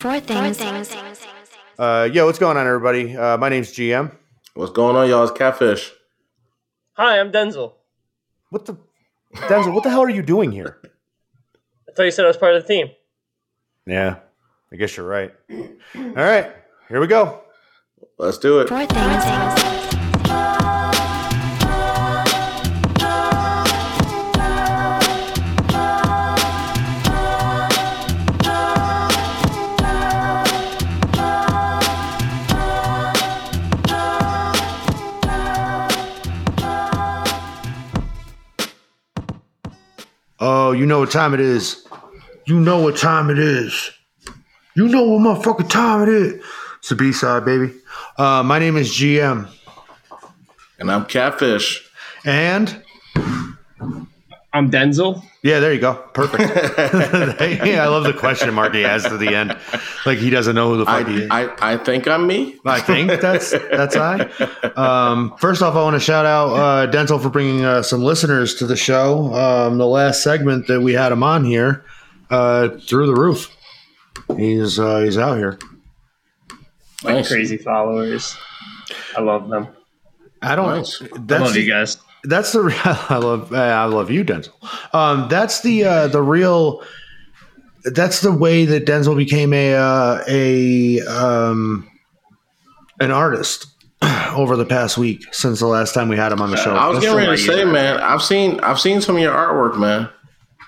[0.00, 0.60] Four things.
[1.76, 3.16] Uh, yo, what's going on, everybody?
[3.16, 4.14] Uh, my name's GM.
[4.54, 5.24] What's going on, y'all?
[5.24, 5.90] It's Catfish.
[6.92, 7.72] Hi, I'm Denzel.
[8.50, 8.76] What the,
[9.34, 9.74] Denzel?
[9.74, 10.78] What the hell are you doing here?
[11.88, 12.90] I thought you said I was part of the team.
[13.86, 14.18] Yeah,
[14.72, 15.34] I guess you're right.
[15.50, 16.52] All right,
[16.88, 17.40] here we go.
[18.18, 18.68] Let's do it.
[18.68, 19.77] Four things.
[40.78, 41.86] You know what time it is.
[42.46, 43.90] You know what time it is.
[44.74, 46.44] You know what motherfucking time it is.
[46.78, 47.74] It's the B side, baby.
[48.16, 49.48] Uh, my name is GM,
[50.78, 51.84] And I'm Catfish.
[52.24, 52.82] and
[54.52, 55.22] I'm Denzel.
[55.42, 55.94] yeah, there you go.
[56.14, 56.42] Perfect.
[57.66, 59.54] yeah, I love the question mark he has to the end,
[60.06, 61.50] like he doesn't know who the fuck he I, is.
[61.58, 62.58] I, I think I'm me.
[62.64, 64.20] I think that's that's I.
[64.74, 68.54] Um, first off, I want to shout out uh, Denzel for bringing uh, some listeners
[68.56, 69.34] to the show.
[69.34, 71.84] Um, the last segment that we had him on here,
[72.30, 73.54] uh, through the roof.
[74.36, 75.58] He's uh, he's out here.
[77.04, 77.28] Nice.
[77.28, 78.36] Crazy followers.
[79.16, 79.68] I love them.
[80.40, 80.68] I don't.
[80.68, 81.02] Nice.
[81.18, 81.98] That's I love you guys.
[82.24, 82.72] That's the.
[83.10, 83.52] I love.
[83.52, 84.52] I love you, Denzel.
[84.94, 86.82] Um, that's the uh, the real.
[87.84, 91.88] That's the way that Denzel became a uh, a um,
[93.00, 93.66] an artist
[94.34, 96.74] over the past week since the last time we had him on the show.
[96.74, 97.66] I was Let's getting ready to say, user.
[97.72, 97.98] man.
[97.98, 100.08] I've seen I've seen some of your artwork, man.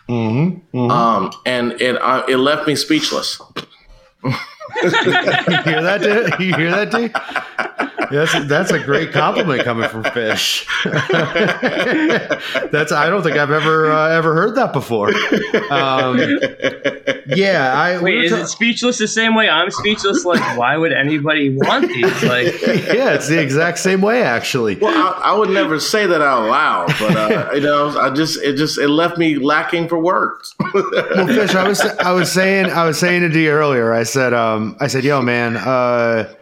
[0.08, 3.40] mm-hmm Um, and it uh, it left me speechless.
[4.82, 6.40] You hear that, dude?
[6.40, 7.12] You hear that, dude?
[8.11, 10.66] That's that's a great compliment coming from Fish.
[10.84, 10.92] that's
[12.92, 15.08] I don't think I've ever uh, ever heard that before.
[15.70, 16.19] Um,
[17.27, 20.25] yeah, I Wait, were is ta- it speechless the same way I'm speechless?
[20.25, 22.22] Like, why would anybody want these?
[22.22, 24.77] Like, yeah, it's the exact same way actually.
[24.77, 28.42] Well, I, I would never say that out loud, but uh, you know, I just
[28.42, 30.55] it just it left me lacking for words.
[30.73, 33.92] Well, Fish, I was I was saying I was saying it to you earlier.
[33.92, 36.33] I said um I said, yo, man, uh,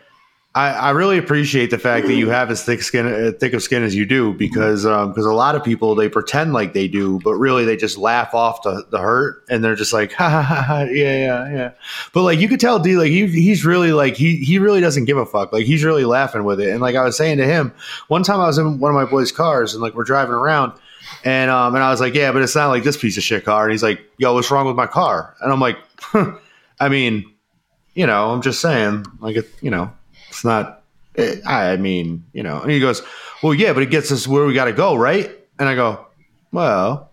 [0.58, 3.62] I, I really appreciate the fact that you have as thick skin, uh, thick of
[3.62, 7.20] skin as you do, because because a lot of people they pretend like they do,
[7.22, 10.42] but really they just laugh off the, the hurt, and they're just like, ha ha
[10.42, 11.70] ha, ha yeah yeah yeah.
[12.12, 15.04] But like you could tell, D, like he, he's really like he he really doesn't
[15.04, 15.52] give a fuck.
[15.52, 16.70] Like he's really laughing with it.
[16.70, 17.72] And like I was saying to him,
[18.08, 20.72] one time I was in one of my boys' cars, and like we're driving around.
[21.22, 23.44] And um, and I was like, yeah, but it's not like this piece of shit
[23.44, 23.62] car.
[23.62, 25.36] And he's like, yo, what's wrong with my car?
[25.40, 25.78] And I'm like,
[26.80, 27.32] I mean,
[27.94, 29.92] you know, I'm just saying, like, you know,
[30.28, 30.82] it's not.
[31.14, 32.60] It, I mean, you know.
[32.60, 33.02] And he goes,
[33.42, 35.30] well, yeah, but it gets us where we got to go, right?
[35.58, 36.06] And I go,
[36.52, 37.10] well,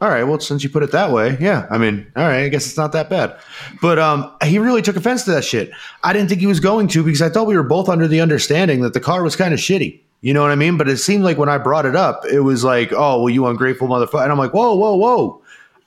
[0.00, 0.24] all right.
[0.24, 1.66] Well, since you put it that way, yeah.
[1.70, 2.44] I mean, all right.
[2.44, 3.36] I guess it's not that bad.
[3.82, 5.70] But um, he really took offense to that shit.
[6.02, 8.20] I didn't think he was going to because I thought we were both under the
[8.20, 10.00] understanding that the car was kind of shitty.
[10.22, 10.76] You know what I mean?
[10.76, 13.46] But it seemed like when I brought it up, it was like, oh, well, you
[13.46, 14.22] ungrateful motherfucker.
[14.22, 15.42] And I'm like, whoa, whoa, whoa.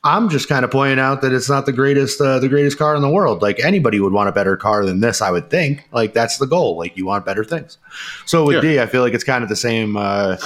[0.06, 2.94] I'm just kind of pointing out that it's not the greatest, uh, the greatest car
[2.96, 3.42] in the world.
[3.42, 5.88] Like anybody would want a better car than this, I would think.
[5.94, 6.78] Like that's the goal.
[6.78, 7.78] Like you want better things.
[8.26, 8.62] So with Yeah.
[8.62, 9.96] D, I feel like it's kind of the same.
[9.96, 10.38] Uh,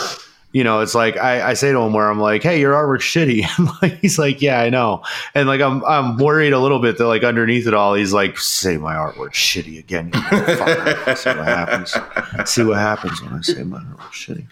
[0.53, 3.03] you know, it's like I, I say to him where I'm like, "Hey, your artwork's
[3.03, 5.03] shitty." And like, he's like, "Yeah, I know."
[5.35, 8.37] And like I'm I'm worried a little bit that like underneath it all, he's like,
[8.39, 12.49] "Say my artwork's shitty again." You motherfucker." See what happens.
[12.49, 14.47] See what happens when I say my artwork's shitty.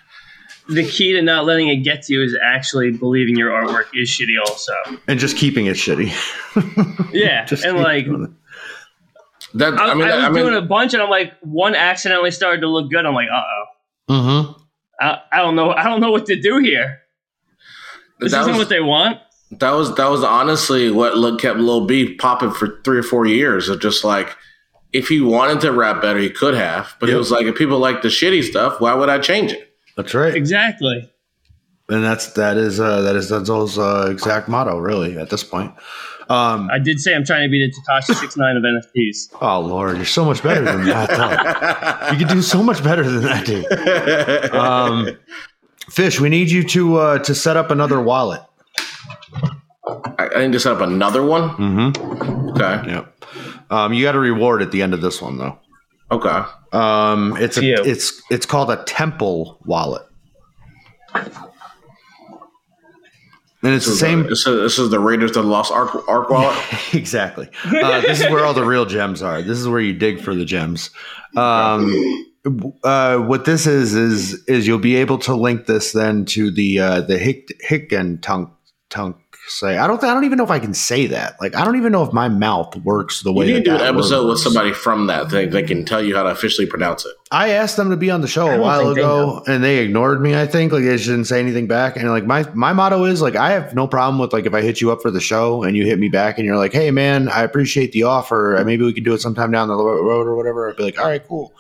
[0.68, 4.10] The key to not letting it get to you is actually believing your artwork is
[4.10, 4.40] shitty.
[4.48, 4.74] Also,
[5.08, 6.12] And just keeping it shitty.
[7.14, 8.08] yeah, Just and like.
[9.54, 11.76] That I, I mean, I was I mean, doing a bunch, and I'm like, one
[11.76, 13.06] accidentally started to look good.
[13.06, 13.64] I'm like, uh oh,
[14.14, 14.52] Mm-hmm.
[15.00, 17.00] I, I don't know, I don't know what to do here.
[18.20, 19.20] This that isn't was, what they want.
[19.52, 23.26] that was that was honestly what look kept Lil B popping for three or four
[23.26, 24.36] years of just like
[24.94, 26.96] if he wanted to rap better, he could have.
[27.00, 27.16] But Yep.
[27.16, 29.75] it was like if people like the shitty stuff, why would I change it?
[29.96, 30.36] That's right.
[30.36, 31.10] Exactly.
[31.88, 35.72] And that's that is uh, that is Denzel's uh, exact motto, really, at this point.
[36.28, 39.30] Um, I did say I'm trying to be the Tekashi Six Nine of NFTs.
[39.42, 41.10] oh Lord, you're so much better than that.
[41.10, 42.12] though.
[42.12, 44.52] you could do so much better than that, dude.
[44.56, 45.16] Um,
[45.92, 48.42] Fish, we need you to uh, to set up another wallet.
[50.18, 51.50] I, I need to set up another one.
[51.52, 52.50] Mm-hmm.
[52.60, 53.12] Okay, Yep.
[53.70, 55.60] Um, you got a reward at the end of this one, though.
[56.12, 56.42] okay.
[56.76, 60.04] Um, it's a, it's it's called a temple wallet,
[61.14, 61.32] and
[63.74, 64.24] it's the This is same.
[64.24, 66.58] The, this, is, this is the Raiders of the Lost Ark, Ark wallet.
[66.94, 67.50] exactly.
[67.64, 69.42] Uh, this is where all the real gems are.
[69.42, 70.90] This is where you dig for the gems.
[71.38, 71.94] Um,
[72.84, 76.80] uh, what this is is is you'll be able to link this then to the
[76.80, 78.50] uh, the Hick and Tunk
[78.90, 79.78] Tunk say.
[79.78, 80.04] I don't.
[80.04, 81.40] I don't even know if I can say that.
[81.40, 83.48] Like, I don't even know if my mouth works the way.
[83.48, 85.50] You need to do an that word episode with somebody from that thing.
[85.50, 87.14] They can tell you how to officially pronounce it.
[87.32, 89.80] I asked them to be on the show a while think they ago, and they
[89.80, 90.36] ignored me.
[90.36, 91.96] I think like they just didn't say anything back.
[91.98, 94.62] And like my my motto is like I have no problem with like if I
[94.62, 96.92] hit you up for the show and you hit me back and you're like, hey
[96.92, 98.58] man, I appreciate the offer.
[98.58, 100.70] Uh, maybe we can do it sometime down the road or whatever.
[100.70, 101.54] I'd be like, all right, cool.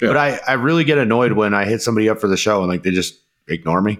[0.00, 0.08] Yeah.
[0.08, 2.68] But I I really get annoyed when I hit somebody up for the show and
[2.68, 3.18] like they just
[3.48, 3.98] ignore me,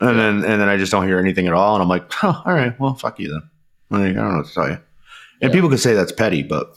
[0.00, 2.42] and then and then I just don't hear anything at all, and I'm like, oh,
[2.44, 3.50] all right, well, fuck you then.
[3.90, 4.78] Like I don't know what to tell you.
[5.40, 6.74] And people could say that's petty, but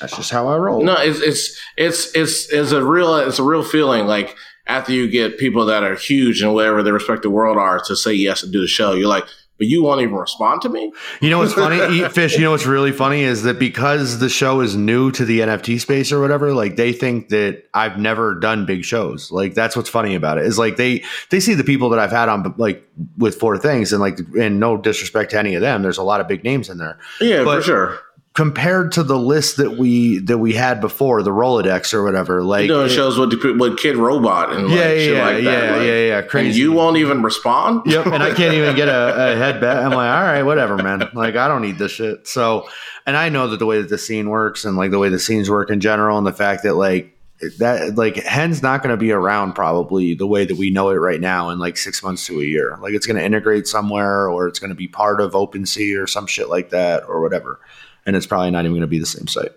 [0.00, 0.82] that's just how I roll.
[0.82, 4.06] No, it's it's it's it's it's a real it's a real feeling.
[4.06, 4.36] Like
[4.66, 8.12] after you get people that are huge in whatever their respective world are to say
[8.12, 9.24] yes and do the show, you're like,
[9.58, 10.92] but you won't even respond to me.
[11.20, 11.76] You know what's funny?
[12.04, 12.36] Eat fish.
[12.36, 15.80] You know what's really funny is that because the show is new to the NFT
[15.80, 19.30] space or whatever, like they think that I've never done big shows.
[19.30, 22.10] Like that's what's funny about it is like they they see the people that I've
[22.12, 22.86] had on like
[23.18, 26.20] with four things and like and no disrespect to any of them, there's a lot
[26.20, 27.98] of big names in there Yeah, But- for sure.
[28.36, 32.42] Compared to the list that we that we had before the Rolodex or whatever.
[32.42, 35.36] Like You're doing shows what the- with Kidrobot and like yeah, yeah, shit yeah, like
[35.36, 35.42] that.
[35.64, 36.48] yeah, like, yeah, yeah, crazy.
[36.48, 37.82] And you won't even respond.
[37.86, 39.78] Yep, and I can't even get a, a head bet.
[39.78, 41.08] I'm like, all right, whatever, man.
[41.14, 42.28] Like, I don't need this shit.
[42.28, 42.68] So,
[43.06, 45.18] and I know that the way that the scene works and like the way the
[45.18, 47.16] scenes work in general, and the fact that like
[47.58, 50.96] that like Hen's not going to be around probably the way that we know it
[50.96, 52.76] right now in like six months to a year.
[52.82, 56.06] Like, it's going to integrate somewhere, or it's going to be part of OpenSea or
[56.06, 57.60] some shit like that, or whatever.
[58.06, 59.52] And it's probably not even going to be the same site,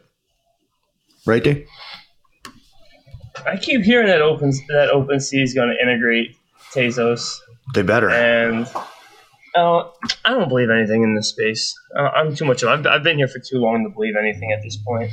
[1.25, 1.67] right, Dave?
[3.45, 6.35] I keep hearing that open that OpenSea is going to integrate
[6.73, 7.37] Tezos,
[7.73, 8.09] They better.
[8.09, 8.67] and
[9.55, 9.83] uh,
[10.25, 11.73] I don't believe anything in this space.
[11.97, 12.69] Uh, I'm too much of.
[12.69, 15.11] I've, I've been here for too long to believe anything at this point.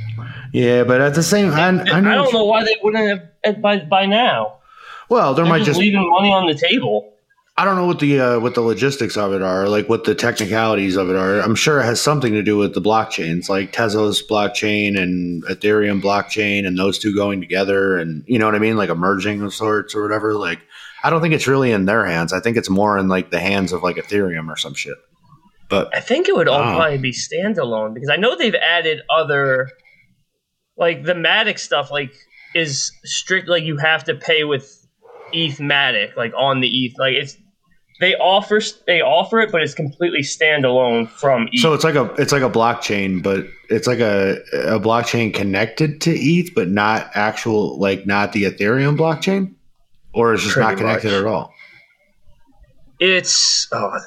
[0.53, 3.61] Yeah, but at the same, I, I, I, know don't know why they wouldn't have
[3.61, 4.57] by by now.
[5.09, 7.13] Well, there They're might just, just leaving money on the table.
[7.59, 10.13] I don't know what the uh, what the logistics of it are, like what the
[10.13, 11.39] technicalities of it are.
[11.39, 15.99] I'm sure it has something to do with the blockchains, like Tezos blockchain and Ethereum
[15.99, 19.41] blockchain, and those two going together, and you know what I mean, like a merging
[19.41, 20.35] of sorts or whatever.
[20.35, 20.59] Like,
[21.03, 22.31] I don't think it's really in their hands.
[22.31, 24.97] I think it's more in like the hands of like Ethereum or some shit.
[25.67, 26.75] But I think it would all Wow.
[26.77, 29.69] probably be standalone because I know they've added other,
[30.77, 31.89] like the Matic stuff.
[31.89, 32.13] Like
[32.53, 33.47] is strict.
[33.49, 34.71] Like you have to pay with
[35.33, 36.93] ETH Matic, like on the ETH.
[36.99, 37.35] Like it's
[37.99, 41.61] they offer they offer it, but it's completely standalone from ETH.
[41.61, 46.01] so it's like a it's like a blockchain, but it's like a a blockchain connected
[46.01, 49.55] to ETH, but not actual like not the Ethereum blockchain,
[50.13, 51.21] or it's just not connected much.
[51.21, 51.51] at all.
[52.99, 53.97] it's oh,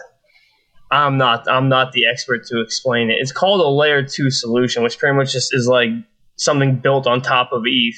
[0.91, 3.15] I'm not I'm not the expert to explain it.
[3.21, 5.91] It's called a layer two solution, which pretty much just is like
[6.37, 7.97] something built on top of ETH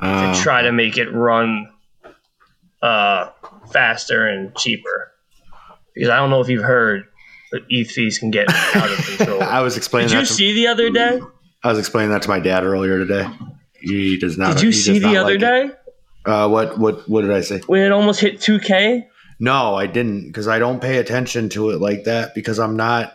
[0.00, 1.68] to Uh, try to make it run
[2.82, 3.28] uh,
[3.72, 5.09] faster and cheaper.
[5.94, 7.04] Because I don't know if you've heard,
[7.50, 9.42] but ETH fees can get out of control.
[9.42, 10.26] I was explaining Did you.
[10.26, 11.20] To, see the other day?
[11.62, 13.26] I was explaining that to my dad earlier today.
[13.80, 14.54] He does not.
[14.54, 15.70] Did you see the other like day
[16.24, 17.60] Uh, what what what did I say?
[17.66, 19.06] when it almost hit 2K?
[19.38, 23.14] No, I didn't because I don't pay attention to it like that because I'm not.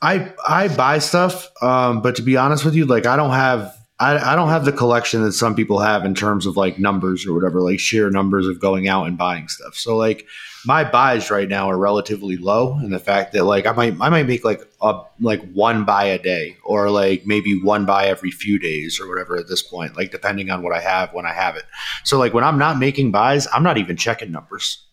[0.00, 3.74] I I buy stuff, um, but to be honest with you, like I don't have.
[4.00, 7.26] I, I don't have the collection that some people have in terms of like numbers
[7.26, 9.74] or whatever, like sheer numbers of going out and buying stuff.
[9.74, 10.24] So like
[10.68, 14.10] my buys right now are relatively low, and the fact that like I might I
[14.10, 18.30] might make like a like one buy a day or like maybe one buy every
[18.30, 21.32] few days or whatever at this point, like depending on what I have when I
[21.32, 21.64] have it.
[22.04, 24.84] So like when I'm not making buys, I'm not even checking numbers.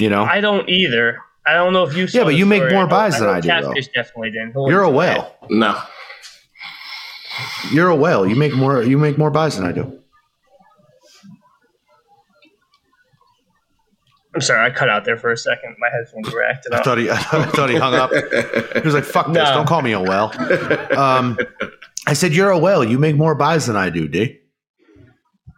[0.00, 1.18] You know, I don't either.
[1.46, 2.72] I don't know if you saw Yeah, but you make story.
[2.72, 3.74] more know- buys than oh, I do, though.
[3.94, 4.52] Definitely didn't.
[4.52, 5.18] He'll you're a explain it.
[5.18, 5.36] whale.
[5.50, 5.80] No.
[7.72, 8.26] You're a whale.
[8.26, 8.82] You make more.
[8.82, 10.00] You make more buys than I do.
[14.38, 15.74] I'm sorry, I cut out there for a second.
[15.80, 16.84] My headphones were acting I up.
[16.84, 17.10] thought he.
[17.10, 18.12] I thought he hung up.
[18.12, 19.48] He was like, "Fuck this!
[19.48, 20.30] Don't call me a whale."
[20.96, 21.36] Um,
[22.06, 22.84] I said, "You're a whale.
[22.84, 24.38] You make more buys than I do, D."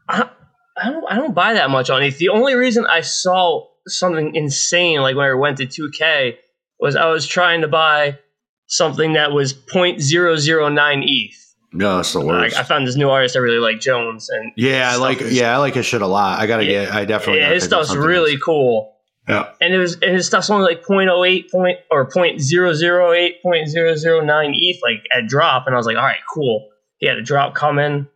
[0.08, 0.30] I,
[0.78, 2.16] I don't I don't buy that much on ETH.
[2.16, 6.37] The only reason I saw something insane like when I went to 2K
[6.78, 8.18] was I was trying to buy
[8.66, 11.50] something that was 0.009 ETH.
[11.72, 12.58] No, that's the Like, worst.
[12.58, 15.20] I found this new artist I really like, Jones, and yeah, I like.
[15.20, 16.40] is- Yeah, I like his shit a lot.
[16.40, 16.86] I gotta Yeah.
[16.86, 16.94] get.
[16.94, 17.42] I definitely.
[17.42, 18.42] yeah, his stuff's really else.
[18.42, 18.96] cool.
[19.28, 19.50] Yeah.
[19.60, 25.04] And it was and his stuff's only like 0.08 point or 0.008 0.009 ETH like
[25.14, 26.68] at drop, and I was like, all right, cool.
[26.96, 28.08] He had a drop coming.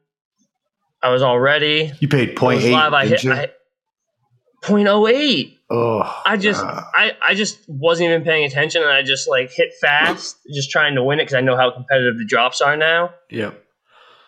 [1.02, 1.92] I was all ready.
[2.00, 2.72] You paid It point was eight.
[2.72, 2.92] live.
[2.94, 3.24] I hit?
[3.26, 3.50] I,
[4.62, 5.53] 0.08.
[5.70, 6.84] oh, I just God.
[6.94, 10.94] I, I just wasn't even paying attention and I just like hit fast, just trying
[10.96, 13.10] to win it because I know how competitive the drops are now.
[13.30, 13.60] Yep.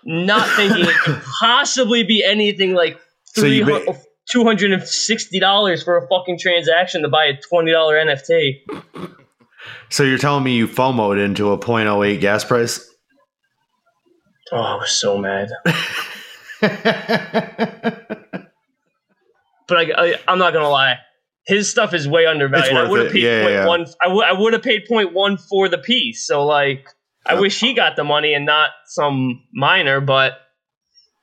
[0.05, 3.99] Not thinking it could possibly be anything like So you three ba-
[4.31, 8.61] two hundred and sixty dollars for a fucking transaction to buy a twenty dollar NFT.
[9.89, 12.89] So you're telling me you FOMOed into a 0.08 gas price?
[14.53, 15.51] Oh, I was so mad.
[19.69, 20.97] But I, I, I'm not gonna lie,
[21.47, 22.77] his stuff is way undervalued.
[22.77, 23.67] I would have paid Yeah, point yeah.
[23.67, 23.87] one.
[24.03, 26.27] I would I would have paid point one for the piece.
[26.27, 26.89] So like,
[27.25, 27.41] I Yeah.
[27.41, 30.01] wish he got the money and not some miner.
[30.01, 30.33] But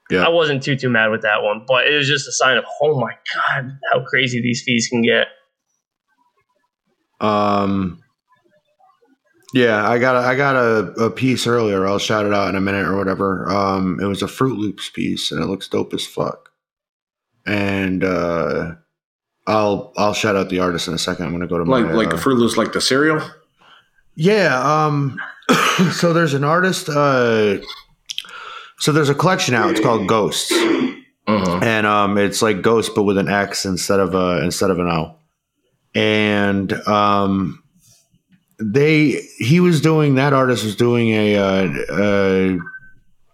[0.10, 0.26] Yeah.
[0.26, 1.66] I wasn't too too mad with that one.
[1.68, 5.02] But it was just a sign of oh my god, how crazy these fees can
[5.02, 5.28] get.
[7.20, 8.02] Um,
[9.54, 11.86] yeah, I got a, I got a, a piece earlier.
[11.88, 13.50] I'll shout it out in a minute or whatever.
[13.50, 16.50] Um, it was a Froot Loops piece, and it looks dope as fuck.
[17.46, 18.72] And uh,
[19.46, 21.26] I'll I'll shout out the artist in a second.
[21.26, 23.22] I'm gonna go to my Like like uh, the Froot Loops, like the cereal.
[24.16, 24.60] Yeah.
[24.86, 25.20] Um.
[25.92, 26.90] so there's an artist.
[26.90, 27.58] Uh.
[28.80, 29.72] So there's a collection out.
[29.72, 30.52] It's called Ghxsts,
[31.28, 31.64] Mm-hmm.
[31.64, 34.88] and um, it's like Ghost but with an X instead of a instead of an
[34.88, 35.16] O.
[35.96, 37.64] And um,
[38.60, 42.58] they he was doing that artist was doing a uh,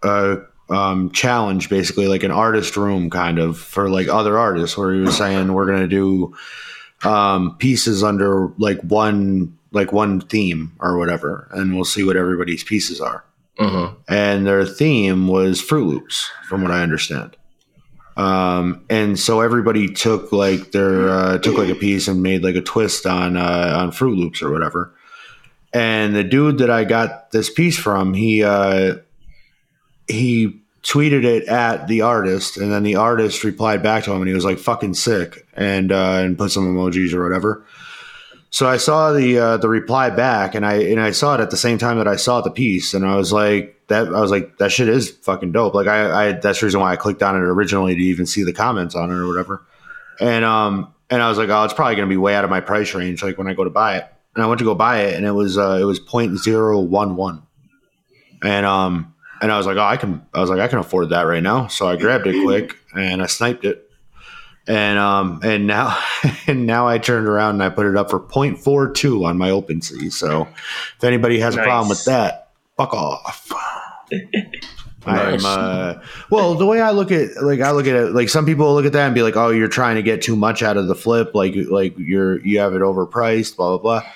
[0.04, 0.36] uh, uh
[0.70, 5.00] um challenge basically like an artist room kind of for like other artists where he
[5.00, 6.34] was saying we're gonna do
[7.04, 12.64] um pieces under like one like one theme or whatever and we'll see what everybody's
[12.64, 13.24] pieces are
[13.58, 13.94] Mm-hmm.
[14.08, 17.36] and their theme was Froot Loops, from what I understand.
[18.16, 22.54] Um, and so everybody took like their uh, took like a piece and made like
[22.54, 24.94] a twist on uh, on Froot Loops or whatever.
[25.74, 28.96] And the dude that I got this piece from, he uh,
[30.10, 34.28] he tweeted it at the artist, and then the artist replied back to him, and
[34.28, 37.64] he was like "fucking sick" and uh, and put some emojis or whatever.
[38.52, 41.50] So I saw the uh, the reply back, and I and I saw it at
[41.50, 44.30] the same time that I saw the piece, and I was like, that I was
[44.30, 45.74] like, that shit is fucking dope.
[45.74, 48.42] Like I, I that's the reason why I clicked on it originally to even see
[48.42, 49.64] the comments on it or whatever.
[50.20, 52.60] And um and I was like, oh, it's probably gonna be way out of my
[52.60, 53.22] price range.
[53.22, 55.26] Like when I go to buy it, and I went to go buy it, and
[55.26, 57.42] it was uh, it was point zero one one,
[58.42, 59.09] and um
[59.40, 61.42] and I was like, oh, I can I was like, I can afford that right
[61.42, 61.66] now.
[61.68, 63.90] So I grabbed it quick and I sniped it
[64.66, 65.98] and um and now
[66.46, 70.12] and now I turned around and I put it up for 0.42 on my OpenSea.
[70.12, 70.42] So
[70.96, 73.50] if anybody has a problem with that, fuck off.
[75.06, 75.94] I'm uh
[76.30, 78.84] well the way I look at like I look at it like some people look
[78.84, 80.94] at that and be like oh you're trying to get too much out of the
[80.94, 84.10] flip like like you're you have it overpriced blah blah blah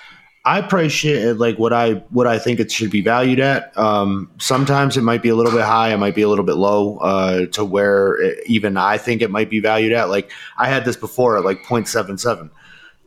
[0.46, 3.76] I price shit at like what I what I think it should be valued at.
[3.78, 6.56] Um, sometimes it might be a little bit high, it might be a little bit
[6.56, 10.10] low uh, to where it, even I think it might be valued at.
[10.10, 12.50] Like I had this before at like 0.77,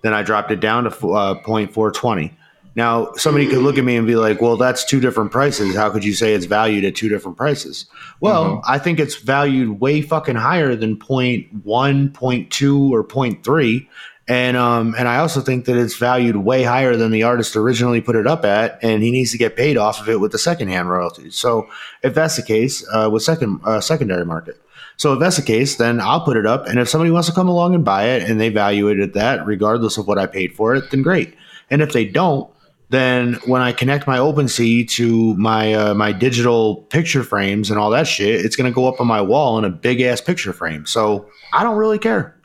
[0.01, 2.33] then I dropped it down to uh, 0.420.
[2.75, 5.75] Now somebody could look at me and be like, "Well, that's two different prices.
[5.75, 7.85] How could you say it's valued at two different prices?"
[8.19, 13.87] Well, I think it's valued way fucking higher than 0.1, 0.2, or 0.3
[14.27, 18.01] and um and I also think that it's valued way higher than the artist originally
[18.01, 20.37] put it up at, and he needs to get paid off of it with the
[20.37, 21.35] secondhand royalties.
[21.35, 21.69] So
[22.03, 24.61] if that's the case, uh, with second uh, secondary market.
[24.97, 27.33] So if that's the case, then I'll put it up, and if somebody wants to
[27.33, 30.25] come along and buy it and they value it at that, regardless of what I
[30.25, 31.35] paid for it, then great.
[31.69, 32.49] And if they don't,
[32.89, 37.89] then when I connect my OpenSea to my uh, my digital picture frames and all
[37.91, 40.53] that shit, it's going to go up on my wall in a big ass picture
[40.53, 40.85] frame.
[40.85, 42.36] So I don't really care.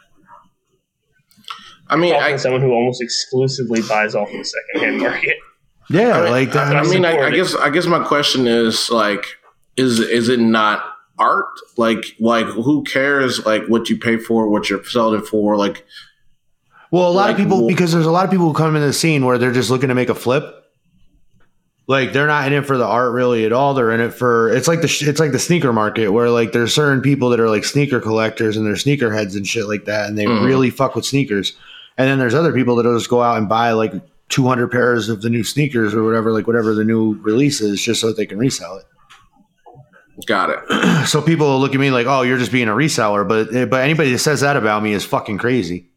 [1.92, 5.36] I mean, I, to someone who almost exclusively buys off the secondhand market.
[5.90, 6.76] Yeah, I mean, like that.
[6.76, 9.24] I mean, I, I guess I guess my question is like,
[9.76, 10.84] is is it not
[11.18, 11.46] art?
[11.76, 13.44] Like, like who cares?
[13.44, 15.56] Like what you pay for, what you're selling it for?
[15.56, 15.84] Like,
[16.90, 18.86] Well, a lot Like, of people because there's a lot of people who come into
[18.86, 20.44] the scene where they're just looking to make a flip.
[21.88, 23.74] Like they're not in it for the art really at all.
[23.74, 26.72] They're in it for it's like the it's like the sneaker market where like there's
[26.72, 30.08] certain people that are like sneaker collectors and they're sneaker heads and shit like that,
[30.08, 30.44] and they Mhm.
[30.46, 31.54] really fuck with sneakers.
[31.98, 33.92] And then there's other people that'll just go out and buy like
[34.30, 38.00] 200 pairs of the new sneakers or whatever, like whatever the new release is, just
[38.00, 38.86] so that they can resell it.
[40.26, 40.58] got it.
[41.06, 43.82] So people look at me like, "Oh, you're just being a reseller," but eh, but
[43.82, 45.90] anybody that says that about me is fucking crazy.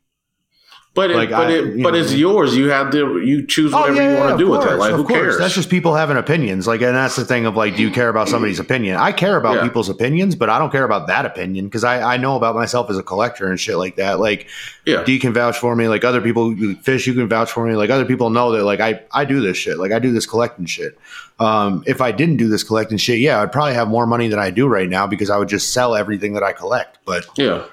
[0.95, 1.99] But it, Like, but I- it, but know.
[1.99, 2.55] it's yours.
[2.55, 4.77] You have to you choose whatever you want to do with course, it.
[4.77, 5.19] Like, of who course.
[5.19, 5.37] cares?
[5.37, 6.67] That's just people having opinions.
[6.67, 8.95] Like, and that's the thing of like, do you care about somebody's opinion?
[8.95, 9.63] I care about Yeah.
[9.63, 12.89] people's opinions, but I don't care about that opinion because I, I know about myself
[12.89, 14.21] as a collector and shit like that.
[14.21, 14.47] Like,
[14.85, 15.03] yeah.
[15.03, 15.89] D can vouch for me.
[15.89, 17.75] Like other people, Fish, you can vouch for me.
[17.75, 19.77] Like other people know that like I I do this shit.
[19.77, 20.97] Like I do this collecting shit.
[21.41, 24.39] Um, if I didn't do this collecting shit, yeah, I'd probably have more money than
[24.39, 26.99] I do right now because I would just sell everything that I collect.
[27.03, 27.65] But yeah.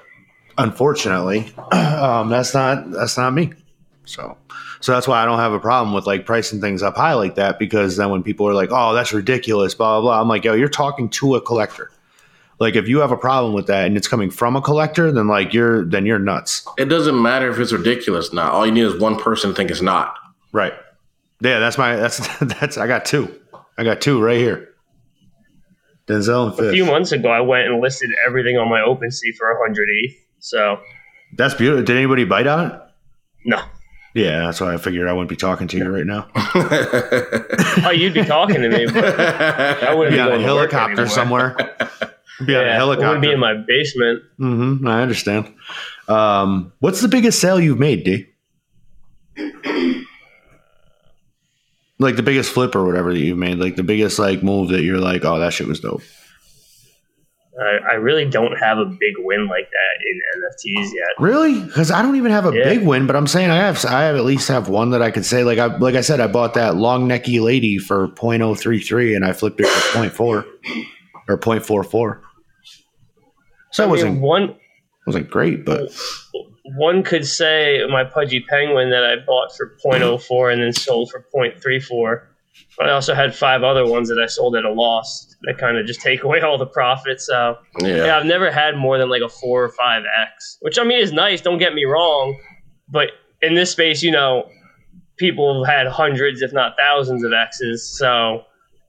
[0.57, 3.53] Unfortunately, um, that's not that's not me.
[4.05, 4.37] So,
[4.81, 7.35] so that's why I don't have a problem with like pricing things up high like
[7.35, 10.43] that because then when people are like, "Oh, that's ridiculous," blah blah blah, I'm like,
[10.43, 11.89] "Yo, you're talking to a collector."
[12.59, 15.27] Like, if you have a problem with that and it's coming from a collector, then
[15.27, 18.31] like you're then you're nuts, It doesn't matter if it's ridiculous.
[18.31, 20.15] or Not all you need is one person to think it's not.
[20.51, 20.73] right?
[21.41, 23.33] Yeah, that's my that's that's I got two.
[23.77, 24.69] I got two right here.
[26.07, 29.51] Denzel and A few months ago, I went and listed everything on my OpenSea for
[29.59, 30.15] 100 ETH.
[30.45, 30.81] So,
[31.37, 31.83] That's beautiful.
[31.85, 32.81] Did anybody bite on it?
[33.45, 33.61] no.
[34.15, 36.27] Yeah, that's why I figured I wouldn't be talking to you right now.
[37.85, 38.85] Oh, you'd be talking to me.
[38.85, 41.55] But I wouldn't Be be on a going to work helicopter somewhere.
[42.45, 43.09] Be on a Yeah, helicopter.
[43.09, 44.21] would be in my basement.
[44.39, 45.51] Mm-hmm, I understand.
[46.07, 48.27] Um, what's the biggest sale you've made, D?
[51.99, 54.83] Like the biggest flip or whatever that you've made, like the biggest like move that
[54.83, 56.03] you're like, oh, that shit was dope.
[57.59, 61.07] I, I really don't have a big win like that in NFTs yet.
[61.19, 61.59] Really?
[61.61, 62.63] Because I don't even have a Yeah.
[62.63, 63.83] big win, but I'm saying I have.
[63.85, 65.43] I have at least have one that I could say.
[65.43, 69.33] Like I, like I said, I bought that long necky lady for .033 and I
[69.33, 70.45] flipped it for .4
[71.29, 72.21] or .44.
[73.71, 74.55] So it I mean, wasn't one
[75.05, 75.91] wasn't great, but
[76.75, 81.25] one could say my pudgy penguin that I bought for 0.04 and then sold for
[81.35, 82.21] 0.34.
[82.77, 85.77] But I also had five other ones that I sold at a loss that kind
[85.77, 87.25] of just take away all the profits.
[87.27, 88.05] So yeah.
[88.05, 90.99] yeah, I've never had more than like a four or five X, which I mean
[90.99, 91.41] is nice.
[91.41, 92.39] Don't get me wrong,
[92.89, 93.09] but
[93.41, 94.47] in this space, you know,
[95.17, 97.97] people have had hundreds, if not thousands, of X's.
[97.97, 98.43] So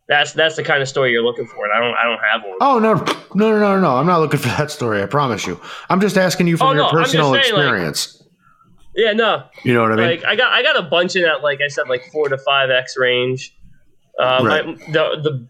[0.09, 2.43] that's that's the kind of story you're looking for, and I don't I don't have
[2.43, 2.59] one.
[2.61, 2.95] oh no,
[3.35, 3.97] no, no, no, no!
[3.97, 5.03] I'm not looking for that story.
[5.03, 5.61] I promise you.
[5.89, 8.21] I'm just asking you from Oh, your no, I'm just personal saying, like- experience.
[8.97, 10.07] Yeah, no, you know what I mean?
[10.07, 12.39] like I got I got a bunch in that like I said like four to
[12.39, 13.57] five X range.
[14.21, 14.67] Uh, Right.
[14.67, 15.49] my, the the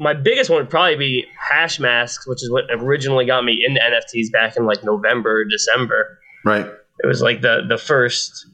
[0.00, 4.32] my biggest one would probably be Hashmasks, which is what originally got me into NFTs
[4.32, 6.18] back in like November, December.
[6.44, 6.66] right.
[7.02, 8.46] It was like the the first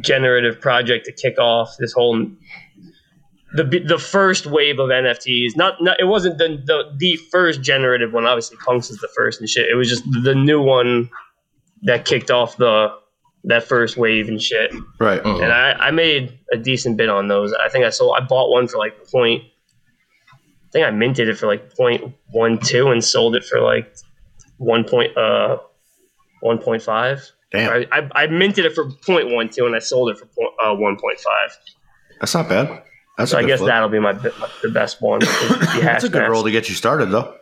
[0.00, 2.28] generative project to kick off this whole
[3.54, 5.56] the the first wave of NFTs.
[5.56, 8.26] Not, not it wasn't the, the the first generative one.
[8.26, 9.68] Obviously, Punks is the first and shit.
[9.68, 11.10] It was just the new one
[11.82, 12.88] that kicked off the
[13.44, 14.72] that first wave and shit.
[14.98, 15.22] Right.
[15.22, 15.42] Mhm.
[15.42, 17.52] And I, I made a decent bit on those.
[17.54, 18.14] I think I sold.
[18.16, 19.44] I bought one for like point.
[20.32, 23.94] I think I minted it for like point one two and sold it for like
[24.58, 25.58] one point uh
[26.40, 27.28] one point five.
[27.50, 27.86] Damn.
[27.92, 30.52] I, I, I minted it for point one two and I sold it for point,
[30.62, 31.56] uh, one point five.
[32.20, 32.82] That's not bad.
[33.18, 33.68] That's So a I good guess flip.
[33.70, 35.22] that'll be my, my the best one.
[35.22, 36.30] is the That's a good mask.
[36.30, 37.34] roll to get you started, though.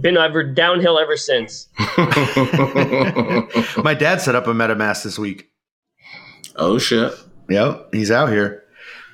[0.00, 1.68] Been ever downhill ever since.
[3.78, 5.50] My dad set up a MetaMask this week.
[6.56, 7.12] oh shit.
[7.48, 8.64] Yep, he's out here.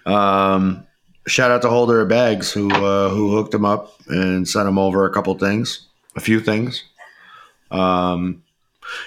[0.06, 0.86] Um,
[1.26, 4.78] shout out to Holder of Bags who uh, who hooked him up and sent him
[4.78, 6.84] over a couple things, a few things.
[7.70, 8.43] Um,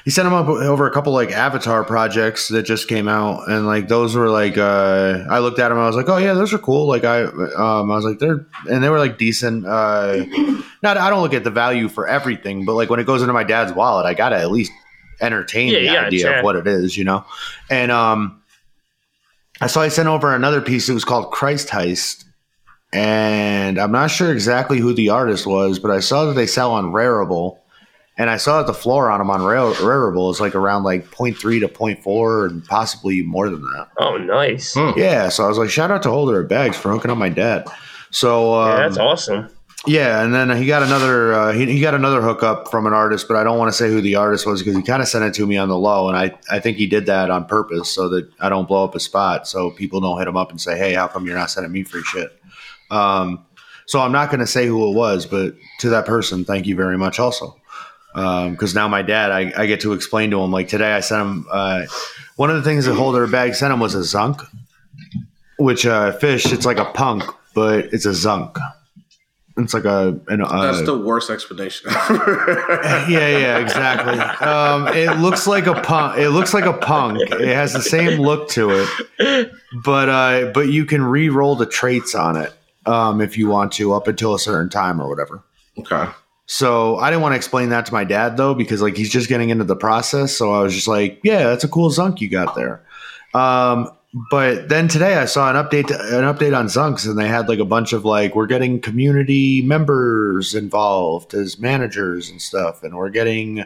[0.06, 3.66] he sent him up over a couple like Avatar projects that just came out, and
[3.66, 6.54] like those were like uh, I looked at him, I was like, oh yeah, those
[6.54, 6.88] are cool.
[6.88, 9.66] Like I um, I was like they're and they were like decent.
[9.66, 10.26] Uh,
[10.84, 13.34] not I don't look at the value for everything, but like when it goes into
[13.34, 14.72] my dad's wallet, I gotta at least
[15.20, 17.26] entertain Yeah, the yeah, idea of what it is, you know.
[17.70, 18.42] And um,
[19.62, 20.90] I saw he sent over another piece.
[20.90, 22.26] It was called Christ Heist,
[22.94, 26.72] and I'm not sure exactly who the artist was, but I saw that they sell
[26.72, 27.58] on Rarible,
[28.18, 31.10] and I saw that the floor on them on Rare- Rarible is like around like
[31.12, 33.90] 0.3 to 0.4 and possibly more than that.
[33.98, 34.74] Oh, nice.
[34.74, 34.92] Hmm.
[34.98, 37.30] Yeah, so I was like, shout out to Holder of Bags for hooking up my
[37.30, 37.68] dad.
[38.12, 39.50] So um, yeah, that's awesome.
[39.86, 43.28] yeah, and then he got another uh, he, he got another hookup from an artist,
[43.28, 45.26] but I don't want to say who the artist was because he kind of sent
[45.26, 47.94] it to me on the low, and I I think he did that on purpose
[47.94, 50.60] so that I don't blow up a spot, so people don't hit him up and
[50.60, 52.32] say, hey, how come you're not sending me free shit?
[52.90, 53.46] Um,
[53.88, 56.76] so I'm not going to say who it was, but to that person, thank you
[56.76, 57.57] very much, also,
[58.18, 61.22] because now my dad, I, I get to explain to him like today, I sent
[61.22, 61.86] him uh,
[62.36, 64.48] one of the things that Holder Bag sent him was a zunk,
[65.60, 68.58] which uh, fish, it's like a punk, but it's a zunk.
[69.58, 72.80] It's like a an, uh, That's the worst explanation ever.
[73.10, 74.20] yeah, yeah, exactly.
[74.20, 76.20] Um, it looks like a punk.
[76.20, 77.20] It looks like a punk.
[77.22, 79.52] It has the same look to it,
[79.84, 82.54] but uh, but you can re-roll the traits on it
[82.86, 85.44] um, if you want to, up until a certain time or whatever.
[85.80, 86.12] okay.
[86.48, 89.30] So I didn't want to explain that to my dad though, because like he's just
[89.30, 90.36] getting into the process.
[90.36, 92.82] So I was just like, yeah, that's a cool zunk you got there.
[93.34, 93.92] Um,
[94.32, 97.60] but then today I saw an update, an update on Zunks, and they had like
[97.60, 103.10] a bunch of like we're getting community members involved as managers and stuff, and we're
[103.10, 103.66] getting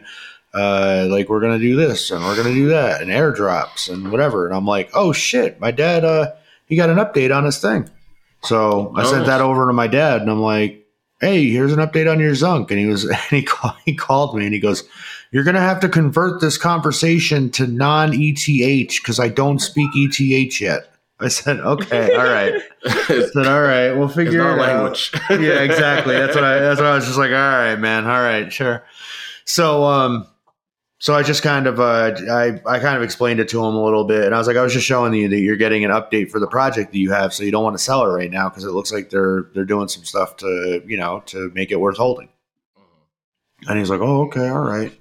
[0.55, 4.47] uh, like we're gonna do this and we're gonna do that, and airdrops and whatever.
[4.47, 6.31] And I'm like, oh shit, my dad, uh,
[6.65, 7.87] he got an update on his thing.
[8.43, 10.80] So I sent that over to my dad, and I'm like,
[11.21, 12.71] hey, here's an update on your Zunk.
[12.71, 14.83] And he was, and he, call, he called me and he goes,
[15.31, 19.89] you're going to have to convert this conversation to non ETH because I don't speak
[19.95, 20.87] ETH yet.
[21.21, 22.61] I said, okay, all right.
[22.85, 24.81] I said, all right, we'll figure not it a out.
[24.81, 25.11] language.
[25.29, 26.15] yeah, exactly.
[26.15, 28.05] That's what I, that's what I was just like, all right, man.
[28.05, 28.83] All right, sure.
[29.45, 30.27] So, um,
[31.01, 33.83] So I just kind of uh, I I kind of explained it to him a
[33.83, 35.89] little bit, and I was like, I was just showing you that you're getting an
[35.89, 38.29] update for the project that you have, so you don't want to sell it right
[38.29, 41.71] now because it looks like they're they're doing some stuff to you know to make
[41.71, 42.29] it worth holding.
[43.67, 44.95] And he's like, oh okay, all right.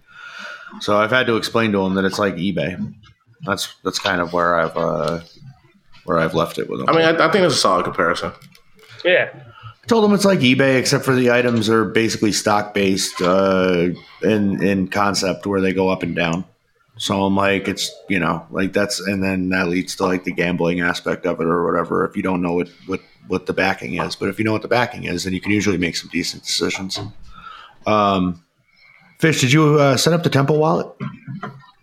[0.80, 2.94] So I've had to explain to him that it's like eBay.
[3.44, 5.20] That's that's kind of where I've uh,
[6.06, 6.88] where I've left it with him.
[6.88, 8.32] I mean, I, I think it's a solid comparison.
[9.04, 9.34] Yeah.
[9.86, 13.88] Told them it's like eBay, except for the items are basically stock based uh,
[14.22, 16.44] in in concept where they go up and down.
[16.96, 20.32] So I'm like, it's you know, like that's, and then that leads to like the
[20.32, 22.04] gambling aspect of it or whatever.
[22.04, 24.62] If you don't know what what what the backing is, but if you know what
[24.62, 27.00] the backing is, then you can usually make some decent decisions.
[27.86, 28.44] Um,
[29.18, 30.88] Fish, did you uh, set up the Temple wallet?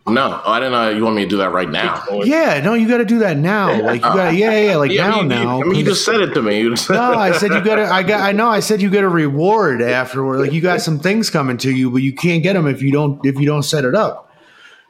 [0.07, 2.01] No, I didn't know you want me to do that right now.
[2.23, 3.81] Yeah, no, you got to do that now.
[3.81, 5.61] Like you got, yeah, yeah, like Yeah, now, I mean, you- now.
[5.61, 6.59] I mean, you 'cause- just said it to me.
[6.61, 7.83] You just- No, I said you got to.
[7.91, 8.21] I got.
[8.21, 8.47] I know.
[8.49, 10.39] I said you get a reward afterward.
[10.39, 12.91] Like you got some things coming to you, but you can't get them if you
[12.91, 14.31] don't if you don't set it up.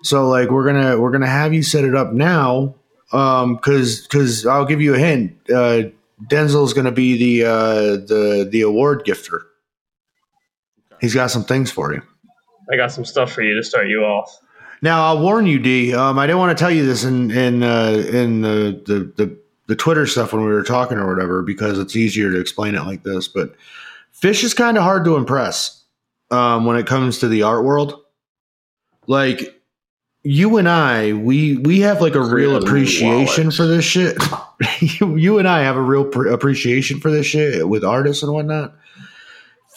[0.03, 2.75] So like we're gonna we're gonna have you set it up now.
[3.11, 5.33] Um, because because I'll give you a hint.
[5.49, 5.83] Uh,
[6.29, 9.39] Denzel's gonna be the uh the the award gifter.
[11.01, 12.01] He's got some things for you.
[12.71, 14.37] I got some stuff for you to start you off.
[14.81, 15.93] Now I'll warn you, D.
[15.93, 19.37] Um, I didn't want to tell you this in in uh, in the, the the
[19.67, 22.83] the Twitter stuff when we were talking or whatever because it's easier to explain it
[22.83, 23.27] like this.
[23.27, 23.55] But
[24.11, 25.83] Fish is kind of hard to impress
[26.31, 28.01] um, when it comes to the art world.
[29.07, 29.61] Like
[30.23, 34.17] you and I, we we have like a real appreciation for this shit.
[34.81, 38.33] you, you and I have a real pr- appreciation for this shit with artists and
[38.33, 38.75] whatnot.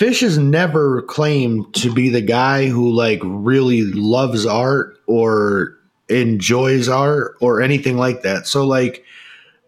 [0.00, 5.76] Fish has never claimed to be the guy who like really loves art or
[6.08, 8.46] enjoys art or anything like that.
[8.46, 9.04] So like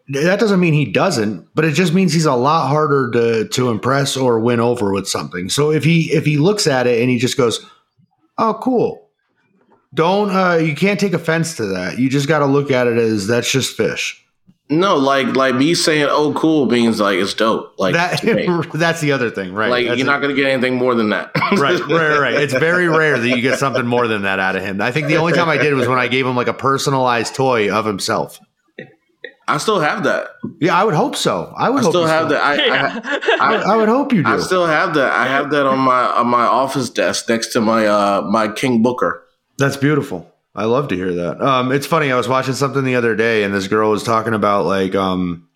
[0.09, 3.69] that doesn't mean he doesn't, but it just means he's a lot harder to to
[3.69, 5.51] impress or win over with something.
[5.51, 7.63] So if he if he looks at it and he just goes,
[8.39, 9.11] "Oh, cool."
[9.93, 11.99] Don't uh you can't take offense to that.
[11.99, 14.25] You just got to look at it as that's just fish.
[14.81, 17.75] No, like like me saying "oh cool" means like it's dope.
[17.79, 18.49] Like That to me.
[18.75, 19.71] that's the other thing, right?
[19.71, 20.11] like That's you're it.
[20.11, 21.31] not gonna get anything more than that.
[21.59, 22.35] right, right, right.
[22.35, 24.81] It's very rare that you get something more than that out of him.
[24.81, 27.35] I think the only time I did was when I gave him like a personalized
[27.35, 28.41] toy of himself.
[29.49, 30.29] I still have that.
[30.61, 31.53] Yeah, I would hope so.
[31.57, 32.41] I would I hope still you have that.
[32.41, 34.29] I, I, I, I would hope you do.
[34.29, 35.13] I still have that.
[35.13, 38.83] I have that on my on my office desk next to my uh my King
[38.83, 39.25] Booker.
[39.59, 40.32] That's beautiful.
[40.55, 41.41] I love to hear that.
[41.41, 42.13] Um, it's funny.
[42.13, 45.49] I was watching something the other day, and this girl was talking about like, um,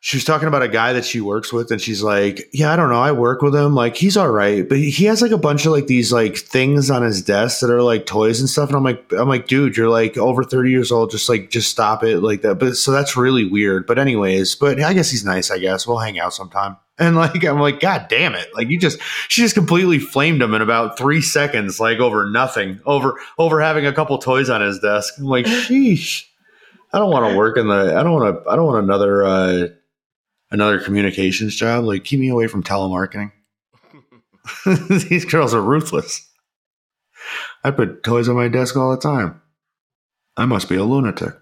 [0.00, 2.76] she was talking about a guy that she works with, and she's like, "Yeah, I
[2.76, 3.00] don't know.
[3.00, 3.74] I work with him.
[3.74, 6.90] Like, he's all right, but he has like a bunch of like these like things
[6.90, 9.76] on his desk that are like toys and stuff." And I'm like, "I'm like, dude,
[9.76, 11.10] you're like over 30 years old.
[11.10, 13.86] Just like, just stop it like that." But so that's really weird.
[13.86, 15.50] But anyways, but I guess he's nice.
[15.50, 16.76] I guess we'll hang out sometime.
[16.98, 18.48] And like, I'm like, God damn it!
[18.54, 22.80] Like, you just she just completely flamed him in about three seconds, like over nothing,
[22.86, 25.12] over over having a couple toys on his desk.
[25.18, 26.24] I'm like, sheesh.
[26.94, 27.94] I don't want to work in the.
[27.94, 28.50] I don't want to.
[28.50, 29.68] I don't want another uh,
[30.50, 31.84] another communications job.
[31.84, 33.30] Like, keep me away from telemarketing.
[35.10, 36.26] These girls are ruthless.
[37.62, 39.42] I put toys on my desk all the time.
[40.36, 41.34] I must be a lunatic.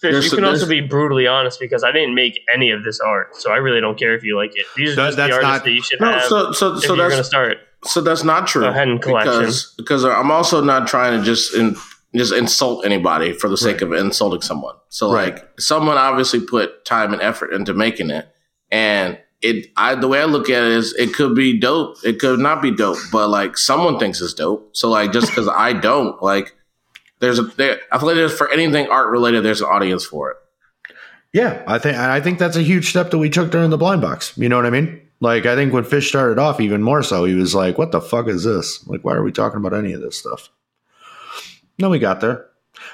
[0.00, 3.00] Fish, There's- you can also be brutally honest because I didn't make any of this
[3.00, 4.66] art, so I really don't care if you like it.
[4.76, 6.74] These are That- just the that's artists not- that you should No, have so so
[6.74, 7.58] if so you're going to that's start.
[7.84, 8.62] so that's not true.
[8.62, 9.38] Go ahead and collection.
[9.40, 11.76] because because I'm also not trying to just in,
[12.14, 14.74] just insult anybody for the sake of insulting someone.
[14.90, 15.34] So Right.
[15.34, 18.28] like someone obviously put time and effort into making it,
[18.70, 22.18] and it I the way I look at it is it could be dope, it
[22.18, 24.70] could not be dope, but like someone thinks it's dope.
[24.74, 26.52] So like just because I don't like.
[27.18, 30.30] There's a there, I feel like there's for anything art related, there's an audience for
[30.30, 30.36] it.
[31.32, 34.00] Yeah, I think I think that's a huge step that we took during the blind
[34.00, 34.36] box.
[34.36, 35.00] You know what I mean?
[35.20, 38.00] Like I think when Fish started off, even more so, he was like, "What the
[38.00, 38.86] fuck is this?
[38.86, 40.50] Like, why are we talking about any of this stuff?"
[41.78, 42.46] No, we got there.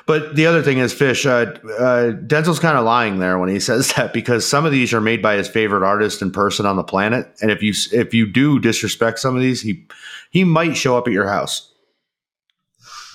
[0.07, 3.61] But the other thing is, Fish, uh, uh, Denzel's kind of lying there when he
[3.71, 6.77] says that because some of these are made by his favorite artist and person on
[6.77, 9.87] the planet, and if you if you do disrespect some of these, he
[10.31, 11.73] he might show up at your house.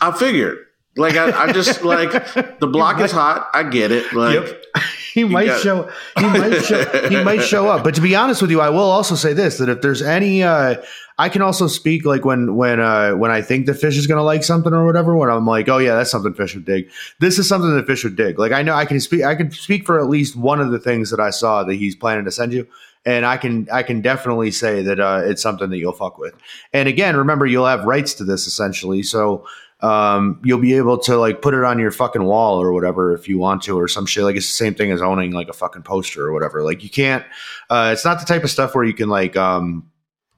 [0.02, 0.67] I figured.
[0.98, 2.12] Like I, I just like
[2.60, 3.50] the block is hot.
[3.54, 4.12] I get it.
[4.14, 4.64] Like Yep.
[5.14, 7.84] he might show he might show he might show up.
[7.84, 10.44] But to be honest with you, I will also say this that if there's any
[10.44, 10.76] uh
[11.20, 14.24] I can also speak like when when uh when I think the fish is gonna
[14.24, 16.90] like something or whatever, when I'm like, oh yeah, that's something fish would dig.
[17.20, 18.38] This is something that fish would dig.
[18.38, 20.80] Like I know I can speak I can speak for at least one of the
[20.80, 22.68] things that I saw that he's planning to send you.
[23.06, 26.34] And I can I can definitely say that uh, it's something that you'll fuck with.
[26.74, 29.02] And again, remember you'll have rights to this essentially.
[29.02, 29.48] So
[29.82, 33.28] um, you'll be able to like put it on your fucking wall or whatever if
[33.28, 34.24] you want to or some shit.
[34.24, 36.64] Like it's the same thing as owning like a fucking poster or whatever.
[36.64, 37.24] Like you can't.
[37.70, 39.90] Uh, it's not the type of stuff where you can like um,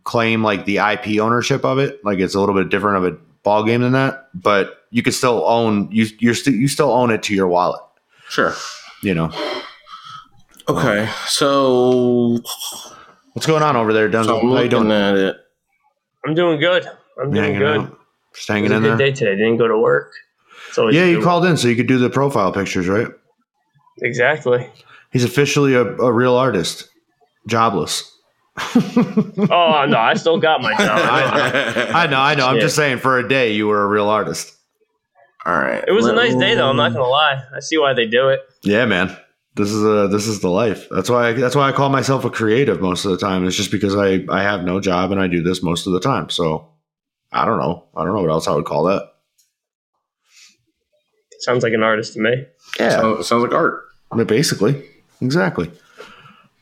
[0.03, 2.03] claim like the IP ownership of it.
[2.03, 5.13] Like it's a little bit different of a ball game than that, but you can
[5.13, 7.81] still own you you're still you still own it to your wallet.
[8.27, 8.53] Sure.
[9.01, 9.31] You know
[10.69, 11.09] Okay.
[11.25, 12.39] So,
[13.33, 14.41] what's going on over there, so Denzel?
[14.41, 14.91] I'm How you looking doing?
[14.91, 15.37] at it.
[16.25, 16.85] I'm doing good.
[17.19, 17.79] I'm doing hanging good.
[17.79, 17.98] out?
[18.39, 18.97] Just It hanging was a in good there.
[18.97, 19.35] day today.
[19.35, 20.13] Didn't go to work.
[20.71, 23.07] So Yeah, you called in so you could do the profile pictures, right?
[24.01, 24.65] exactly.
[25.11, 26.87] He's officially a, a real artist,
[27.47, 28.15] jobless.
[29.51, 30.81] Oh no, I still got my job.
[31.95, 32.45] I know, I know.
[32.47, 32.61] I'm Shit.
[32.63, 34.55] just saying, for a day, you were a real artist.
[35.45, 35.83] All right.
[35.87, 36.69] It was a nice day though.
[36.69, 37.41] I'm not gonna lie.
[37.55, 38.41] I see why they do it.
[38.63, 39.15] Yeah, man.
[39.55, 40.87] This is a this is the life.
[40.91, 43.45] That's why I, that's why I call myself a creative most of the time.
[43.45, 45.99] It's just because I I have no job and I do this most of the
[45.99, 46.29] time.
[46.29, 46.68] So
[47.31, 47.85] I don't know.
[47.95, 49.03] I don't know what else I would call that.
[51.39, 52.45] Sounds like an artist to me.
[52.79, 53.85] Yeah, Sounds, sounds like art.
[54.11, 54.83] I mean, basically,
[55.21, 55.71] exactly.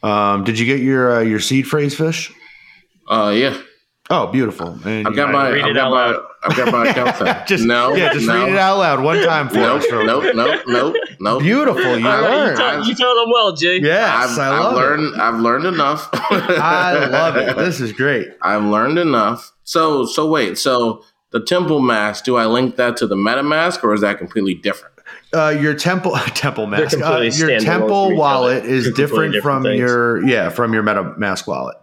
[0.03, 2.31] Um, did you get your uh, your seed phrase fish?
[3.09, 3.59] Uh, yeah.
[4.09, 4.79] Oh, beautiful!
[4.85, 5.49] And I've got my.
[5.49, 6.05] Read I've it got out my.
[6.11, 6.25] loud.
[6.49, 7.35] I've got my account thing.
[7.47, 7.95] just no.
[7.95, 9.81] yeah, just no, read it out loud one time for Nope.
[9.81, 9.91] us.
[9.91, 10.35] real Nope.
[10.35, 10.61] Nope.
[10.67, 10.95] Nope.
[11.19, 11.41] Nope.
[11.41, 12.57] Beautiful, you All right, you, learned.
[12.57, 13.79] tell, you tell them well, G.
[13.83, 14.75] Yes, I've, I I've love it.
[14.77, 15.21] learned.
[15.21, 16.09] I've learned enough.
[16.13, 17.55] I love it.
[17.67, 18.29] This is great.
[18.41, 19.51] I've learned enough.
[19.63, 20.57] So so wait.
[20.57, 22.23] So the temple mask.
[22.25, 24.93] Do I link that to the MetaMask, or is that completely different?
[25.33, 26.99] Uh, your temple temple mask.
[27.01, 29.79] Uh, your temple wallet is different, different from things.
[29.79, 31.75] your yeah from your MetaMask wallet.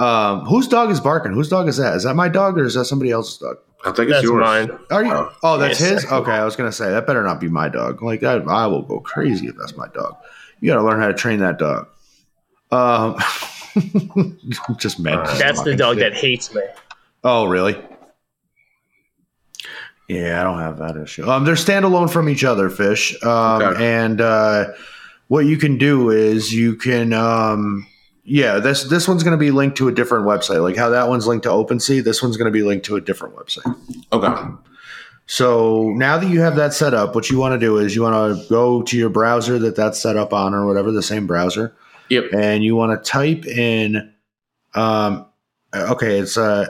[0.00, 1.32] Um, whose dog is barking?
[1.32, 1.94] Whose dog is that?
[1.94, 3.58] Is that my dog or is that somebody else's dog?
[3.84, 4.40] I think it's yours.
[4.42, 4.70] mine.
[4.90, 5.12] Are you?
[5.12, 5.32] Oh.
[5.42, 6.02] Oh, that's Yes.
[6.02, 6.12] his.
[6.12, 8.02] Okay, I was gonna say that better not be my dog.
[8.02, 10.16] Like I, I will go crazy if that's my dog.
[10.60, 11.86] You got to learn how to train that dog.
[12.70, 13.16] Um,
[14.78, 15.26] just mad.
[15.38, 16.60] That's the dog that hates me.
[17.24, 17.76] Oh, really?
[20.08, 21.28] Yeah, I don't have that issue.
[21.28, 23.14] Um, they're standalone from each other, fish.
[23.22, 23.84] Um, Okay.
[23.98, 24.66] and uh,
[25.28, 27.86] what you can do is you can, um,
[28.24, 30.62] yeah, this this one's going to be linked to a different website.
[30.62, 33.00] Like how that one's linked to OpenSea, this one's going to be linked to a
[33.00, 33.74] different website.
[34.12, 34.52] Okay.
[35.26, 38.02] So now that you have that set up, what you want to do is you
[38.02, 41.26] want to go to your browser that that's set up on, or whatever the same
[41.28, 41.74] browser,
[42.08, 42.32] Yep.
[42.32, 44.12] and you want to type in
[44.74, 45.26] um
[45.74, 46.66] okay it's uh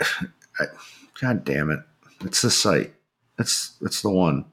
[1.20, 1.80] god damn it
[2.24, 2.92] it's the site
[3.38, 4.44] it's it's the one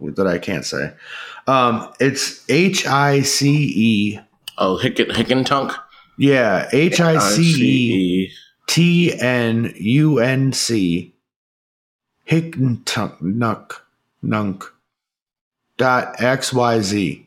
[0.00, 0.92] that i can't say
[1.46, 4.20] um it's h-i-c-e
[4.56, 5.76] Oh, Hicken Hickentunk.
[6.16, 6.90] Yeah E.
[6.90, 8.30] h-i-c-e
[8.66, 10.68] t-n-u-n-c
[12.26, 13.74] hicknunk nunk
[14.22, 14.64] nunk
[15.76, 17.23] dot x-y-z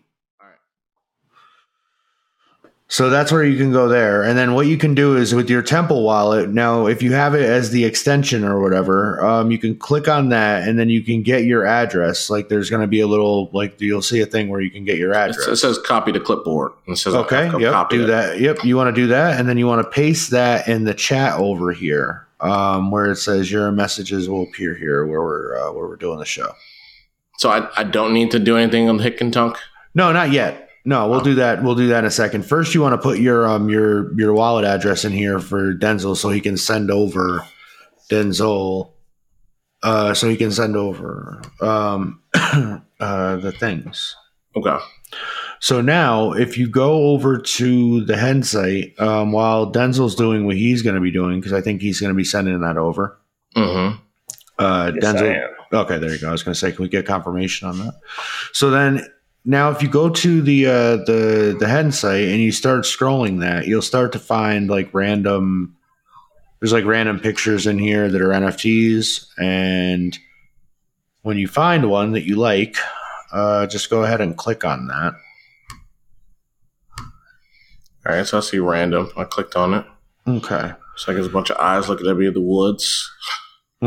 [2.89, 4.23] So that's where you can go there.
[4.23, 7.36] And then what you can do is with your Temple wallet, now if you have
[7.36, 11.04] it as the extension or whatever, um, you can click on that and then you
[11.04, 12.30] can get your address.
[12.30, 14.86] Like there's going to be a little, like you'll see a thing where you can
[14.86, 15.47] get your address.
[15.47, 16.71] It says copy to clipboard.
[16.88, 17.47] It says Okay.
[17.47, 17.73] have to Yep.
[17.73, 18.08] copy Do it.
[18.08, 18.39] that.
[18.39, 18.63] Yep.
[18.63, 19.38] You want to do that.
[19.38, 23.17] And then you want to paste that in the chat over here um, where it
[23.17, 26.54] says your messages will appear here where we're, uh, where we're doing the show.
[27.38, 29.58] So I, I don't need to do anything on Hickentunk.
[29.93, 30.66] No, not yet.
[30.88, 31.62] No, we'll do that.
[31.62, 32.45] We'll do that in a second.
[32.45, 36.15] First, you want to put your um your your wallet address in here for Denzel,
[36.15, 37.45] so he can send over
[38.10, 38.93] Denzel,
[39.84, 44.15] uh, so he can send over um uh the things.
[44.56, 44.78] Okay.
[45.60, 50.56] So now, if you go over to the hen site, um, while Denzel's doing what
[50.56, 53.19] he's going to be doing, because I think he's going to be sending that over.
[53.58, 53.97] Mm-hmm.
[54.58, 55.50] Uh, Yes, I Denzel, am.
[55.80, 56.30] Okay, there you go.
[56.30, 57.95] I was going to say, can we get confirmation on that?
[58.54, 59.06] So then,
[59.47, 63.39] now if you go to the uh, the the hen site and you start scrolling
[63.39, 65.73] that, you'll start to find like random.
[66.60, 70.17] There's like random pictures in here that are NFTs, and
[71.21, 72.75] when you find one that you like,
[73.31, 75.13] uh, just go ahead and click on that.
[78.05, 78.25] All right.
[78.25, 79.10] So I see random.
[79.17, 79.86] I clicked on it.
[80.27, 80.71] Okay.
[80.97, 83.10] So like there's a bunch of eyes looking at me in the woods.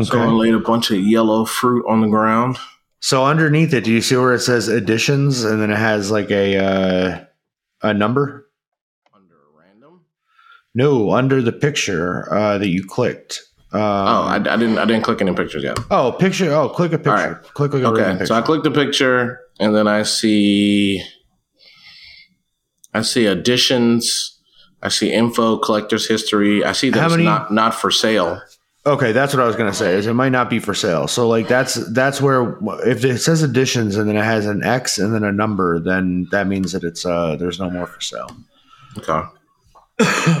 [0.03, 0.31] So I Okay.
[0.31, 2.57] laid a bunch of yellow fruit on the ground.
[3.01, 6.29] So underneath it, do you see where it says additions, and then it has like
[6.29, 7.25] a uh,
[7.81, 8.47] a number?
[9.13, 10.01] Under random.
[10.75, 13.41] No, under the picture uh, that you clicked.
[13.73, 14.77] Um, Oh, I, I didn't.
[14.77, 15.79] I didn't click any pictures yet.
[15.89, 16.51] oh, picture.
[16.53, 17.11] Oh, click a picture.
[17.11, 17.41] All right.
[17.55, 18.11] Click Okay.
[18.11, 18.25] picture.
[18.27, 21.03] So I click the picture, and then I see.
[22.93, 24.37] I see additions.
[24.83, 26.63] I see info, collector's history.
[26.63, 28.41] I see that How it's many- not not for sale.
[28.83, 29.93] Okay, that's what I was gonna say.
[29.93, 31.07] Is it might not be for sale.
[31.07, 34.97] So like that's that's where if it says additions and then it has an X
[34.97, 38.35] and then a number, then that means that it's uh there's no more for sale.
[38.97, 39.21] Okay.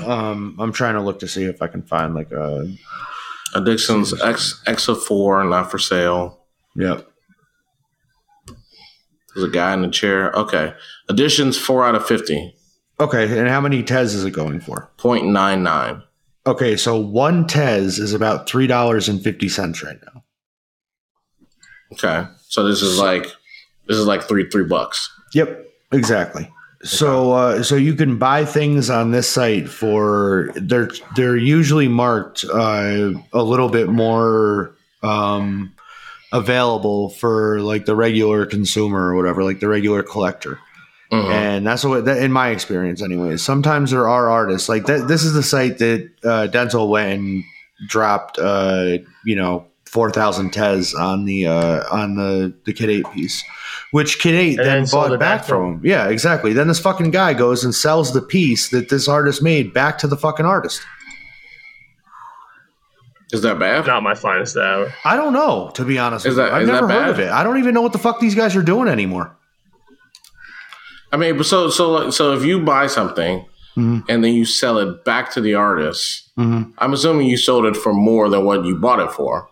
[0.07, 2.67] um, I'm trying to look to see if I can find like a
[3.53, 6.39] Addictions X X of four, not for sale.
[6.75, 7.07] yep.
[9.35, 10.31] There's a guy in the chair.
[10.33, 10.73] Okay.
[11.09, 12.55] Additions four out of fifty.
[12.99, 14.91] Okay, and how many Tez is it going for?
[14.97, 16.01] Point nine nine.
[16.45, 20.23] Okay, so one Tez is about three dollars and fifty cents right now.
[21.93, 23.23] Okay, so this is like
[23.87, 25.09] this is like three three bucks.
[25.33, 26.49] Yep, exactly.
[26.83, 32.43] So, uh, so you can buy things on this site for they're they're usually marked
[32.43, 35.75] uh, a little bit more um,
[36.33, 40.57] available for like the regular consumer or whatever, like the regular collector.
[41.11, 41.29] Mhm.
[41.29, 43.41] And that's what, that, in my experience, anyways.
[43.43, 45.07] Sometimes there are artists like that.
[45.09, 47.43] This is the site that uh, Denzel went and
[47.87, 53.05] dropped, uh, you know, four thousand Tez on the uh, on the the Kid Eight
[53.11, 53.43] piece,
[53.91, 55.81] which Kid Eight And then, then bought it back back from him.
[55.83, 56.53] Yeah, exactly.
[56.53, 60.07] Then this fucking guy goes and sells the piece that this artist made back to
[60.07, 60.81] the fucking artist.
[63.33, 63.87] Is that bad?
[63.87, 64.93] Not my finest hour.
[65.05, 66.25] I don't know, to be honest.
[66.25, 66.49] Is with you.
[66.49, 67.29] that- I've is that never heard of it.
[67.31, 69.35] I don't even know what the fuck these guys are doing anymore.
[71.11, 73.45] I mean, so so so if you buy something
[73.77, 74.03] Mhm.
[74.09, 76.73] and then you sell it back to the artist, Mhm.
[76.77, 79.49] I'm assuming you sold it for more than what you bought it for.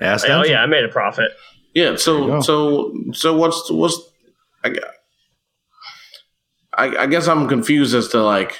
[0.00, 1.30] Ask Oh yeah, I made a profit.
[1.74, 1.96] Yeah.
[1.96, 3.98] So so so what's what's
[4.62, 4.80] I, gu-
[6.76, 8.58] I I guess I'm confused as to like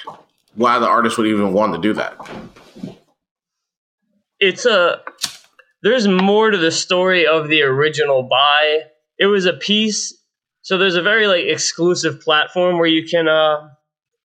[0.55, 2.15] why the artist would even want to do that.
[4.39, 5.01] It's a
[5.83, 8.81] there's more to the story of the original buy.
[9.19, 10.14] It was a piece,
[10.65, 13.69] so there's a very like exclusive platform where you can uh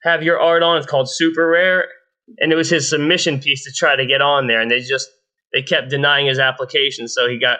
[0.02, 0.78] have your art on.
[0.78, 1.82] It's called SuperRare,
[2.38, 5.10] and it was his submission piece to try to get on there, and they just
[5.52, 7.58] they kept denying his application, so he got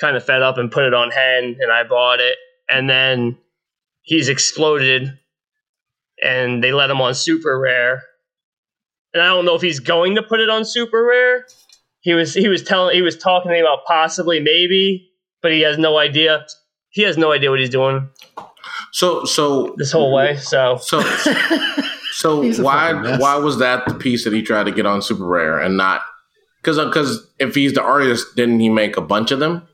[0.00, 2.36] kind of fed up and put it on hand, and I bought it,
[2.68, 3.38] and then
[4.02, 5.16] he's exploded,
[6.20, 8.00] and they let him on SuperRare,
[9.14, 11.42] and I don't know if he's going to put it on SuperRare.
[12.00, 15.08] He was he was telling he was talking to me about possibly maybe,
[15.40, 16.44] but he has no idea.
[16.90, 18.08] He has no idea what he's doing
[18.92, 20.36] So so this whole way.
[20.36, 21.00] So so
[22.12, 25.76] so why why was that the piece that he tried to get on SuperRare and
[25.76, 26.02] not
[26.62, 29.66] because because if he's the artist, didn't he make a bunch of them?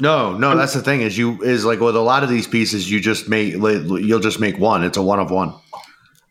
[0.00, 2.90] No, no, that's the thing is you is like with a lot of these pieces
[2.90, 4.82] you just make like, you'll just make one.
[4.82, 5.54] It's a one of one.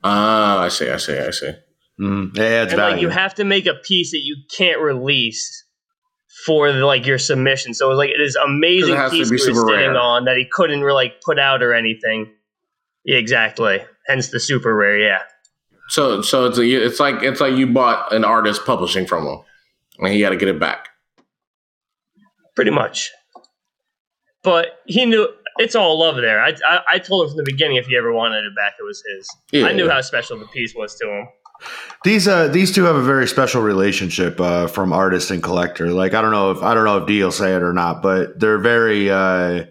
[0.04, 1.54] Ah, I see, I see, I see.
[2.00, 2.96] Mm, it adds and value.
[2.96, 5.61] like you have to make a piece that you can't release
[6.46, 7.74] for the, like your submission.
[7.74, 10.82] So it was like this amazing has piece he was sitting on that he couldn't
[10.82, 12.32] really like put out or anything.
[13.04, 13.84] Yeah, exactly.
[14.08, 15.00] Hence the super rare.
[15.00, 15.20] Yeah.
[15.90, 19.40] So so it's a, it's like it's like you bought an artist publishing from him,
[20.00, 20.88] and he got to get it back.
[22.56, 23.12] pretty much.
[24.44, 25.28] But he knew
[25.58, 26.42] it's all love there.
[26.42, 28.84] I, I, I told him from the beginning if he ever wanted it back, it
[28.84, 29.28] was his.
[29.52, 29.94] Yeah, I knew yeah.
[29.94, 31.28] how special the piece was to him.
[32.04, 35.92] These uh these two have a very special relationship uh from artist and collector.
[35.92, 38.02] Like I don't know if I don't know if D will say it or not,
[38.02, 39.66] but they're very uh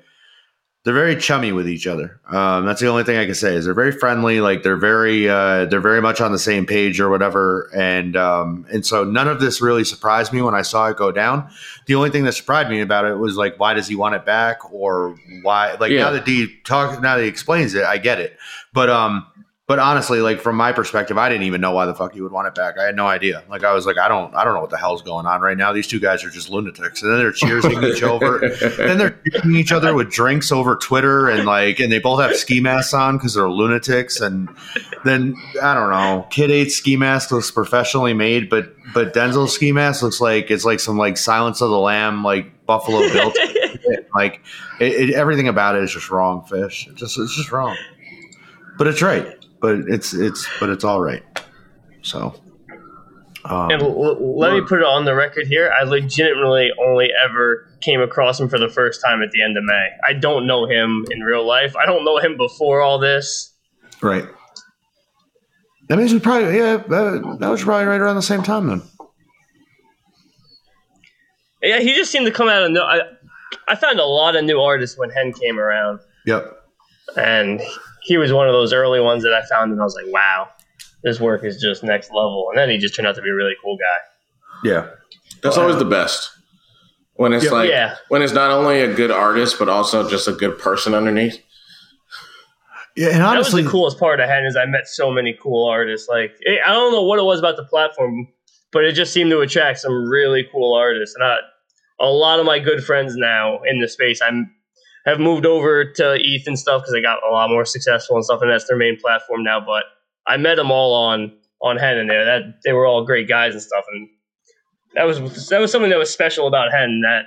[0.83, 2.23] they're very chummy with each other.
[2.31, 4.41] Um, that's the only thing I can say is they're very friendly.
[4.41, 7.71] Like they're very, uh, they're very much on the same page or whatever.
[7.77, 11.13] And um, and so none of this really surprised me when I saw it go
[11.13, 11.51] down.
[11.85, 14.25] The only thing that surprised me about it was like, why does he want it
[14.25, 15.75] back, or why?
[15.75, 16.05] Like Yeah.
[16.05, 18.39] now that D talk, now that he explains it, I get it.
[18.73, 19.27] But um,
[19.71, 22.33] but honestly, like from my perspective, I didn't even know why the fuck he would
[22.33, 22.77] want it back.
[22.77, 23.45] I had no idea.
[23.49, 25.57] Like I was like, I don't, I don't know what the hell's going on right
[25.57, 25.73] now.
[25.73, 28.41] These two guys are just lunatics, and then they're cheersing each over.
[28.77, 32.35] Then they're cheering each other with drinks over Twitter, and like, and they both have
[32.35, 34.21] ski masks on because they're lunatics.
[34.21, 34.49] And
[35.05, 39.71] then I don't know, Kid Eight ski mask looks professionally made, but but Denzel's ski
[39.71, 43.33] mask looks like it's like some like Silence of the Lamb, like Buffalo Bill.
[44.17, 44.41] like
[44.81, 46.89] it, it, everything about it is just wrong, fish.
[46.91, 47.77] It's just it's just wrong.
[48.77, 49.40] But it's right.
[49.61, 51.23] But it's it's but it's all right.
[52.03, 52.35] So.
[53.45, 55.73] Um, And l- let me put it on the record here.
[55.73, 59.65] I legitimately only ever came across him for the first time at the end of
[59.65, 59.89] May.
[60.07, 61.75] I don't know him in real life.
[61.75, 63.55] I don't know him before all this.
[64.03, 64.27] Right.
[65.89, 68.83] That means we probably yeah that, that was probably right around the same time then.
[71.63, 72.83] Yeah, he just seemed to come out of no.
[72.85, 73.01] I,
[73.69, 76.45] I found a lot of new artists when Hen came around, Yep.
[77.17, 77.61] and
[78.03, 80.49] he was one of those early ones that I found, and I was like, wow,
[81.03, 82.47] this work is just next level.
[82.51, 84.69] And then he just turned out to be a really cool guy.
[84.69, 84.89] Yeah.
[85.43, 86.31] That's always the best
[87.15, 87.51] when it's Yeah.
[87.53, 87.97] like Yeah.
[88.09, 91.43] when it's not only a good artist but also just a good person underneath.
[92.97, 95.39] Yeah, and That honestly, was the coolest part of Hen is I met so many
[95.41, 96.09] cool artists.
[96.09, 96.33] Like
[96.67, 98.29] I don't know what it was about the platform,
[98.73, 101.15] but it just seemed to attract some really cool artists.
[101.15, 101.39] And I,
[102.01, 104.51] a lot of my good friends now in the space, I'm
[105.07, 108.25] have moved over to ETH and stuff because they got a lot more successful and
[108.25, 109.61] stuff, and that's their main platform now.
[109.61, 109.85] But
[110.27, 111.33] I met them all on
[111.63, 114.09] on Hen, and there that they were all great guys and stuff, and
[114.95, 117.27] that was that was something that was special about Hen that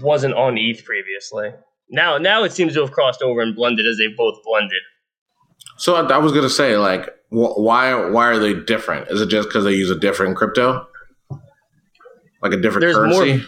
[0.00, 1.50] wasn't on ETH previously.
[1.90, 4.80] Now, now it seems to have crossed over and blended as they both blended.
[5.76, 9.08] So I, I was gonna say like Wh- Why why are they different?
[9.08, 10.86] Is it just because they use a different crypto,
[12.42, 13.38] like a different There's currency?
[13.38, 13.46] more.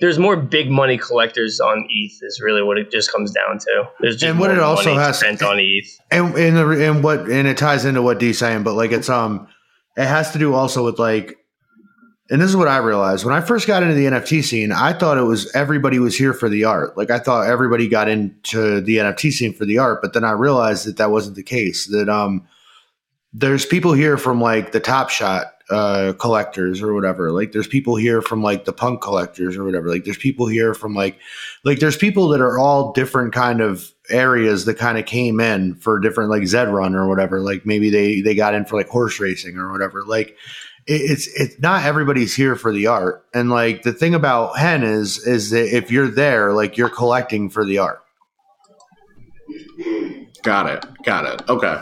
[0.00, 2.22] There's more big money collectors on ETH.
[2.22, 3.84] Is really what it just comes down to.
[4.00, 5.86] There's just And what more it also money has- spent on ETH.
[6.10, 9.08] and and, the, and what and it ties into what D's saying, but like it's
[9.08, 9.46] um,
[9.96, 11.36] it has to do also with like,
[12.30, 14.72] and this is what I realized when I first got into the NFT scene.
[14.72, 16.96] I thought it was everybody was here for the art.
[16.96, 20.30] Like I thought everybody got into the NFT scene for the art, but then I
[20.32, 21.86] realized that that wasn't the case.
[21.88, 22.46] That um,
[23.32, 27.30] there's people here from like the Top Shot uh, collectors or whatever.
[27.30, 29.88] Like there's people here from like the punk collectors or whatever.
[29.88, 31.18] Like there's people here from like
[31.64, 35.76] like there's people that are all different kind of areas that kind of came in
[35.76, 37.40] for different like Zed run or whatever.
[37.40, 40.02] Like maybe they they got in for like horse racing or whatever.
[40.04, 40.36] Like
[40.86, 43.24] it, it's it's not everybody's here for the art.
[43.32, 47.48] And like the thing about Hen is is that if you're there, like you're collecting
[47.48, 48.02] for the art.
[50.42, 50.86] Got it.
[51.04, 51.48] Got it.
[51.48, 51.80] Okay.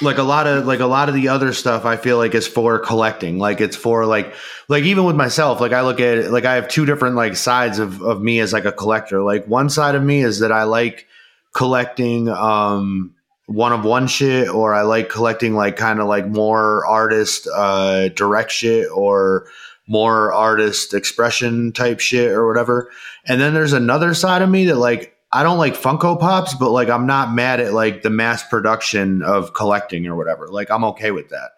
[0.00, 2.46] like a lot of like a lot of the other stuff i feel like is
[2.46, 4.32] for collecting like it's for like
[4.68, 7.78] like even with myself like i look at like i have two different like sides
[7.78, 10.62] of of me as like a collector like one side of me is that i
[10.62, 11.06] like
[11.52, 13.12] collecting um
[13.46, 18.08] one of one shit or i like collecting like kind of like more artist uh
[18.10, 19.46] direct shit or
[19.88, 22.88] more artist expression type shit or whatever
[23.26, 26.70] and then there's another side of me that like I don't like Funko Pops, but
[26.70, 30.48] like I'm not mad at like the mass production of collecting or whatever.
[30.48, 31.50] Like I'm okay with that.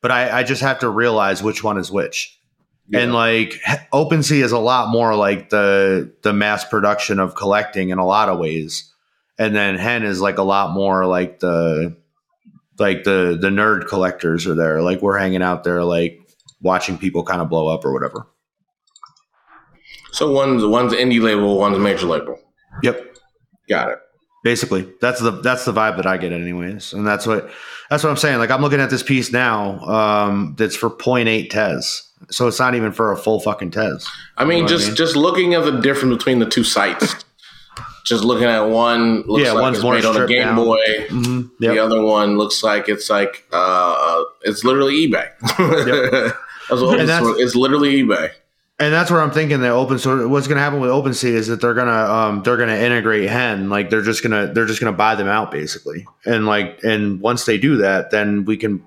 [0.00, 2.38] But I, I just have to realize which one is which.
[2.92, 3.60] And like
[3.92, 8.28] OpenSea is a lot more like the the mass production of collecting in a lot
[8.28, 8.92] of ways.
[9.38, 11.96] And then Hen is like a lot more like the
[12.78, 14.82] like the the nerd collectors are there.
[14.82, 16.20] Like we're hanging out there like
[16.60, 18.26] watching people kind of blow up or whatever.
[20.10, 22.38] So one's one's indie label, one's major label.
[22.82, 23.11] Yep.
[23.68, 23.98] Got it.
[24.44, 27.48] basically that's the that's the vibe that i get anyways and that's what
[27.90, 31.48] that's what i'm saying like i'm looking at this piece now um that's for 0.8
[31.50, 34.06] Tez so it's not even for a full fucking Tez
[34.36, 34.96] I mean, know what I just mean?
[34.96, 37.14] just looking at the difference between the two sites.
[38.04, 40.56] just looking at one looks Yeah, like one's it's more made on a Game down.
[40.56, 40.78] Boy.
[41.08, 41.42] mm-hmm.
[41.60, 45.28] The other one looks like it's like uh, it's literally eBay.
[46.68, 48.30] That's what And it's, that's- it's literally eBay.
[48.82, 51.46] And that's where i'm thinking that open source what's going to happen with OpenSea is
[51.46, 54.96] that they're gonna um they're gonna integrate hen like they're just gonna they're just gonna
[54.96, 58.84] buy them out basically and like and once they do that then we can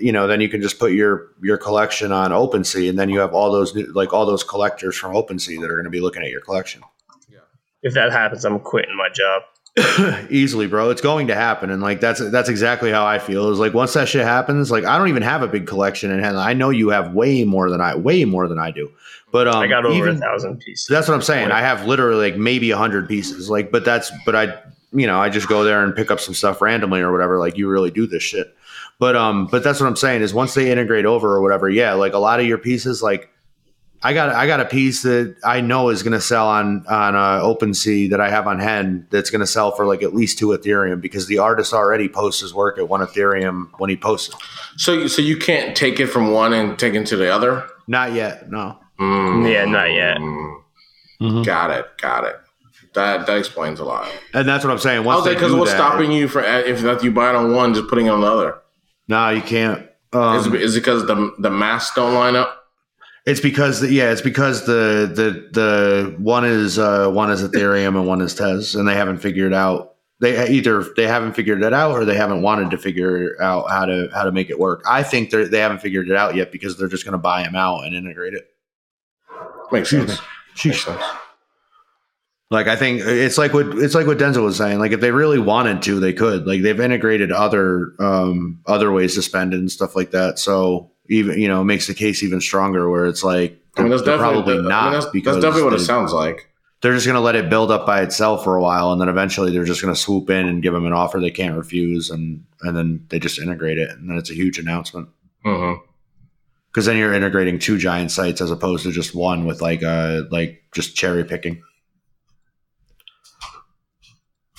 [0.00, 3.20] you know then you can just put your your collection on OpenSea and then you
[3.20, 6.00] have all those new, like all those collectors from OpenSea that are going to be
[6.00, 6.82] looking at your collection
[7.28, 7.40] Yeah.
[7.82, 9.42] If that happens, I'm quitting my job.
[10.30, 10.90] easily, bro.
[10.90, 13.48] It's going to happen, and like that's that's exactly how I feel.
[13.48, 16.22] Is like once that shit happens, like I don't even have a big collection and.
[16.36, 18.92] I know you have way more than I, way more than I do.
[19.30, 20.86] But um, I got over even, a thousand pieces.
[20.86, 21.50] that's what I'm saying.
[21.50, 23.48] I have literally like maybe a hundred pieces.
[23.48, 24.58] Like, but that's but I,
[24.92, 27.38] you know, I just go there and pick up some stuff randomly or whatever.
[27.38, 28.54] Like you really do this shit.
[28.98, 31.94] But um, but that's what I'm saying is once they integrate over or whatever, yeah,
[31.94, 33.30] like a lot of your pieces, like
[34.04, 37.14] I got I got a piece that I know is going to sell on on
[37.14, 40.38] uh, OpenSea that I have on hand that's going to sell for like at least
[40.38, 44.28] two Ethereum because the artist already posts his work at one Ethereum when he posts
[44.30, 44.34] it.
[44.76, 47.64] So so you can't take it from one and take it to the other.
[47.86, 48.78] Not yet, no.
[49.00, 50.18] Mm, Yeah, not yet.
[50.18, 51.44] Mhm.
[51.44, 51.86] Got it.
[52.00, 52.36] Got it.
[52.94, 54.10] That that explains a lot.
[54.34, 54.98] And that's what I'm saying.
[54.98, 57.36] I Once was they because what's that, stopping you from if that you buy it
[57.36, 58.56] on one, just putting it on the other?
[59.08, 59.82] No, you can't.
[59.82, 62.61] Is, Um, it, is it because the the masks don't line up?
[63.24, 67.96] It's because the, yeah, it's because the the the one is uh, one is Ethereum
[67.96, 69.92] and one is Tez, and they haven't figured out
[70.22, 73.84] they either they haven't figured it out or they haven't wanted to figure out how
[73.84, 74.82] to how to make it work.
[74.88, 77.42] I think they they haven't figured it out yet because they're just going to buy
[77.42, 78.48] them out and integrate it.
[79.72, 80.18] Makes sense.
[80.64, 81.02] Makes sense.
[82.52, 84.78] Like I think it's like what it's like what Denzel was saying.
[84.78, 86.46] Like if they really wanted to, they could.
[86.46, 90.38] Like they've integrated other um other ways to spend and stuff like that.
[90.38, 94.02] So even you know makes the case even stronger where it's like I mean, that's
[94.02, 96.48] they're definitely probably I mean, not that's, because that's definitely what it they- sounds like.
[96.80, 99.08] they're just going to let it build up by itself for a while and then
[99.08, 102.10] eventually they're just going to swoop in and give them an offer they can't refuse
[102.10, 105.08] and and then they just integrate it and then it's a huge announcement
[105.42, 110.22] because then you're integrating two giant sites as opposed to just one with like uh
[110.30, 111.60] like just cherry picking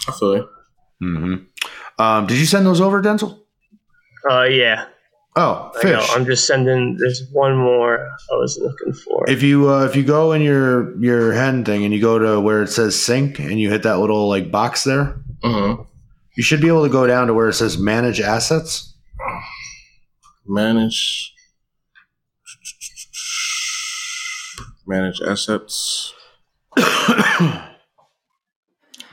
[0.07, 0.49] I feel you.
[0.99, 1.35] hmm
[1.99, 3.39] um did you send those over denzel
[4.29, 4.85] Uh, yeah.
[5.35, 6.09] Oh I fish.
[6.11, 6.97] I am just sending.
[6.99, 9.29] There's one more I was looking for.
[9.29, 12.39] if you uh, if you go in your your hen thing and you go to
[12.39, 15.73] where it says sync and you hit that little like box there hmm
[16.35, 18.89] you should be able to go down to where it says manage assets
[20.45, 21.33] Manage.
[24.85, 26.13] Manage assets.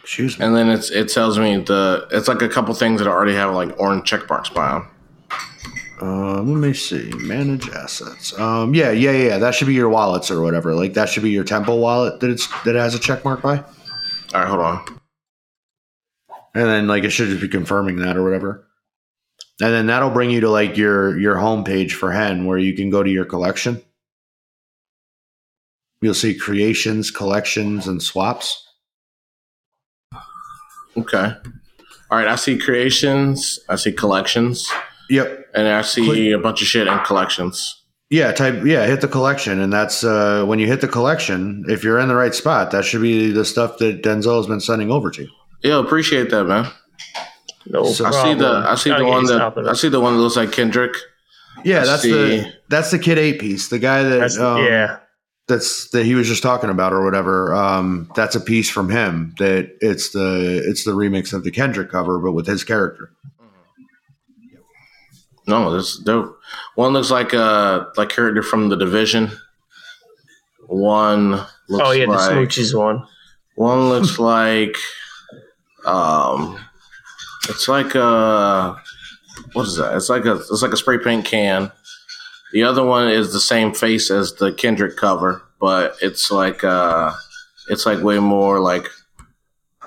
[0.03, 0.45] Excuse me.
[0.45, 3.55] and then it's it tells me the it's like a couple things that already have
[3.55, 4.89] like orange check marks by them.
[6.01, 7.11] Um, let me see.
[7.17, 8.39] Manage assets.
[8.39, 9.39] Um, yeah, yeah, yeah.
[9.39, 10.75] That should be your wallets or whatever.
[10.75, 13.43] Like that should be your Temple wallet that it's that it has a check mark
[13.43, 13.59] by.
[13.59, 13.65] All
[14.35, 14.87] right, hold on.
[16.55, 18.67] and then like it should just be confirming that or whatever
[19.61, 22.75] and then that'll bring you to like your your home page for hen where you
[22.75, 23.83] can go to your collection
[26.01, 28.67] you'll see creations collections and swaps
[30.97, 31.35] Okay.
[32.11, 34.69] All right, I see creations, I see collections,
[35.11, 37.83] yep and I see Click- a bunch of shit in collections.
[38.11, 41.85] yeah type yeah hit the collection and that's uh when you hit the collection if
[41.85, 44.91] you're in the right spot that should be the stuff that denzel has been sending
[44.91, 45.29] over to you
[45.63, 46.67] Yeah, appreciate that, man.
[47.67, 50.21] No So- I see the I see the one that I see the one that
[50.21, 50.95] looks like Kendrick.
[51.65, 52.13] yeah I that's see.
[52.13, 54.99] the that's the kid eight piece the guy that That's, um, yeah.
[55.47, 59.35] that's that he was just talking about or whatever um that's a piece from him
[59.39, 63.11] that it's the it's the remix of the kendrick cover but with his character
[65.47, 66.39] No, this dope.
[66.75, 69.31] One looks like a like character from the division.
[70.67, 73.07] One looks Oh yeah, the like smooches one.
[73.57, 74.77] one looks like
[75.85, 76.59] um
[77.49, 78.77] it's like a
[79.53, 79.97] what is that?
[79.97, 81.73] It's like a it's like a spray paint can.
[82.53, 87.13] The other one is the same face as the Kendrick cover, but it's like uh
[87.69, 88.89] it's like way more like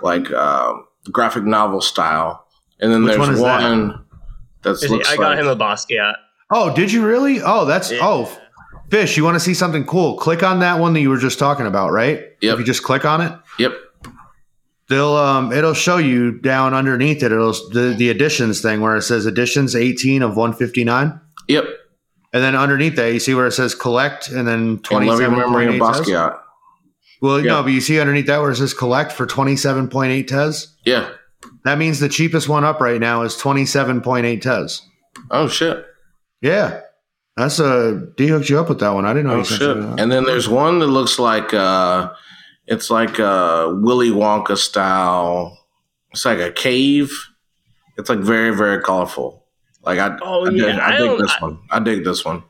[0.02, 2.46] like um graphic novel style.
[2.80, 4.06] And then Which there's one one
[4.64, 6.14] that's Is he- I got like, him a Basquiat.
[6.52, 8.00] oh did you really oh that's Yeah.
[8.02, 8.40] oh
[8.90, 11.40] fish you want to see something cool click on that one that you were just
[11.40, 12.54] talking about right Yep.
[12.54, 13.74] if you just click on it Yep.
[14.90, 19.02] they'll um it'll show you down underneath it it'll the, the editions thing where it
[19.04, 21.66] says additions 18 of 159 Yep.
[22.34, 25.32] and then underneath that you see where it says collect and then And love your
[25.32, 26.40] memory of 27.8 Tez Basquiat.
[27.22, 27.52] well Yeah.
[27.54, 31.10] no but you see underneath that where it says collect for 27.8 Tez Yeah.
[31.66, 34.82] That means the cheapest one up right now is 27.8 Tez.
[35.32, 35.86] Oh shit.
[36.42, 36.82] Yeah.
[37.38, 39.06] That's a D hooked you up with that one.
[39.06, 39.60] I didn't know Oh you shit!
[39.60, 40.00] that.
[40.00, 42.12] And then there's one that looks like uh
[42.68, 45.58] it's like a Willy Wonka style.
[46.12, 47.12] It's like a cave.
[47.98, 49.46] It's like very very colorful.
[49.84, 51.60] Like I, Oh, I, dig, yeah, I I dig this I- one.
[51.72, 52.44] I dig this one.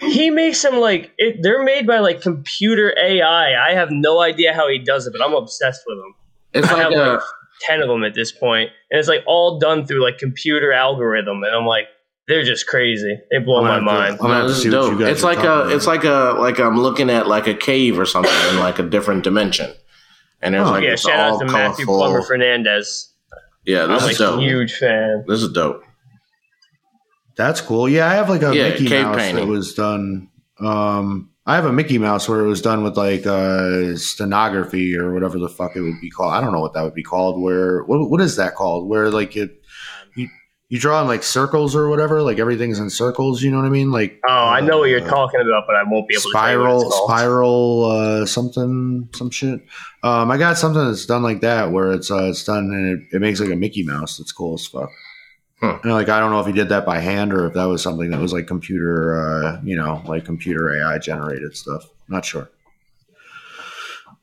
[0.00, 3.54] He makes them like it, they're made by like computer AI.
[3.70, 6.14] I have no idea how he does it, but I'm obsessed with them.
[6.52, 7.20] It's like have, a like,
[7.66, 11.42] Ten of them at this point, and it's like all done through like computer algorithm,
[11.44, 11.86] and I'm like,
[12.28, 13.18] they're just crazy.
[13.30, 14.06] They blow I'm my have mind.
[14.18, 15.00] to- I'm gonna have to this is see what you dope.
[15.00, 15.72] guys It's like a about.
[15.72, 18.82] it's like a like I'm looking at like a cave or something in like a
[18.82, 19.72] different dimension.
[20.40, 22.08] And there's Oh, like yeah, it's shout all out to Matthew colorful.
[22.10, 23.12] Plummer Fernandez.
[23.64, 24.40] Yeah, I'm this like is dope.
[24.40, 25.24] huge fan.
[25.28, 25.82] This is dope.
[27.36, 27.88] That's cool.
[27.88, 29.46] Yeah, I have like a Yeah, Mickey cave Mouse painting.
[29.46, 30.28] that was done.
[30.60, 35.12] Um, I have a Mickey Mouse where it was done with like uh, stenography or
[35.12, 36.34] whatever the fuck it would be called.
[36.34, 37.42] I don't know what that would be called.
[37.42, 38.88] Where what what is that called?
[38.88, 39.60] Where like it
[40.14, 40.28] you,
[40.68, 42.22] you draw in like circles or whatever.
[42.22, 43.42] Like everything's in circles.
[43.42, 43.90] You know what I mean?
[43.90, 46.28] Like Oh, I know what you're uh, talking about, but I won't be able to
[46.28, 49.60] you what spiral spiral uh something some shit
[50.04, 53.16] um i got something that's done like that where it's uh it's done and it,
[53.16, 54.90] it makes like a mickey mouse that's cool as fuck
[55.62, 57.82] And, like i don't know if he did that by hand or if that was
[57.82, 61.88] something that was like computer uh you know like computer ai generated stuff.
[62.08, 62.50] Not sure.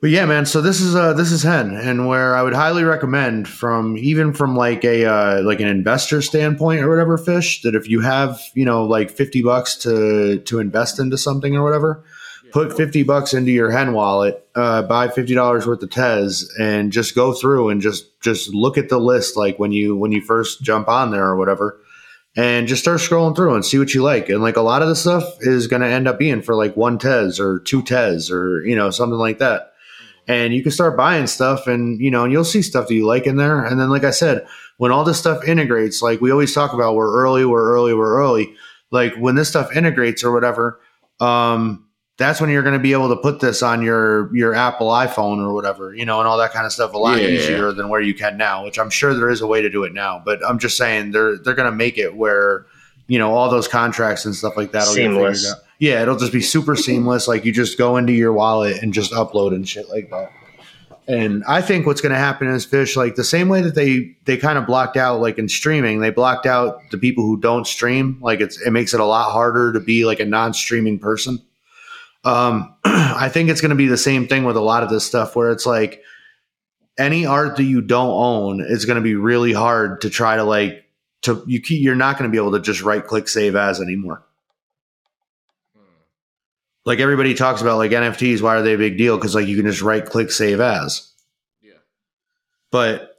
[0.02, 1.76] But yeah man so this is uh this is hen.
[1.76, 6.22] And where i would highly recommend from even from like a uh like an investor
[6.22, 10.60] standpoint or whatever fish that if you have you know like 50 bucks to to
[10.60, 12.04] invest into something or whatever
[12.52, 17.16] put 50 bucks into your hen wallet uh, buy $50 worth of Tez and just
[17.16, 20.62] go through and just just look at the list like when you when you first
[20.62, 21.80] jump on there or whatever
[22.36, 24.30] and just start scrolling through and see what you like.
[24.30, 26.78] And like a lot of the stuff is going to end up being for like
[26.78, 29.74] one Tez or two Tez or you know something like that.
[30.28, 33.06] And you can start buying stuff and you know and you'll see stuff that you
[33.06, 33.64] like in there.
[33.64, 34.46] And then like i said
[34.80, 38.16] when all this stuff integrates like we always talk about we're early we're early we're
[38.18, 38.56] early
[38.92, 40.80] like when this stuff integrates or whatever
[41.20, 41.86] um
[42.20, 45.40] that's when you're going to be able to put this on your your apple iphone
[45.40, 47.30] or whatever you know and all that kind of stuff a lot Yeah.
[47.30, 49.84] easier than where you can now which i'm sure there is a way to do
[49.86, 52.66] it now but i'm just saying they're they're going to make it where
[53.08, 55.42] you know all those contracts and stuff like that Seamless.
[55.42, 58.84] figured out yeah it'll just be super seamless like you just go into your wallet
[58.84, 60.32] and just upload and shit like that
[61.08, 64.16] and I think what's going to happen is fish like the same way that they
[64.26, 67.66] they kind of blocked out like in streaming, they blocked out the people who don't
[67.66, 68.20] stream.
[68.22, 71.40] Like it's it makes it a lot harder to be like a non-streaming person.
[72.24, 75.06] Um, I think it's going to be the same thing with a lot of this
[75.06, 76.04] stuff where it's like
[76.98, 80.44] any art that you don't own is going to be really hard to try to
[80.44, 80.86] like
[81.22, 83.82] to you keep, you're not going to be able to just right click save as
[83.82, 84.24] anymore.
[86.86, 89.18] Like everybody talks about like NFTs, why are they a big deal?
[89.18, 91.12] Because like you can just right click save as.
[91.62, 91.74] Yeah.
[92.72, 93.18] But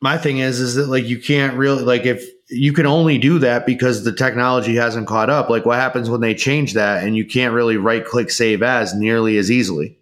[0.00, 3.38] my thing is, is that like you can't really like if you can only do
[3.38, 5.48] that because the technology hasn't caught up.
[5.48, 8.94] Like what happens when they change that and you can't really right click save as
[8.94, 9.98] nearly as easily.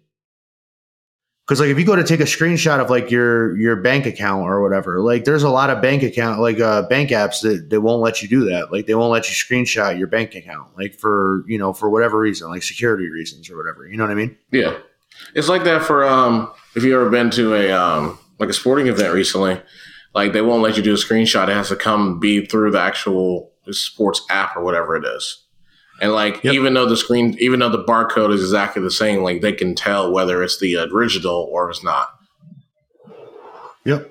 [1.47, 4.43] Cause like if you go to take a screenshot of like your your bank account
[4.43, 7.81] or whatever, like there's a lot of bank account like uh bank apps that, that
[7.81, 8.71] won't let you do that.
[8.71, 12.19] Like they won't let you screenshot your bank account, like for you know, for whatever
[12.19, 13.85] reason, like security reasons or whatever.
[13.85, 14.37] You know what I mean?
[14.51, 14.77] Yeah,
[15.35, 16.51] it's like that for um.
[16.73, 19.59] If you ever been to a um like a sporting event recently,
[20.13, 21.47] like they won't let you do a screenshot.
[21.47, 25.43] It has to come be through the actual sports app or whatever it is.
[26.01, 26.53] And like Yep.
[26.53, 29.75] even though the screen, even though the barcode is exactly the same, like they can
[29.75, 32.09] tell whether it's the original or it's not.
[33.85, 34.09] Yep.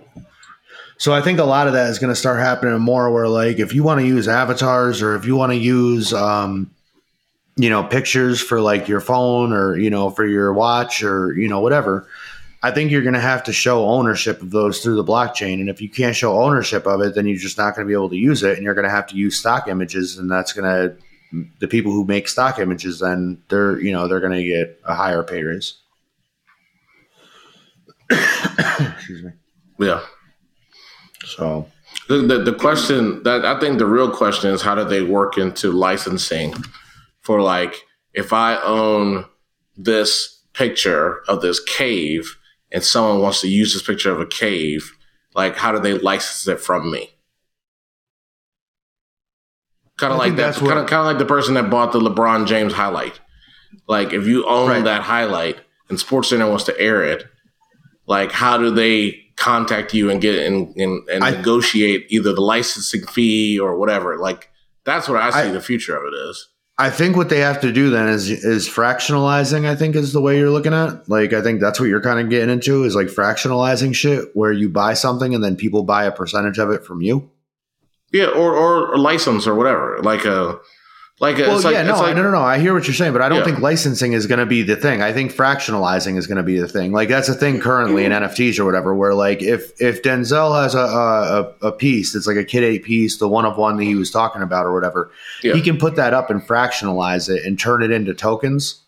[0.99, 3.59] So I think a lot of that is going to start happening more where like
[3.59, 6.71] if you want to use avatars or if you want to use um
[7.57, 11.49] you know pictures for like your phone or you know for your watch or you
[11.49, 12.07] know whatever
[12.63, 15.71] I think you're going to have to show ownership of those through the blockchain and
[15.71, 18.11] if you can't show ownership of it then you're just not going to be able
[18.11, 20.65] to use it and you're going to have to use stock images and that's going
[20.65, 20.97] to
[21.61, 24.95] the people who make stock images then they're you know they're going to get a
[24.95, 25.75] higher pay raise.
[28.11, 29.31] Excuse me.
[29.79, 30.01] Yeah.
[31.25, 31.69] So
[32.09, 35.39] The, the the question that I think the real question is how do they work
[35.39, 36.55] into licensing
[37.21, 37.75] for like
[38.13, 39.27] if I own
[39.77, 42.37] this picture of this cave
[42.73, 44.93] and someone wants to use this picture of a cave,
[45.35, 47.11] like how do they license it from me?
[49.99, 50.55] Kind of like that.
[50.55, 53.21] Kind of kind of like the person that bought the LeBron James highlight.
[53.87, 54.85] Like if you own Right.
[54.85, 55.59] that highlight
[55.89, 57.25] and SportsCenter wants to air it,
[58.07, 62.41] like how do they contact you and get and and, and I- negotiate either the
[62.41, 64.17] licensing fee or whatever?
[64.19, 64.49] Like
[64.85, 66.49] that's what I see I- the future of it is.
[66.81, 69.67] I think what they have to do then is is fractionalizing.
[69.67, 71.07] I think is the way you're looking at.
[71.11, 74.51] Like I think that's what you're kind of getting into is like fractionalizing shit, where
[74.51, 77.31] you buy something and then people buy a percentage of it from you.
[78.13, 80.01] Yeah, or or license or whatever.
[80.03, 80.59] Like a
[81.21, 82.41] like Well, it's like, yeah, no, it's like no, no, no.
[82.41, 83.45] I hear what you're saying, but I don't Yeah.
[83.45, 85.03] think licensing is going to be the thing.
[85.03, 86.93] I think fractionalizing is going to be the thing.
[86.93, 88.25] Like that's a thing currently in mm-hmm.
[88.25, 92.39] NFTs or whatever, where like if if Denzel has a a, a piece that's like
[92.39, 95.11] a Kid Eight piece, the one of one that he was talking about or whatever,
[95.43, 95.53] Yeah.
[95.53, 98.81] he can put that up and fractionalize it and turn it into tokens.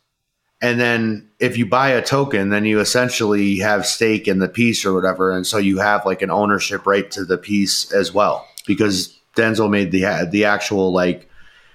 [0.63, 4.87] And then if you buy a token, then you essentially have stake in the piece
[4.87, 8.47] or whatever, and so you have like an ownership right to the piece as well
[8.67, 11.29] because Denzel made the the actual like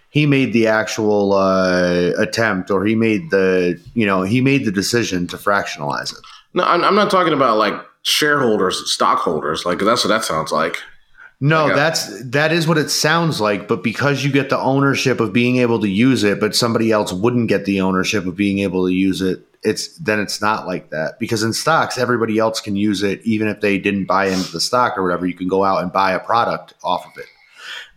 [0.09, 4.71] he made the actual uh, attempt or he made the you know he made the
[4.71, 6.19] decision to fractionalize it.
[6.53, 9.65] no, I'm, I'm not talking about like shareholders, stockholders.
[9.65, 10.77] Like that's what that sounds like.
[11.39, 11.75] No, Okay.
[11.75, 15.57] that's that is what it sounds like, but because you get the ownership of being
[15.57, 18.91] able to use it, but somebody else wouldn't get the ownership of being able to
[18.93, 21.19] use it, it's then it's not like that.
[21.19, 24.59] Because in stocks, everybody else can use it even if they didn't buy into the
[24.59, 25.27] stock or whatever.
[25.27, 27.27] You can go out and buy a product off of it.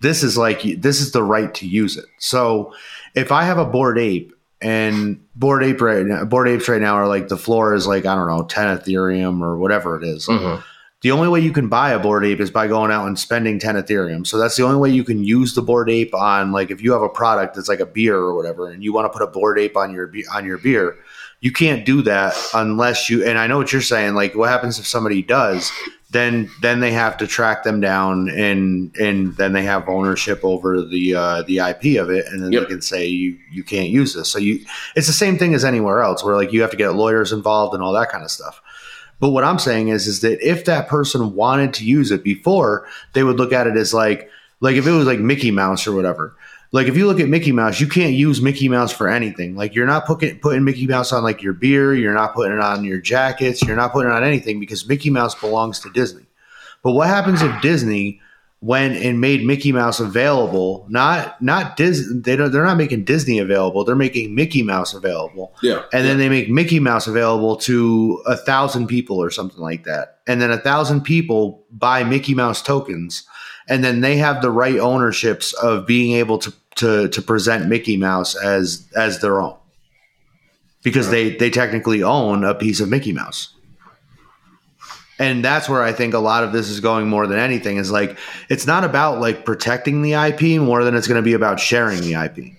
[0.00, 2.06] This is like this is the right to use it.
[2.18, 2.74] So
[3.14, 6.94] if I have a Bored Ape and Bored Ape right now, Bored Apes right now
[6.94, 10.26] are like the floor is like I don't know ten Ethereum or whatever it is.
[10.26, 10.62] Mhm.
[11.02, 13.58] The only way you can buy a Bored Ape is by going out and spending
[13.58, 14.26] 10 Ethereum.
[14.26, 16.92] So that's the only way you can use the Bored Ape on like if you
[16.92, 19.30] have a product that's like a beer or whatever and you want to put a
[19.30, 20.96] Bored Ape on your on your beer,
[21.40, 24.78] you can't do that unless you and I know what you're saying like what happens
[24.78, 25.72] if somebody does
[26.12, 30.82] then then they have to track them down and and then they have ownership over
[30.82, 32.62] the uh, the IP of it and then Yep.
[32.62, 34.28] they can say you you can't use this.
[34.28, 34.60] So you
[34.96, 37.74] it's the same thing as anywhere else where like you have to get lawyers involved
[37.74, 38.60] and all that kind of stuff.
[39.20, 42.86] But what I'm saying is, is that if that person wanted to use it before,
[43.12, 44.30] they would look at it as like,
[44.60, 46.34] like if it was like Mickey Mouse or whatever.
[46.72, 49.56] Like if you look at Mickey Mouse, you can't use Mickey Mouse for anything.
[49.56, 52.60] Like you're not putting putting Mickey Mouse on like your beer, you're not putting it
[52.60, 56.26] on your jackets, you're not putting it on anything because Mickey Mouse belongs to Disney.
[56.82, 58.20] But what happens if Disney
[58.60, 60.86] went and made Mickey Mouse available?
[60.88, 62.20] Not not Disney.
[62.20, 62.52] They don't.
[62.52, 63.84] They're not making Disney available.
[63.84, 68.36] They're making Mickey Mouse available Yeah, and then they make Mickey Mouse available to a
[68.36, 70.18] thousand people or something like that.
[70.26, 73.26] And then a thousand people buy Mickey Mouse tokens,
[73.70, 77.96] and then they have the right ownerships of being able to to to present Mickey
[77.96, 79.56] Mouse as as their own.
[80.82, 83.54] Because they they technically own a piece of Mickey Mouse.
[85.18, 87.90] And that's where I think a lot of this is going more than anything is
[87.90, 88.18] like
[88.48, 92.00] it's not about like protecting the IP more than it's going to be about sharing
[92.00, 92.56] the IP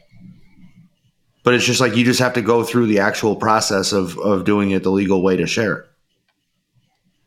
[1.43, 4.45] but it's just like you just have to go through the actual process of of
[4.45, 5.85] doing it the legal way to share it.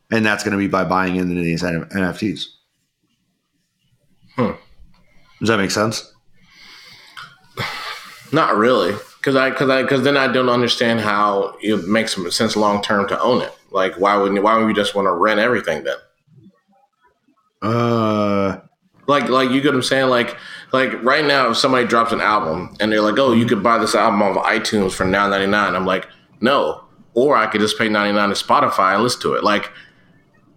[0.09, 2.54] And that's going to be by buying into these nfts
[4.35, 4.51] Hmm.
[5.39, 6.11] does that make sense
[8.31, 12.55] not really, because I because I because then I don't understand how it makes sense
[12.57, 13.53] long term to own it.
[13.71, 15.95] Like why wouldn't why would you just want to rent everything then?
[17.61, 18.59] Uh,
[19.07, 20.09] Like, like you get what I'm saying?
[20.09, 20.35] Like,
[20.73, 23.77] like right now, if somebody drops an album and they're like, "Oh, you could buy
[23.77, 26.07] this album off iTunes for nine ninety nine, I'm like,
[26.41, 26.83] no.
[27.13, 29.43] Or I could just pay ninety nine to Spotify and listen to it.
[29.43, 29.71] Like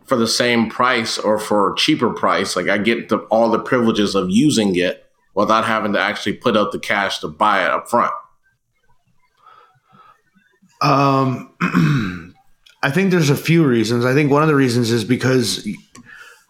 [0.09, 3.59] for the same price or for a cheaper price, like I get the, all the
[3.59, 5.04] privileges of using it
[5.34, 8.12] without having to actually put out the cash to buy it up front.
[10.80, 11.54] Um,
[12.82, 14.04] I think there's a few reasons.
[14.04, 15.66] I think one of the reasons is because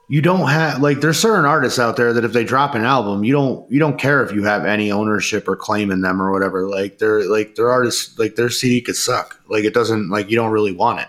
[0.09, 3.25] you don't have like there's certain artists out there that if they drop an album,
[3.25, 6.33] you don't you don't care if you have any ownership or claim in them or
[6.33, 6.69] whatever.
[6.69, 9.41] Like they're like their artists like their CD could suck.
[9.49, 11.09] Like it doesn't like you don't really want it.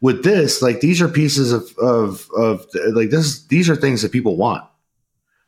[0.00, 4.12] With this, like these are pieces of of of like this these are things that
[4.12, 4.62] people want.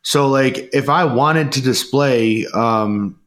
[0.03, 3.21] So like if I wanted to display um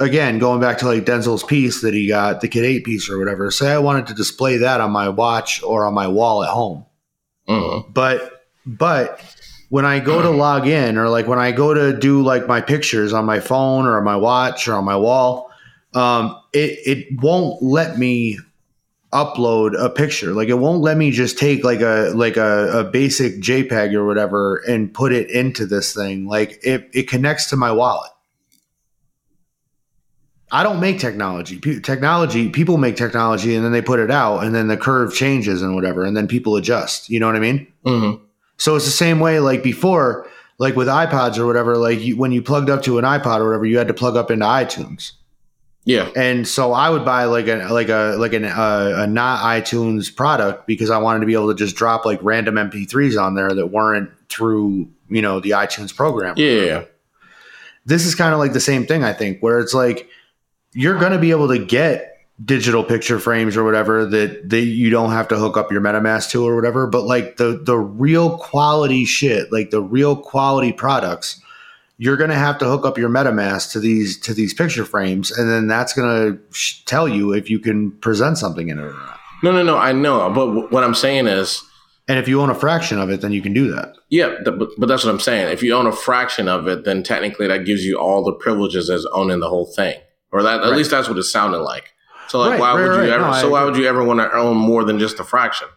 [0.00, 3.18] again, going back to like Denzel's piece that he got, the Kid 8 piece or
[3.18, 6.50] whatever, say I wanted to display that on my watch or on my wall at
[6.50, 6.84] home.
[7.48, 7.92] Mhm.
[7.94, 9.20] But but
[9.70, 12.60] when I go to log in or like when I go to do like my
[12.60, 15.50] pictures on my phone or on my watch or on my wall,
[15.94, 18.38] um, it it won't let me
[19.12, 20.32] upload a picture.
[20.32, 24.06] Like it won't let me just take like a like a, a basic JPEG or
[24.06, 26.26] whatever and put it into this thing.
[26.26, 28.10] Like it it connects to my wallet.
[30.50, 31.58] I don't make technology.
[31.58, 35.14] Pe- technology people make technology and then they put it out and then the curve
[35.14, 37.08] changes and whatever and then people adjust.
[37.10, 37.66] You know what I mean?
[37.84, 38.20] Mhm.
[38.56, 40.26] So it's the same way like before,
[40.58, 41.76] like with iPods or whatever.
[41.76, 44.16] Like you, when you plugged up to an iPod or whatever, you had to plug
[44.16, 45.12] up into iTunes.
[45.88, 46.10] Yeah.
[46.14, 50.14] And so I would buy like a like a like an uh, a not iTunes
[50.14, 53.54] product because I wanted to be able to just drop like random MP3s on there
[53.54, 56.34] that weren't through you know the iTunes program.
[56.36, 56.84] Yeah.
[57.86, 60.10] This is kind of like the same thing I think, where it's like
[60.74, 64.90] you're going to be able to get digital picture frames or whatever that that you
[64.90, 68.36] don't have to hook up your MetaMask to or whatever, but like the the real
[68.36, 71.40] quality shit, like the real quality products
[71.98, 75.30] you're going to have to hook up your MetaMask to these to these picture frames,
[75.30, 78.82] and then that's going to sh- tell you if you can present something in it
[78.82, 79.18] or not.
[79.42, 79.76] No, no, no.
[79.76, 81.62] I know, but w- what I'm saying is,
[82.08, 83.94] And if you own a fraction of it, then you can do that.
[84.10, 85.48] yeah, th- but, but that's what I'm saying.
[85.52, 88.88] If you own a fraction of it, then technically that gives you all the privileges
[88.90, 89.98] as owning the whole thing,
[90.32, 90.76] or that at Right.
[90.76, 91.92] least that's what it sounded like.
[92.28, 93.24] So like, Right, why right, would you ever?
[93.24, 95.68] No, I so why would you ever want to own more than just a fraction?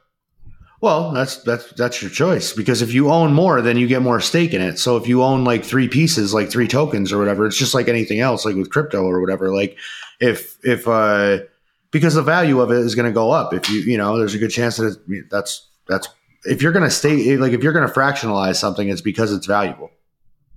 [0.81, 4.19] Well, that's that's that's your choice because if you own more, then you get more
[4.19, 4.79] stake in it.
[4.79, 7.87] So if you own like three pieces, like three tokens or whatever, it's just like
[7.87, 9.53] anything else, like with crypto or whatever.
[9.53, 9.77] Like
[10.19, 11.39] if if uh
[11.91, 13.53] because the value of it is going to go up.
[13.53, 16.07] If you you know, there's a good chance that it, that's that's
[16.45, 19.45] if you're going to stay like if you're going to fractionalize something, it's because it's
[19.45, 19.91] valuable.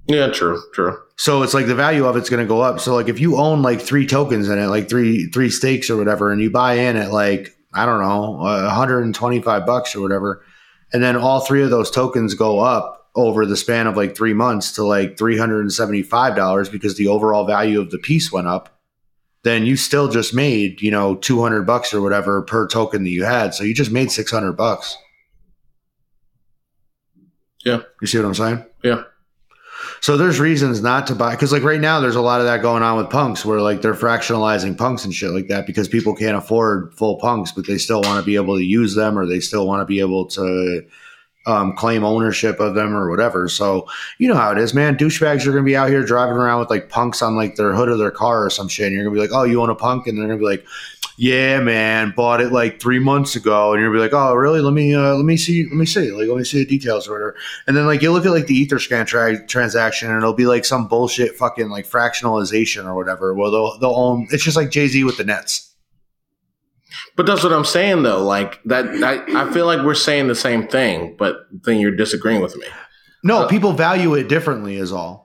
[0.06, 0.98] Yeah, true, true.
[1.16, 2.80] So it's like the value of it's going to go up.
[2.80, 5.98] So like if you own like three tokens in it, like three three stakes or
[5.98, 10.44] whatever, and you buy in at like I don't know, uh, 125 bucks or whatever,
[10.92, 14.34] and then all three of those tokens go up over the span of like three
[14.34, 18.70] months to like 375 dollars because the overall value of the piece went up.
[19.42, 23.24] Then you still just made you know 200 bucks or whatever per token that you
[23.24, 23.54] had.
[23.54, 24.96] So you just made 600 bucks.
[27.64, 27.80] Yeah.
[28.00, 28.64] You see what I'm saying?
[28.82, 29.04] Yeah.
[30.04, 32.60] So there's reasons not to buy because like right now there's a lot of that
[32.60, 36.14] going on with punks where like they're fractionalizing punks and shit like that because people
[36.14, 39.24] can't afford full punks but they still want to be able to use them or
[39.24, 40.84] they still want to be able to
[41.46, 43.48] um, claim ownership of them or whatever.
[43.48, 43.86] So
[44.18, 44.96] you know how it is, man.
[44.96, 47.88] Douchebags are gonna be out here driving around with like punks on like their hood
[47.88, 48.86] of their car or some shit.
[48.86, 50.66] And you're gonna be like, oh, you own a punk, and they're gonna be like,
[51.16, 54.60] yeah, man, bought it like three months ago, and you're gonna be like, oh, really?
[54.60, 57.06] Let me uh, let me see, let me see, like let me see the details
[57.08, 57.36] or whatever.
[57.66, 60.64] And then like you look at like the Etherscan tra- transaction, and it'll be like
[60.64, 63.34] some bullshit fucking like fractionalization or whatever.
[63.34, 64.26] Well, they'll they'll own.
[64.30, 65.70] It's just like Jay Z with the Nets.
[67.16, 68.22] But that's what I'm saying though.
[68.24, 72.40] Like that, I, I feel like we're saying the same thing, but then you're disagreeing
[72.40, 72.66] with me.
[73.22, 75.23] No, Uh, people value it differently, is all.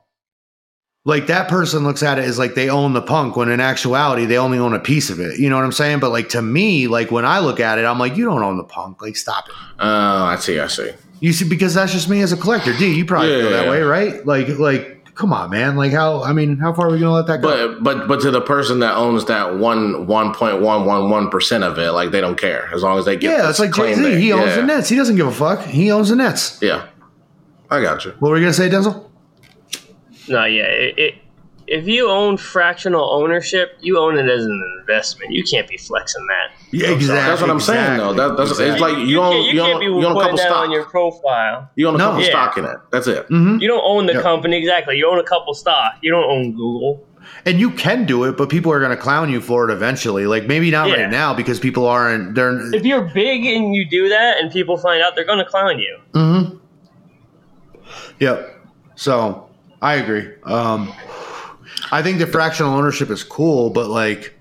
[1.09, 4.25] Like that person looks at it as like they own the punk when in actuality
[4.25, 5.39] they only own a piece of it.
[5.39, 5.99] You know what I'm saying?
[5.99, 8.57] But like to me, like when I look at it, I'm like, you don't own
[8.57, 9.01] the punk.
[9.01, 9.55] Like stop it.
[9.79, 10.59] Oh, I see.
[10.59, 10.91] I see.
[11.19, 12.77] You see, because that's just me as a collector.
[12.77, 14.25] D, you probably Yeah, feel that yeah, way, right?
[14.25, 15.75] Like, like, come on, man.
[15.75, 16.23] Like how?
[16.23, 17.73] I mean, how far are we gonna let that go?
[17.73, 21.29] But but but to the person that owns that one one point one one one
[21.29, 23.31] percent of it, like they don't care as long as they get.
[23.31, 24.21] yeah, it's like Jay Z.
[24.21, 24.55] He owns yeah.
[24.57, 24.87] the Nets.
[24.89, 25.61] He doesn't give a fuck.
[25.65, 26.59] He owns the Nets.
[26.61, 26.87] Yeah,
[27.69, 28.11] I got you.
[28.19, 29.08] What were you gonna say, Denzel?
[30.29, 30.63] No, yeah.
[30.63, 31.15] It, it,
[31.67, 35.31] if you own fractional ownership, you own it as an investment.
[35.33, 36.51] You can't be flexing that.
[36.71, 37.29] Yeah, exactly.
[37.29, 38.13] That's what I'm saying, though.
[38.13, 40.05] That- that's- it's like- You own- can't, you you can't own- be you own a
[40.15, 40.67] putting couple that stocks.
[40.67, 41.69] on your profile.
[41.75, 42.05] You own a No.
[42.07, 42.29] couple Yeah.
[42.29, 42.77] stock in it.
[42.91, 43.25] That's it.
[43.27, 44.23] hmm You don't own the Yep.
[44.23, 44.97] company exactly.
[44.97, 45.93] You own a couple stock.
[46.01, 47.05] You don't own Google.
[47.45, 50.25] And you can do it, but people are gonna clown you for it eventually.
[50.25, 50.95] Like maybe not Yeah.
[51.03, 52.33] right now because people aren't.
[52.33, 52.73] They're.
[52.73, 55.77] If you're big and you do that, and people find out, they're going to clown
[55.77, 55.97] you.
[56.13, 56.55] Mm-hmm.
[58.19, 58.55] Yep.
[58.95, 59.48] So
[59.81, 60.27] I agree.
[60.43, 60.91] Um,
[61.91, 64.33] I think the fractional ownership is cool, but like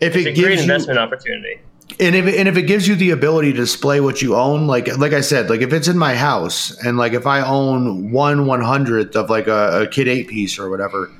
[0.00, 1.60] if It's it a great gives you investment opportunity.
[2.00, 4.96] and if and if it gives you the ability to display what you own, like
[4.98, 8.46] like I said, like if it's in my house and like if I own one
[8.46, 11.12] one hundredth of like a, a Kid Eight piece or whatever,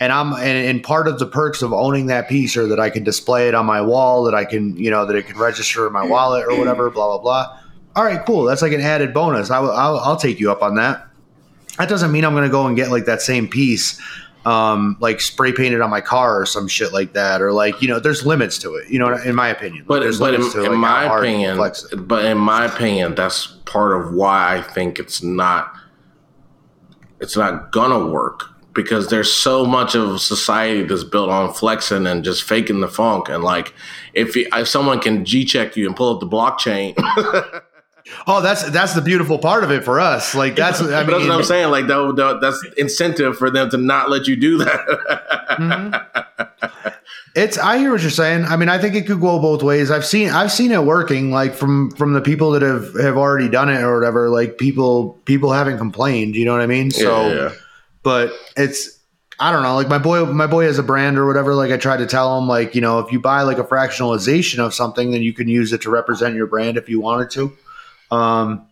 [0.00, 2.88] and I'm and, and part of the perks of owning that piece are that I
[2.88, 5.86] can display it on my wall, that I can you know that it can register
[5.86, 7.58] in my wallet or whatever, blah blah blah.
[7.94, 8.44] All right, cool.
[8.44, 9.50] That's like an added bonus.
[9.50, 11.06] I will, I'll, I'll take you up on that.
[11.78, 14.00] That doesn't mean I'm going to go and get like that same piece
[14.44, 17.88] um, like spray painted on my car or some shit like that, or like you
[17.88, 18.88] know, there's limits to it.
[18.90, 19.84] You know, in my opinion.
[19.86, 23.14] But there's but in, to, in my how hard you opinion, but in my opinion,
[23.14, 25.72] that's part of why I think it's not
[27.20, 32.24] it's not gonna work because there's so much of society that's built on flexing and
[32.24, 33.28] just faking the funk.
[33.28, 33.74] And like,
[34.14, 36.94] if, you, if someone can G check you and pull up the blockchain,
[38.26, 40.34] Oh, that's that's the beautiful part of it for us.
[40.34, 41.70] Like that's I mean, that's what I'm saying.
[41.70, 44.80] Like, that, that, that's incentive for them to not let you do that.
[45.52, 46.68] Mm-hmm.
[47.34, 48.44] it's I hear what you're saying.
[48.44, 49.90] I mean, I think it could go both ways.
[49.90, 51.30] I've seen I've seen it working.
[51.30, 54.28] Like from from the people that have have already done it or whatever.
[54.28, 56.36] Like people people haven't complained.
[56.36, 56.90] You know what I mean?
[56.90, 57.50] So, yeah, yeah.
[58.02, 58.98] but it's
[59.42, 59.74] I don't know.
[59.74, 61.54] Like my boy, my boy has a brand or whatever.
[61.54, 64.60] Like I tried to tell him, like you know, if you buy like a fractionalization
[64.60, 67.56] of something, then you can use it to represent your brand if you wanted to.
[68.12, 68.66] Um,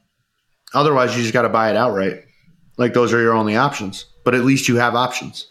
[0.74, 2.24] otherwise, you just got to buy it outright.
[2.76, 4.04] Like those are your only options.
[4.24, 5.46] But at least you have options.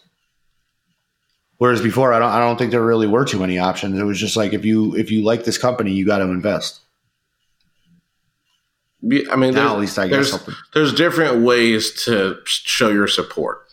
[1.58, 3.98] Whereas before, I don't, I don't think there really were too many options.
[3.98, 6.80] It was just like if you if you like this company, you got to invest.
[9.30, 10.54] I mean, Now there's, at least I there's, something.
[10.74, 13.66] there's different ways to show your support.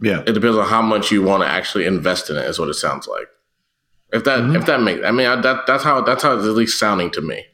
[0.00, 2.44] Yeah, It depends on how much you want to actually invest in it.
[2.44, 3.26] Is what it sounds like.
[4.12, 4.56] If that Mm-hmm.
[4.56, 7.10] if that makes, I mean, I, that that's how that's how it's at least sounding
[7.12, 7.44] to me.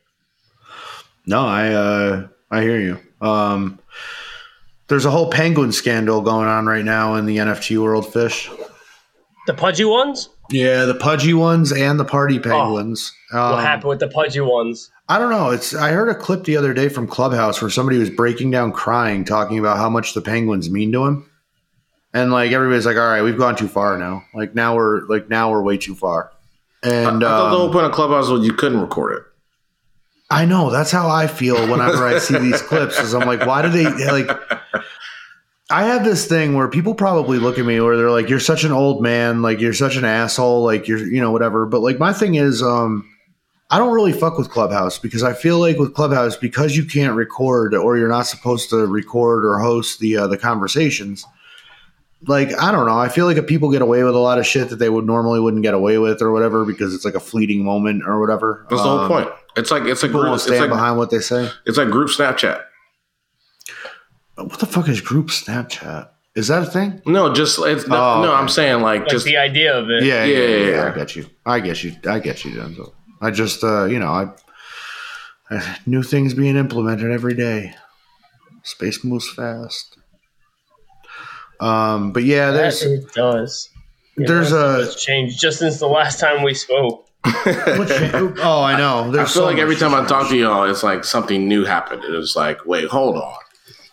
[1.26, 2.98] No, I uh, I hear you.
[3.26, 3.78] Um,
[4.88, 8.50] there's a whole penguin scandal going on right now in the NFT world, fish.
[9.46, 10.28] The pudgy ones?
[10.50, 13.12] Yeah, the pudgy ones and the party penguins.
[13.30, 14.90] What Um, happened with the pudgy ones?
[15.08, 15.50] I don't know.
[15.50, 18.72] It's I heard a clip the other day from Clubhouse where somebody was breaking down
[18.72, 21.30] crying, talking about how much the penguins mean to him.
[22.12, 24.24] And like everybody's like, all right, we've gone too far now.
[24.34, 26.30] Like now we're like now we're way too far.
[26.82, 29.22] And I I thought the um, whole point of Clubhouse was you couldn't record it.
[30.34, 32.98] I know that's how I feel whenever I see these clips.
[32.98, 34.28] Is I'm like, why do they like?
[35.70, 38.64] I have this thing where people probably look at me where they're like, "You're such
[38.64, 42.00] an old man, like you're such an asshole, like you're you know whatever." But like
[42.00, 43.08] my thing is, um,
[43.70, 47.14] I don't really fuck with Clubhouse because I feel like with Clubhouse because you can't
[47.14, 51.24] record or you're not supposed to record or host the uh, the conversations.
[52.26, 54.46] Like I don't know, I feel like if people get away with a lot of
[54.46, 57.20] shit that they would normally wouldn't get away with or whatever because it's like a
[57.20, 58.66] fleeting moment or whatever.
[58.68, 59.28] That's the whole um, point.
[59.56, 60.30] It's like it's a People group.
[60.30, 61.48] won't It's stand like, behind what they say.
[61.66, 62.62] it's like group Snapchat.
[64.36, 66.08] What the fuck is group Snapchat?
[66.34, 67.00] Is that a thing?
[67.06, 68.32] No, just it's no, Oh, no.
[68.32, 68.40] okay.
[68.40, 70.02] I'm saying like Like just the idea of it.
[70.02, 70.90] Yeah, Yeah, yeah, yeah, yeah, yeah, yeah.
[70.92, 71.26] I get you.
[71.46, 71.92] I get you.
[72.06, 72.92] I get you, Denzel.
[73.22, 74.30] I just, uh, you know, I,
[75.50, 77.74] I new things being implemented every day.
[78.64, 79.96] Space moves fast.
[81.60, 83.70] Um, but yeah, That there's it does.
[84.16, 87.03] Yeah, there's a- change just since the last time we spoke.
[87.26, 89.08] Oh, I know.
[89.10, 92.04] I feel so like every time I talk to y'all, it's like something new happened.
[92.04, 93.34] It was like, wait, hold on.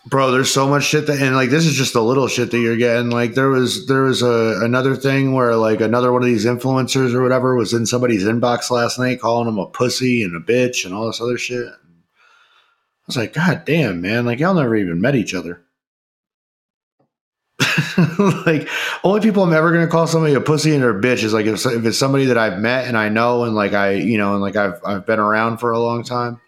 [0.06, 2.58] bro there's so much shit that and like this is just the little shit that
[2.58, 6.26] you're getting like there was there was a another thing where like another one of
[6.26, 10.34] these influencers or whatever was in somebody's inbox last night calling them a pussy and
[10.34, 14.54] a bitch and all this other shit i was like god damn man like y'all
[14.54, 15.61] never even met each other
[18.46, 18.68] like
[19.04, 21.46] only people i'm ever going to call somebody a pussy and a bitch is like
[21.46, 24.32] if, if it's somebody that i've met and i know and like i you know
[24.32, 26.40] and like i've i've been around for a long time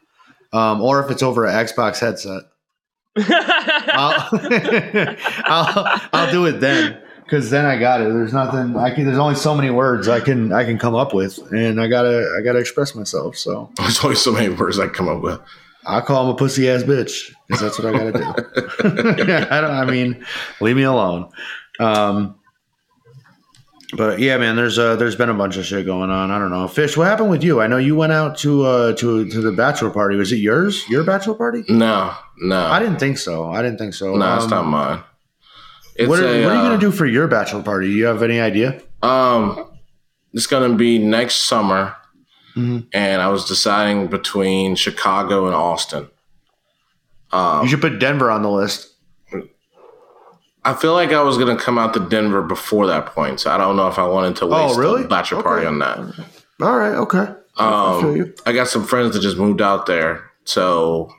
[0.52, 2.42] um, or if it's over an xbox headset
[3.16, 4.28] I'll,
[5.44, 8.12] I'll I'll do it then because then I got it.
[8.12, 9.04] There's nothing I can.
[9.04, 12.34] There's only so many words I can I can come up with, and I gotta
[12.38, 13.36] I gotta express myself.
[13.36, 15.40] So There's only so many words I come up with.
[15.86, 18.24] I call him a pussy ass bitch because that's what I gotta do.
[19.50, 19.70] I don't.
[19.70, 20.24] I mean,
[20.60, 21.30] leave me alone.
[21.80, 22.36] Um,
[23.96, 26.30] but yeah, man, there's uh there's been a bunch of shit going on.
[26.30, 26.66] I don't know.
[26.66, 27.60] Fish, what happened with you?
[27.60, 30.16] I know you went out to uh to to the bachelor party.
[30.16, 30.88] Was it yours?
[30.88, 31.64] Your bachelor party?
[31.68, 33.50] No, no, I didn't think so.
[33.50, 34.16] I didn't think so.
[34.16, 35.00] no, it's Um, not mine.
[35.96, 37.88] It's what are, a, what are you uh, going to do for your bachelor party?
[37.90, 38.80] You have any idea?
[39.00, 39.70] Um,
[40.32, 41.94] it's gonna be next summer,
[42.56, 42.86] Mhm.
[42.92, 46.08] and I was deciding between Chicago and Austin.
[47.34, 48.90] Um, You should put Denver on the list.
[50.66, 53.58] I feel like I was gonna come out to Denver before that point, so I
[53.58, 55.04] don't know if I wanted to waste Oh, really?
[55.04, 55.68] a bachelor party Okay.
[55.68, 55.98] on that.
[56.62, 56.94] All right.
[56.94, 57.26] Okay.
[57.56, 58.32] I Um.
[58.46, 61.12] I got some friends that just moved out there, so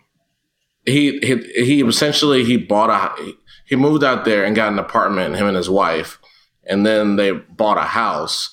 [0.85, 3.33] he he he essentially he bought a
[3.65, 6.17] he moved out there and got an apartment, him and his wife,
[6.65, 8.49] and then they bought a house.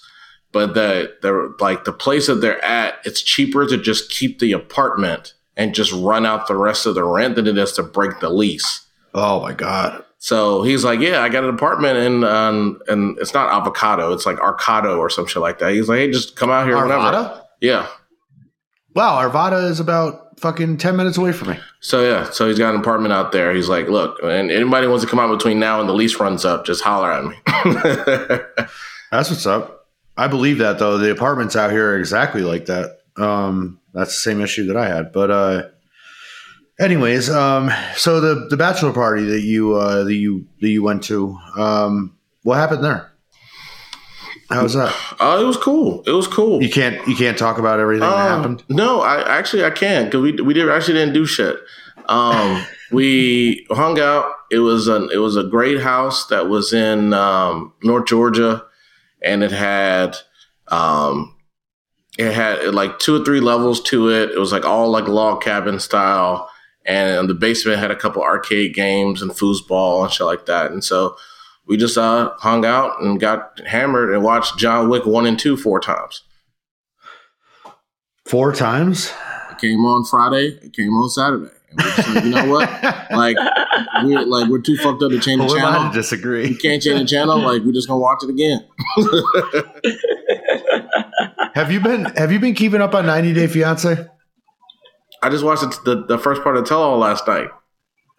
[0.52, 4.52] But the the like the place that they're at, it's cheaper to just keep the
[4.52, 8.20] apartment and just run out the rest of the rent than it is to break
[8.20, 8.86] the lease.
[9.14, 10.04] Oh my god.
[10.18, 14.24] So he's like, "Yeah, I got an apartment in, um, and it's not avocado, it's
[14.24, 17.00] like Arcado or some shit like that." He's like, "Hey, just come out here whenever."
[17.00, 17.42] Arvada?
[17.60, 17.88] Yeah.
[18.94, 21.58] Wow, Arvada is about fucking ten minutes away from me.
[21.80, 23.52] So yeah, so he's got an apartment out there.
[23.52, 26.44] He's like, "Look, and anybody wants to come out between now and the lease runs
[26.44, 27.36] up, just holler at me."
[29.10, 29.88] That's what's up.
[30.16, 30.98] I believe that though.
[30.98, 32.98] The apartments out here are exactly like that.
[33.16, 35.12] Um, that's the same issue that I had.
[35.12, 35.62] But uh,
[36.80, 41.02] anyways, um, so the the bachelor party that you uh, that you that you went
[41.04, 43.08] to, um, what happened there?
[44.50, 44.94] How was that?
[45.18, 46.02] Oh, it was cool.
[46.06, 46.62] It was cool.
[46.62, 48.64] You can't you can't talk about everything that Um, happened.
[48.68, 51.56] No, I actually I can because we we did actually didn't do shit.
[52.08, 52.62] Um,
[52.92, 54.30] we hung out.
[54.50, 58.64] It was an it was a great house that was in um, North Georgia,
[59.22, 60.18] and it had
[60.68, 61.31] um,
[62.18, 64.30] it had like two or three levels to it.
[64.30, 66.50] It was like all like log cabin style,
[66.84, 70.70] and the basement had a couple arcade games and foosball and shit like that.
[70.70, 71.16] And so
[71.66, 75.56] we just uh, hung out and got hammered and watched John Wick one and two
[75.56, 76.22] four times.
[78.26, 79.12] Four times.
[79.50, 80.58] It came on Friday.
[80.62, 81.50] It came on Saturday.
[81.72, 83.10] And we're just like, you know what?
[83.10, 83.36] Like
[84.04, 85.88] we're like we're too fucked up to change the Who am I to channel.
[85.90, 86.54] We disagree?
[86.56, 87.38] can't change the channel.
[87.42, 88.64] Like we're just gonna watch it again.
[91.54, 94.06] Have you been Have you been keeping up on 90 Day Fiance?
[95.22, 97.48] I just watched it, the the first part of Tell All last night.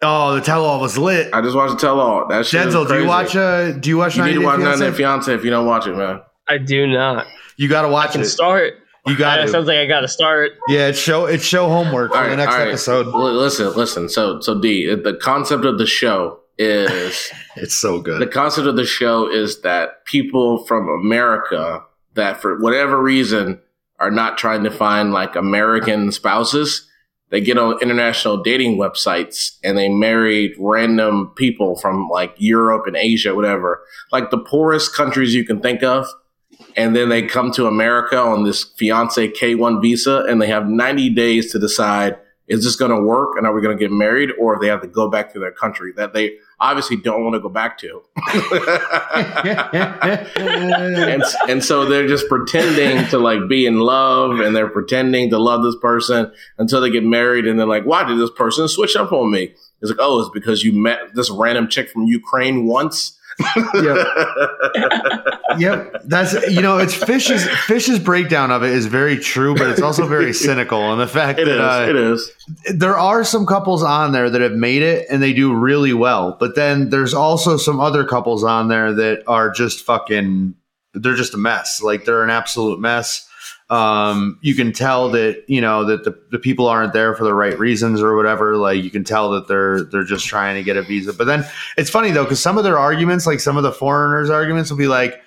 [0.02, 1.32] Oh, the tell all was lit.
[1.32, 2.28] I just watched the Tell All.
[2.28, 3.34] That shit is Denzel, do you watch?
[3.34, 4.16] Uh, do you watch?
[4.16, 4.80] You 90 need to Day watch Fiance?
[4.80, 6.20] 90 Day Fiance if you don't watch it, man.
[6.48, 7.26] I do not.
[7.56, 8.26] You got to watch I watch can it.
[8.26, 8.74] start.
[9.06, 9.48] You got That to.
[9.50, 10.52] sounds like I got to start.
[10.68, 12.68] Yeah, it's show it's show homework for All the next all right.
[12.68, 13.06] episode.
[13.08, 14.08] L- listen, listen.
[14.08, 18.20] So so D, the concept of the show is It's so good.
[18.22, 21.82] the concept of the show is that people from America
[22.14, 23.60] that for whatever reason
[23.98, 26.88] are not trying to find like American spouses,
[27.30, 32.96] they get on international dating websites and they marry random people from like Europe and
[32.96, 33.82] Asia, whatever,
[34.12, 36.06] like the poorest countries you can think of.
[36.76, 41.10] And then they come to America on this fiance K1 visa and they have 90
[41.10, 44.30] days to decide is this going to work and are we going to get married
[44.38, 47.34] or if they have to go back to their country that they obviously don't want
[47.34, 48.02] to go back to.
[50.36, 55.38] and, and so they're just pretending to like be in love and they're pretending to
[55.38, 58.96] love this person until they get married and they're like why did this person switch
[58.96, 62.66] up on me it's like oh it's because you met this random chick from ukraine
[62.66, 63.18] once
[63.74, 64.06] yep.
[65.58, 66.02] yep.
[66.04, 70.06] That's you know, it's Fish's Fish's breakdown of it is very true, but it's also
[70.06, 70.92] very cynical.
[70.92, 72.32] And the fact it that is uh, it is
[72.74, 76.36] there are some couples on there that have made it and they do really well,
[76.38, 80.54] but then there's also some other couples on there that are just fucking.
[80.96, 81.82] They're just a mess.
[81.82, 83.28] Like they're an absolute mess.
[83.74, 87.34] Um, you can tell that you know that the, the people aren't there for the
[87.34, 88.56] right reasons or whatever.
[88.56, 91.12] Like you can tell that they're they're just trying to get a visa.
[91.12, 91.44] But then
[91.76, 94.78] it's funny though because some of their arguments, like some of the foreigners' arguments, will
[94.78, 95.20] be like,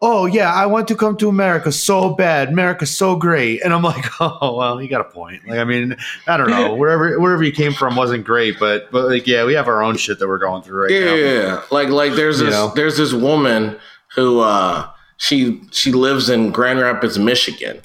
[0.00, 2.48] "Oh yeah, I want to come to America so bad.
[2.48, 5.94] America's so great," and I'm like, "Oh well, you got a point." Like I mean,
[6.26, 9.52] I don't know, wherever wherever you came from wasn't great, but but like yeah, we
[9.54, 11.14] have our own shit that we're going through right yeah, now.
[11.14, 11.62] yeah, yeah.
[11.70, 12.72] like like there's You this know?
[12.74, 13.78] there's this woman
[14.16, 14.88] who uh
[15.18, 17.80] she she lives in Grand Rapids, Michigan.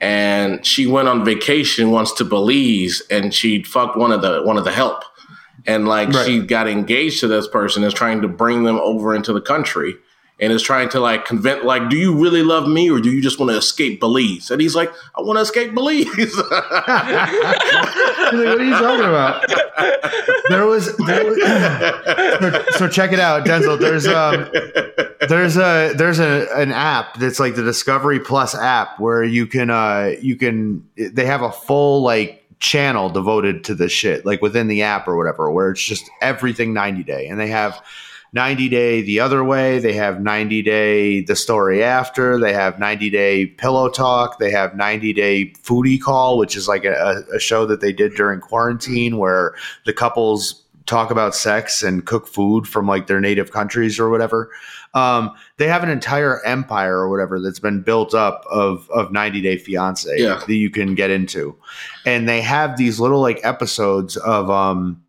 [0.00, 4.56] And she went on vacation once to Belize and she fucked one of the one
[4.56, 5.04] of the help.
[5.66, 6.24] And like Right.
[6.26, 9.96] she got engaged to this person is trying to bring them over into the country
[10.40, 13.20] and is trying to like convince like, do you really love me or do you
[13.20, 14.50] just want to escape Belize?
[14.50, 16.06] And he's like, I want to escape Belize.
[18.32, 19.44] Like, what are you talking about?
[20.50, 21.36] There was, there was
[22.40, 23.76] so, so check it out, Denzel.
[23.76, 24.48] There's um
[25.28, 29.70] there's a there's a an app that's like the Discovery Plus app where you can
[29.70, 34.68] uh you can they have a full like channel devoted to this shit like within
[34.68, 37.82] the app or whatever where it's just everything 90 day and they have
[38.32, 43.10] 90 day the other way they have 90 day the story after they have 90
[43.10, 47.66] day pillow talk they have 90 day foodie call which is like a, a show
[47.66, 49.54] that they did during quarantine where
[49.84, 54.50] the couples talk about sex and cook food from like their native countries or whatever
[54.92, 59.40] um, they have an entire empire or whatever that's been built up of of 90
[59.40, 60.40] day fiance Yeah.
[60.46, 61.56] that you can get into
[62.06, 65.02] and they have these little like episodes of um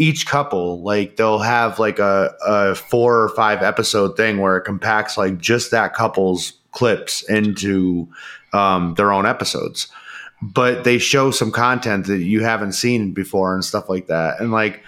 [0.00, 4.62] each couple like they'll have like a, a four or five episode thing where it
[4.62, 8.08] compacts like just that couple's clips into
[8.54, 9.88] um, their own episodes
[10.40, 14.50] but they show some content that you haven't seen before and stuff like that and
[14.50, 14.82] like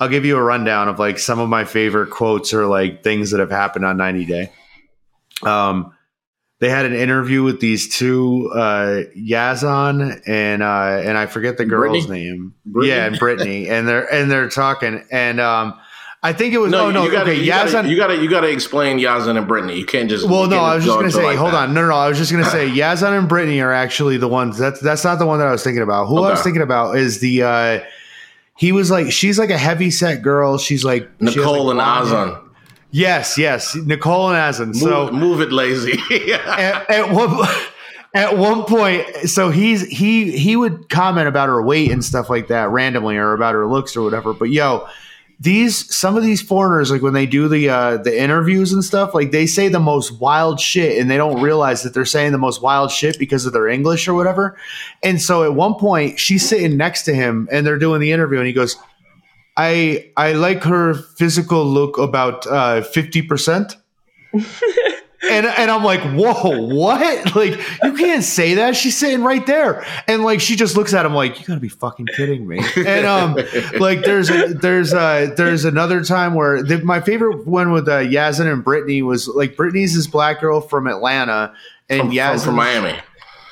[0.00, 3.30] I'll give you a rundown of like some of my favorite quotes or like things
[3.32, 4.52] that have happened on 90 Day.
[5.42, 5.92] Um,
[6.60, 11.64] they had an interview with these two, uh, Yazan and uh, and I forget the
[11.64, 12.24] girl's Brittany?
[12.30, 12.54] name.
[12.66, 12.92] Brittany?
[12.94, 15.78] Yeah, and Brittany, and they're and they're talking, and um,
[16.22, 17.72] I think it was No, oh no, you gotta, okay, you, Yazan.
[17.72, 19.78] gotta, you gotta, you gotta explain Yazan and Brittany.
[19.78, 20.28] You can't just.
[20.28, 21.68] Well, no, I was just gonna say, like hold that.
[21.68, 24.28] on, no, no, no, I was just gonna say, Yazan and Brittany are actually the
[24.28, 24.58] ones.
[24.58, 26.06] That's that's not the one that I was thinking about.
[26.06, 27.42] Who I was thinking about is the.
[27.44, 27.80] uh
[28.56, 30.58] He was like, she's like a heavy set girl.
[30.58, 31.80] She's like she Nicole like, and.
[31.80, 32.47] Azan.
[32.90, 34.68] Yes, yes, Nicole and Azan.
[34.68, 35.98] Move, So move it, lazy.
[36.32, 37.46] at, at one
[38.14, 42.48] at one point, so he's he he would comment about her weight and stuff like
[42.48, 44.32] that randomly, or about her looks or whatever.
[44.32, 44.88] But yo,
[45.40, 49.14] these some of these foreigners, like when they do the uh, the interviews and stuff,
[49.14, 52.38] like they say the most wild shit, and they don't realize that they're saying the
[52.38, 54.56] most wild shit because of their English or whatever.
[55.02, 58.38] And so at one point, she's sitting next to him, and they're doing the interview,
[58.38, 58.76] and he goes.
[59.58, 63.76] I I like her physical look about uh, fifty percent.
[65.30, 67.34] And, and I'm like, whoa, what?
[67.38, 68.76] Like, you can't say that.
[68.76, 69.84] She's sitting right there.
[70.06, 72.60] And like, she just looks at him like, you gotta be fucking kidding me.
[72.76, 73.34] And um,
[73.78, 77.98] like, there's a, there's a, there's another time where the, my favorite one with uh,
[77.98, 81.52] Yazan and Brittany was like, Brittany's this black girl from Atlanta,
[81.88, 82.98] and from, from, from Miami.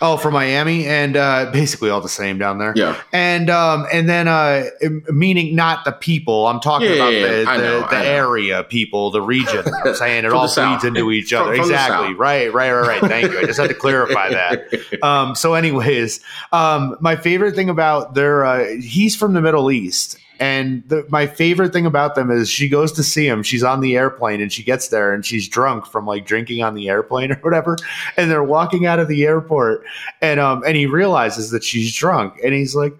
[0.02, 2.74] Oh, from Miami, and uh, basically all the same down there.
[2.76, 3.00] Yeah.
[3.12, 4.64] and um, and then uh,
[5.10, 6.46] meaning not the people.
[6.46, 7.56] I'm talking Yeah, about yeah, the yeah.
[7.56, 9.64] The, know, the area people, the region.
[9.84, 11.56] I'm saying it all feeds into each other.
[11.56, 12.14] From- from exactly.
[12.14, 12.52] Right.
[12.52, 12.72] Right.
[12.72, 13.00] Right.
[13.00, 13.10] Right.
[13.10, 13.38] Thank you.
[13.38, 14.64] I just had to clarify that.
[15.02, 16.20] Um, so, anyways,
[16.52, 20.18] um, my favorite thing about their uh, he's from the Middle East.
[20.38, 23.42] And the, my favorite thing about them is she goes to see him.
[23.42, 26.74] She's on the airplane and she gets there and she's drunk from like drinking on
[26.74, 27.76] the airplane or whatever.
[28.16, 29.84] And they're walking out of the airport
[30.20, 32.94] and um and he realizes that she's drunk and he's like,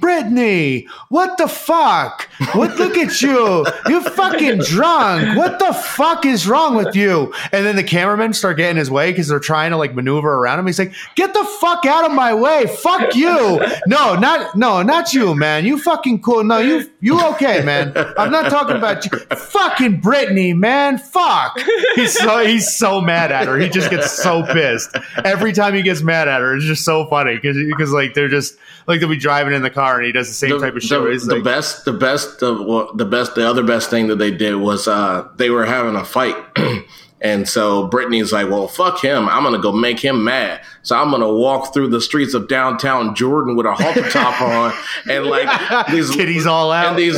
[0.00, 2.28] Brittany, what the fuck?
[2.52, 3.66] What look at you?
[3.88, 5.36] You're fucking drunk.
[5.36, 7.32] What the fuck is wrong with you?
[7.52, 10.58] And then the cameramen start getting his way because they're trying to like maneuver around
[10.58, 10.66] him.
[10.66, 12.66] He's like, get the fuck out of my way.
[12.66, 13.60] Fuck you.
[13.86, 15.64] No, not no, not you, man.
[15.64, 16.44] You fucking cool.
[16.44, 17.92] No, you you okay, man.
[18.18, 19.18] I'm not talking about you.
[19.36, 20.98] Fucking Brittany, man.
[20.98, 21.58] Fuck.
[21.94, 23.58] He's so he's so mad at her.
[23.58, 24.94] He just gets so pissed.
[25.24, 28.28] Every time he gets mad at her, it's just so funny because because like they're
[28.28, 30.74] just like they'll be driving in the car and he does the same the, type
[30.74, 31.04] of show.
[31.04, 34.16] the, the like, best, the best, the, well, the best, the other best thing that
[34.16, 36.36] they did was uh, they were having a fight.
[37.20, 39.28] And so Brittany's like, well, fuck him.
[39.28, 40.60] I'm going to go make him mad.
[40.86, 44.40] So I'm going to walk through the streets of downtown Jordan with a halter top
[44.40, 44.72] on
[45.10, 45.48] and like
[45.90, 46.86] these titties all out.
[46.90, 47.16] and these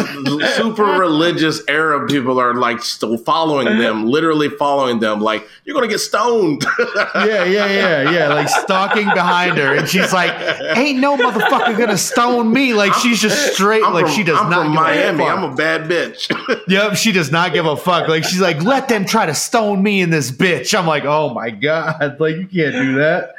[0.56, 5.20] super religious Arab people are like still following them, literally following them.
[5.20, 6.64] Like, you're going to get stoned.
[6.78, 8.28] yeah, yeah, yeah, yeah.
[8.28, 10.32] Like stalking behind her, and she's like,
[10.78, 13.84] "Ain't no motherfucker gonna stone me." Like she's just straight.
[13.84, 14.62] I'm like from, she does I'm not.
[14.64, 15.18] from give a Miami.
[15.18, 15.38] fuck.
[15.38, 16.64] I'm a bad bitch.
[16.68, 18.08] Yep, she does not give a fuck.
[18.08, 20.78] Like she's like, let them try to stone me in this bitch.
[20.78, 23.34] I'm like, oh my god, like you can't do that.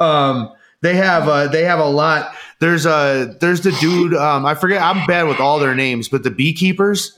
[0.00, 2.34] Um, they have uh, they have a lot.
[2.58, 4.14] There's a there's the dude.
[4.14, 4.80] Um, I forget.
[4.82, 7.12] I'm bad with all their names, but the beekeepers.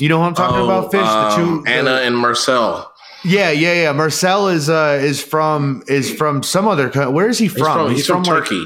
[0.00, 0.90] You know who I'm talking about?
[0.90, 1.00] Fish.
[1.02, 2.90] the two um, Anna the- and Marcel.
[3.24, 3.92] yeah, yeah, yeah.
[3.92, 6.88] Marcel is uh is from is from some other.
[7.10, 7.86] Where is he He's from?
[7.86, 8.64] from, he's from, like- Turkey.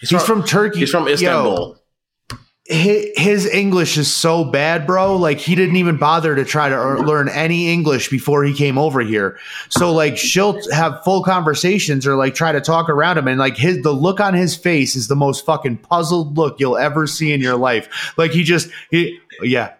[0.00, 0.78] He's from Turkey.
[0.80, 1.74] He's from Istanbul.
[1.74, 1.79] hi-
[2.70, 5.16] his English is so bad, bro.
[5.16, 9.00] Like he didn't even bother to try to learn any English before he came over
[9.00, 9.38] here.
[9.70, 13.56] So like she'll have full conversations or like try to talk around him, and like
[13.56, 17.32] his the look on his face is the most fucking puzzled look you'll ever see
[17.32, 18.14] in your life.
[18.16, 19.74] Like he just he yeah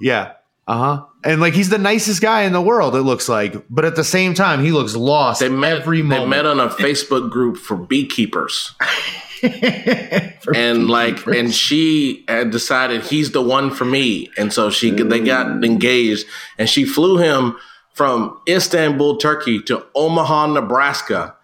[0.00, 0.34] yeah
[0.68, 1.04] uh huh.
[1.24, 4.04] And like he's the nicest guy in the world, it looks like, but at the
[4.04, 5.78] same time, he looks lost They met.
[5.78, 8.74] every they met on a Facebook group for beekeepers,
[10.54, 15.20] and like, and she had decided he's the one for me, and so she they
[15.20, 16.26] got engaged,
[16.58, 17.56] and she flew him
[17.94, 21.36] from Istanbul, Turkey, to Omaha, Nebraska.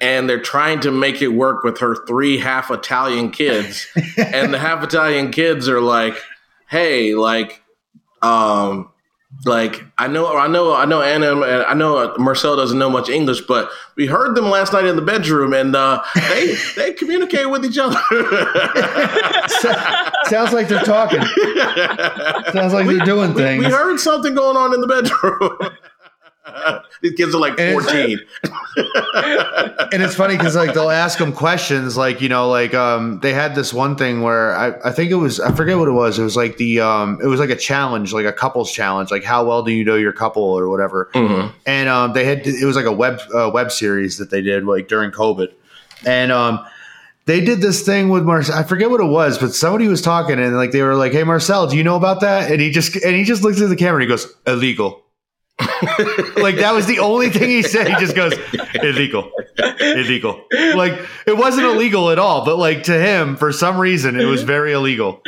[0.00, 3.86] And they're trying to make it work with her three half Italian kids.
[4.16, 6.16] and the half Italian kids are like,
[6.68, 7.62] hey, like,
[8.20, 8.90] um,
[9.44, 12.88] like I know, I know, I know Anna, and I know uh, Marcel doesn't know
[12.88, 16.92] much English, but we heard them last night in the bedroom, and uh, they they
[16.92, 17.98] communicate with each other.
[20.26, 21.20] Sounds like they're talking.
[22.52, 23.64] Sounds like they're doing we, things.
[23.64, 25.76] we heard something going on in the bedroom.
[27.02, 28.20] These kids are like And it's- fourteen.
[29.92, 33.32] and it's funny because like they'll ask them questions like you know like um they
[33.32, 36.18] had this one thing where I, I think it was I forget what it was
[36.18, 39.24] it was like the um it was like a challenge like a couples challenge like
[39.24, 41.52] how well do you know your couple or whatever Mhm.
[41.66, 44.64] and um they had it was like a web uh, web series that they did
[44.64, 45.48] like during COVID
[46.04, 46.64] and um
[47.24, 48.54] they did this thing with Marcel.
[48.56, 51.24] I forget what it was, but somebody was talking and like they were like, "Hey,
[51.24, 53.74] Marcel, do you know about that?" And he just and he just looks at the
[53.74, 55.02] camera and he goes, "Illegal."
[56.36, 57.88] like that was the only thing he said.
[57.88, 58.34] He just goes,
[58.74, 59.30] "Illegal,
[59.80, 64.26] illegal." Like it wasn't illegal at all, but like to him, for some reason, it
[64.26, 65.22] was very illegal.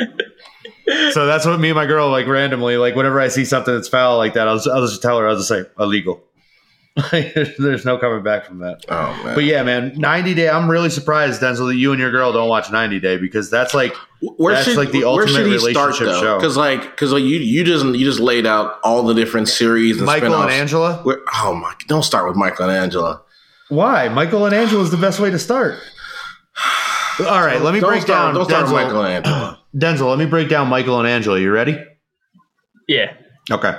[1.11, 3.87] So that's what me and my girl like randomly like whenever I see something that's
[3.87, 6.23] foul like that, I'll just, I'll just tell her I'll just say illegal.
[7.11, 8.83] There's, there's no coming back from that.
[8.89, 9.35] Oh man.
[9.35, 10.49] But yeah, man, 90 Day.
[10.49, 13.73] I'm really surprised, Denzel, that you and your girl don't watch 90 Day because that's
[13.73, 16.21] like where that's should, like the where ultimate should he start relationship though?
[16.21, 16.37] show.
[16.37, 19.97] Because like, because like you you just you just laid out all the different series
[19.97, 20.53] and Michael and spin-offs.
[20.53, 20.93] Angela.
[21.03, 21.73] Where- oh my!
[21.87, 23.21] Don't start with Michael and Angela.
[23.69, 24.09] Why?
[24.09, 25.75] Michael and Angela is the best way to start.
[27.19, 28.83] All right, let me Don't break start, down Don't start with Denzel.
[28.85, 29.59] Michael and Angela.
[29.75, 31.39] Denzel, let me break down Michael and Angela.
[31.39, 31.77] You ready?
[32.87, 33.13] Yeah.
[33.51, 33.77] Okay.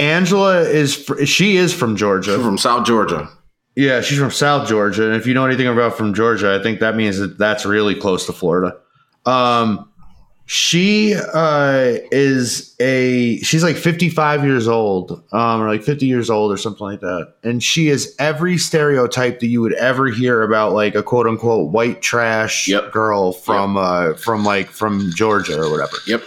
[0.00, 2.34] Angela is fr- she is from Georgia.
[2.36, 3.28] She's from South Georgia.
[3.76, 6.80] Yeah, she's from South Georgia, and if you know anything about from Georgia, I think
[6.80, 8.76] that means that that's really close to Florida.
[9.24, 9.88] Um,
[10.46, 16.50] she uh, is a she's like 55 years old, um, or like 50 years old,
[16.50, 20.72] or something like that, and she is every stereotype that you would ever hear about
[20.72, 22.90] like a quote unquote white trash Yep.
[22.92, 26.22] girl from uh, from like from Georgia or whatever Yep.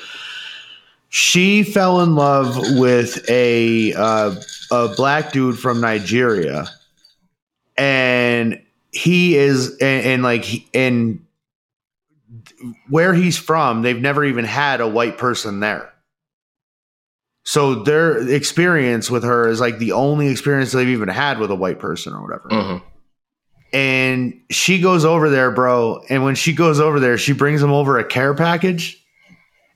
[1.13, 4.33] She fell in love with a uh,
[4.71, 6.67] a black dude from Nigeria,
[7.77, 8.61] and
[8.93, 11.23] he is and, and like he- and
[12.89, 15.91] where he's from, they've never even had a white person there.
[17.43, 21.55] So their experience with her is like the only experience they've even had with a
[21.55, 22.77] white person or whatever hmm
[23.73, 26.03] and she goes over there, bro.
[26.09, 29.00] And when she goes over there, she brings him over a care package.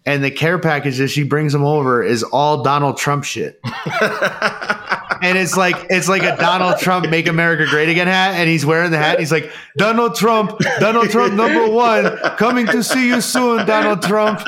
[0.06, 3.60] And the care package that she brings him over is all Donald Trump shit.
[5.26, 8.66] and it's like it's like a Donald Trump "Make America Great Again" hat, and he's
[8.66, 9.12] wearing the hat.
[9.12, 14.02] And he's like Donald Trump, Donald Trump number one, coming to see you soon, Donald
[14.02, 14.42] Trump.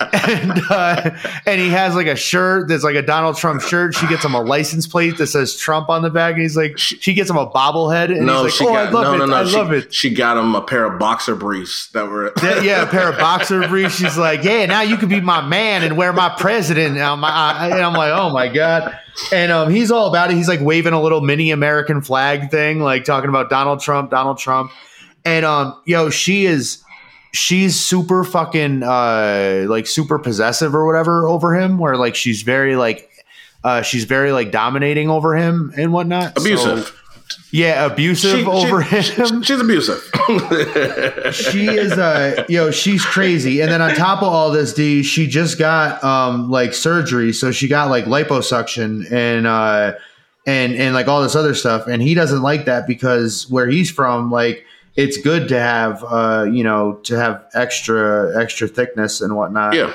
[0.00, 1.10] And uh,
[1.46, 3.94] and he has like a shirt that's like a Donald Trump shirt.
[3.94, 6.78] She gets him a license plate that says Trump on the back, and he's like,
[6.78, 9.18] she gets him a bobblehead, and No, he's she oh, got I love no, it,
[9.18, 9.36] no, no.
[9.36, 9.94] I she, love it.
[9.94, 12.32] She got him a pair of boxer briefs that were.
[12.44, 13.96] Yeah, yeah, a pair of boxer briefs.
[13.96, 16.96] She's like, yeah, now you can be my man and wear my president.
[16.96, 18.98] And I'm, I, and I'm like, oh my god.
[19.32, 20.34] And um, he's all about it.
[20.36, 24.38] He's like waving a little mini American flag thing, like talking about Donald Trump, Donald
[24.38, 24.70] Trump.
[25.24, 26.82] And um, yo, she is,
[27.32, 31.78] she's super fucking uh, like super possessive or whatever over him.
[31.78, 33.10] Where like she's very like,
[33.64, 36.38] uh, she's very like dominating over him and whatnot.
[36.38, 36.86] Abusive.
[36.86, 36.94] So-
[37.50, 39.98] yeah, abusive She- over she- him She's abusive.
[41.32, 45.26] she is uh yo she's crazy and then on top of all this d she
[45.26, 49.92] just got um like surgery so she got like liposuction and uh
[50.46, 53.90] and and like all this other stuff and he doesn't like that because where he's
[53.90, 54.64] from like
[54.96, 59.74] it's good to have uh you know to have extra extra thickness and whatnot.
[59.74, 59.92] Yeah.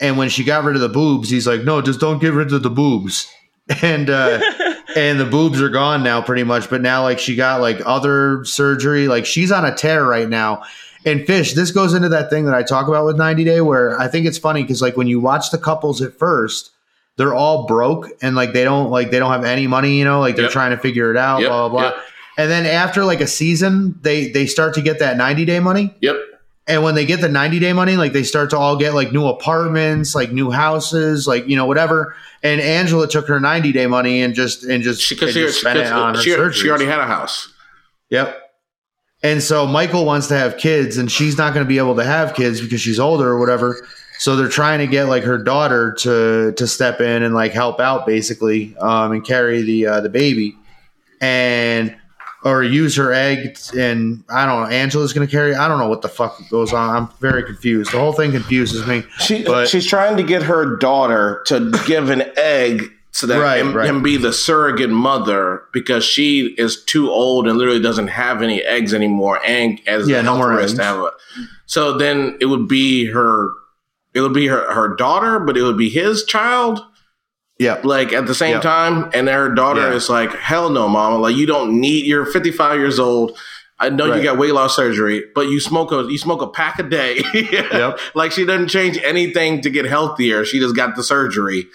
[0.00, 2.52] and when she got rid of the boobs he's like no just don't get rid
[2.52, 3.30] of the boobs.
[3.82, 4.40] And uh
[4.96, 8.44] and the boobs are gone now pretty much but now like she got like other
[8.44, 9.06] surgery.
[9.06, 10.64] Like she's on a tear right now.
[11.06, 13.98] And fish this goes into that thing that i talk about with 90 day where
[13.98, 16.72] i think it's funny because like when you watch the couples at first
[17.20, 20.18] they're all broke and like they don't like they don't have any money you know
[20.20, 20.52] like they're Yep.
[20.52, 21.98] trying to figure it out Yep, blah blah blah yep.
[22.38, 25.94] and then after like a season they they start to get that 90 day money
[26.00, 26.16] Yep.
[26.66, 29.10] and when they get the 90 day money, like they start to all get like
[29.12, 32.14] new apartments, like new houses, like, you know, whatever.
[32.44, 35.60] And Angela took her 90 day money and just, and just, She, and she, just
[35.60, 36.52] spent it on her she, surgeries.
[36.54, 37.52] she already had a house.
[38.10, 38.36] Yep.
[39.22, 42.04] And so Michael wants to have kids and she's not going to be able to
[42.04, 43.84] have kids because she's older or whatever.
[44.20, 47.80] So they're trying to get like her daughter to, to step in and like help
[47.80, 50.56] out basically, um, and carry the, uh, the baby
[51.22, 51.96] and,
[52.44, 54.68] or use her egg and I don't know.
[54.76, 55.54] Angela's going to carry.
[55.54, 56.94] I don't know what the fuck goes on.
[56.94, 57.92] I'm very confused.
[57.92, 59.04] The whole thing confuses me.
[59.20, 63.60] She, But- she's trying to get her daughter to give an egg so that Right,
[63.60, 63.86] him, right.
[63.88, 68.62] him be the surrogate mother because she is too old and literally doesn't have any
[68.62, 70.78] eggs anymore and as Yeah, no more risk eggs.
[70.78, 71.10] to have a,
[71.66, 73.50] so then it would be her
[74.14, 76.80] it would be her, her daughter but it would be his child
[77.58, 77.80] Yeah.
[77.84, 78.60] like at the same Yeah.
[78.60, 79.94] time and her daughter Yeah.
[79.94, 83.36] is like hell no mama like you don't need you're 55 years old
[83.82, 84.18] I know Right.
[84.18, 87.22] you got weight loss surgery, but you smoke a you smoke a pack a day.
[87.32, 87.98] Yep.
[88.14, 90.44] Like she doesn't change anything to get healthier.
[90.44, 91.66] She just got the surgery,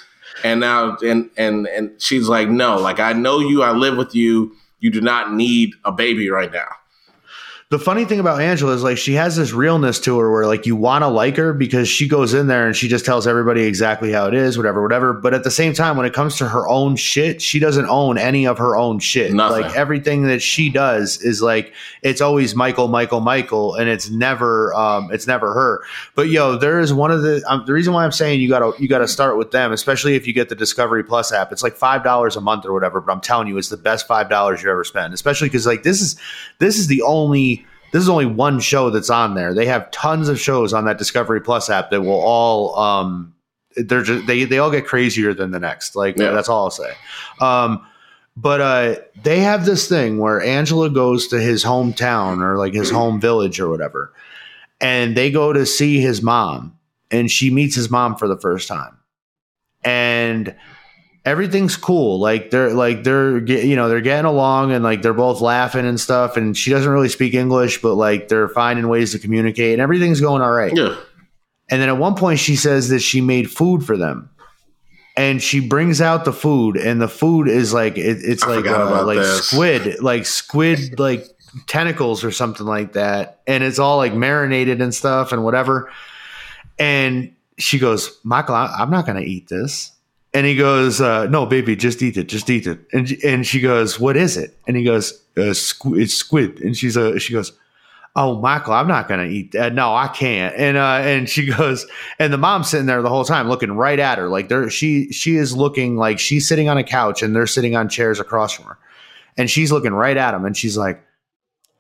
[0.43, 3.63] and now and and and she's like, no, like I know you.
[3.63, 4.55] I live with you.
[4.79, 6.67] You do not need a baby right now.
[7.75, 10.65] The funny thing about Angela is like she has this realness to her where like
[10.65, 13.63] you want to like her because she goes in there and she just tells everybody
[13.63, 15.11] exactly how it is, whatever, whatever.
[15.11, 18.17] But at the same time, when it comes to her own shit, she doesn't own
[18.17, 19.33] any of her own shit.
[19.33, 19.63] Nothing.
[19.63, 24.73] Like everything that she does is like it's always Michael, Michael, Michael, and it's never
[24.73, 25.83] um it's never her.
[26.15, 28.71] But yo, there is one of the um, the reason why I'm saying you gotta
[28.81, 31.51] you gotta start with them, especially if you get the Discovery Plus app.
[31.51, 33.01] It's like five dollars a month or whatever.
[33.01, 35.13] But I'm telling you, it's the best five dollars you ever spend.
[35.13, 36.15] Especially because like this is
[36.59, 37.64] this is the only
[37.95, 39.53] this is only one show that's on there.
[39.53, 43.33] They have tons of shows on that Discovery Plus app that will all um
[43.77, 45.95] they're just they they all get crazier than the next.
[45.95, 46.31] Like Yeah.
[46.31, 46.93] that's all I'll say.
[47.39, 47.87] Um
[48.35, 52.91] but uh they have this thing where Angela goes to his hometown or like his
[52.91, 54.11] home village or whatever.
[54.81, 56.77] And they go to see his mom
[57.11, 58.97] and she meets his mom for the first time.
[59.85, 60.53] And
[61.25, 62.19] everything's cool.
[62.19, 65.99] Like they're like they're you know they're getting along and like they're both laughing and
[65.99, 66.37] stuff.
[66.37, 70.21] And she doesn't really speak English, but like they're finding ways to communicate and everything's
[70.21, 70.75] going all right.
[70.75, 70.95] Yeah.
[71.69, 74.29] And then at one point she says that she made food for them.
[75.17, 78.65] And she brings out the food, and the food is like it, it's I like
[78.65, 79.47] uh, like this.
[79.47, 81.25] squid, like squid, like
[81.67, 85.89] tentacles or something like that, and it's all like marinated and stuff and whatever.
[86.77, 89.93] And she goes, Michael, I, I'm not going to eat this.
[90.35, 92.79] And he goes, uh, No, baby, just eat it, just eat it.
[92.91, 94.57] And and she goes, What is it?
[94.67, 96.59] And he goes, uh, squ- It's squid.
[96.59, 97.53] And she's uh, she goes,
[98.17, 99.73] Oh, Michael, I'm not to eat that.
[99.73, 100.53] No, I can't.
[100.57, 101.85] And uh, and she goes,
[102.19, 105.09] and the mom's sitting there the whole time looking right at her, like they're she
[105.13, 108.51] she is looking like she's sitting on a couch and they're sitting on chairs across
[108.51, 108.77] from her,
[109.37, 111.01] and she's looking right at him, and she's like.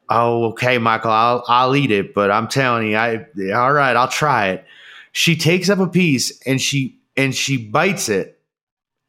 [0.07, 1.09] Oh, okay, Michael.
[1.09, 3.25] I'll I'll eat it, but I'm telling you, I
[3.55, 3.95] all right.
[3.95, 4.63] I'll try it.
[5.13, 8.34] She takes up a piece and she and she bites it,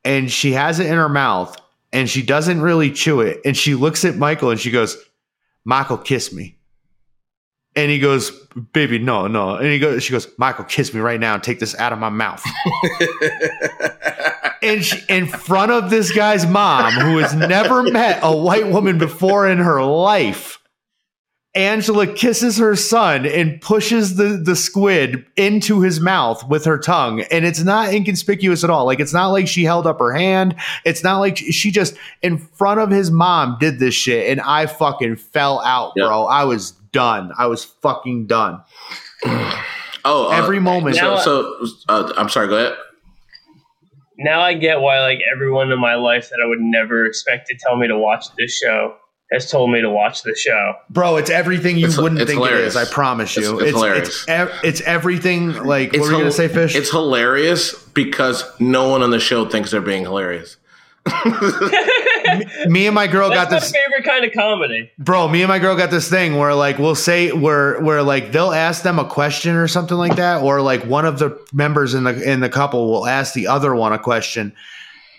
[0.06, 1.60] and she has it in her mouth,
[1.92, 4.96] and she doesn't really chew it, and she looks at Michael and she goes,
[5.64, 6.56] "Michael, kiss me."
[7.74, 8.30] And he goes,
[8.72, 11.58] "Baby, no, no." And he goes, she goes, "Michael, kiss me right now and take
[11.58, 12.42] this out of my mouth."
[14.62, 18.98] and she, in front of this guy's mom, who has never met a white woman
[18.98, 20.60] before in her life,
[21.56, 27.22] Angela kisses her son and pushes the, the squid into his mouth with her tongue.
[27.30, 28.84] And it's not inconspicuous at all.
[28.84, 30.54] Like, it's not like she held up her hand.
[30.84, 34.30] It's not like she just, in front of his mom, did this shit.
[34.30, 36.06] And I fucking fell out, Yeah.
[36.06, 36.26] bro.
[36.26, 37.32] I was done.
[37.36, 38.62] I was fucking done.
[40.08, 40.94] Oh, uh, Every moment.
[40.94, 42.46] So, so uh, I'm sorry.
[42.46, 42.78] Go ahead.
[44.18, 47.56] Now I get why like everyone in my life that I would never expect to
[47.56, 48.94] tell me to watch this show
[49.32, 50.74] has told me to watch the show.
[50.88, 52.76] Bro, it's everything you It's- wouldn't it's think hilarious.
[52.76, 52.88] it is.
[52.88, 53.54] I promise you.
[53.60, 54.24] It's- it's hilarious.
[54.28, 55.52] It's, it's everything.
[55.64, 56.74] Like, what were you hil- going to say, Fish?
[56.76, 60.56] It's hilarious because no one on the show thinks they're being hilarious.
[62.66, 63.72] me and my girl got That's this.
[63.84, 64.90] favorite kind of comedy.
[64.98, 68.32] bro me and my girl got this thing where like we'll say where where like
[68.32, 71.94] they'll ask them a question or something like that or like one of the members
[71.94, 74.52] in the in the couple will ask the other one a question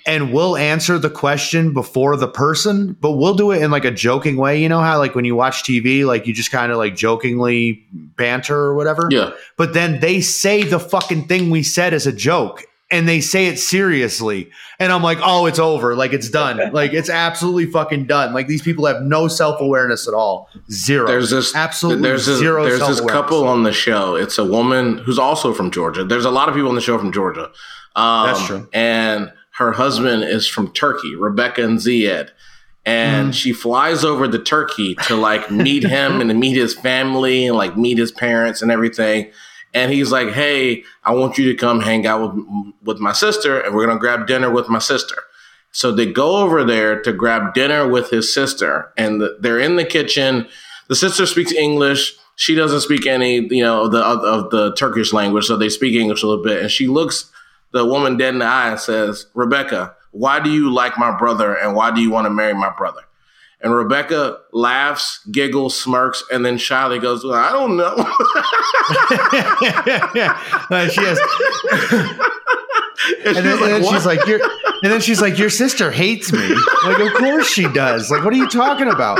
[0.07, 3.91] and we'll answer the question before the person but we'll do it in like a
[3.91, 6.77] joking way you know how like when you watch tv like you just kind of
[6.77, 9.31] like jokingly banter or whatever Yeah.
[9.57, 13.47] but then they say the fucking thing we said as a joke and they say
[13.47, 18.05] it seriously and i'm like oh it's over like it's done like it's absolutely fucking
[18.05, 22.39] done like these people have no self-awareness at all zero There's this absolutely There's this,
[22.39, 24.15] zero there's this couple on the show.
[24.15, 26.05] It's a woman who's also from Georgia.
[26.05, 27.51] There's a lot of people on the show from Georgia.
[27.95, 28.69] Um, That's true.
[28.73, 32.29] And her husband is from Turkey, Rebecca and Zied.
[32.85, 33.31] And hmm.
[33.31, 37.57] she flies over to Turkey to like meet him and to meet his family and
[37.57, 39.31] like meet his parents and everything.
[39.73, 42.45] And he's like, "Hey, I want you to come hang out with
[42.83, 45.17] with my sister, and we're gonna grab dinner with my sister."
[45.71, 49.85] So they go over there to grab dinner with his sister, and they're in the
[49.85, 50.47] kitchen.
[50.87, 52.15] The sister speaks English.
[52.35, 55.95] She doesn't speak any, you know, the of, of the Turkish language, so they speak
[55.95, 56.61] English a little bit.
[56.61, 57.31] And she looks
[57.71, 61.53] the woman dead in the eye and says, "Rebecca, why do you like my brother,
[61.53, 63.01] and why do you want to marry my brother?"
[63.59, 67.95] And Rebecca laughs, giggles, smirks, and then shyly goes, well, "I don't know."
[70.89, 71.19] She has,
[73.25, 74.39] and and then, and then she's like, "Your,"
[74.83, 78.09] and then she's like, "Your sister hates me." Like, of course she does.
[78.11, 79.19] Like, what are you talking about?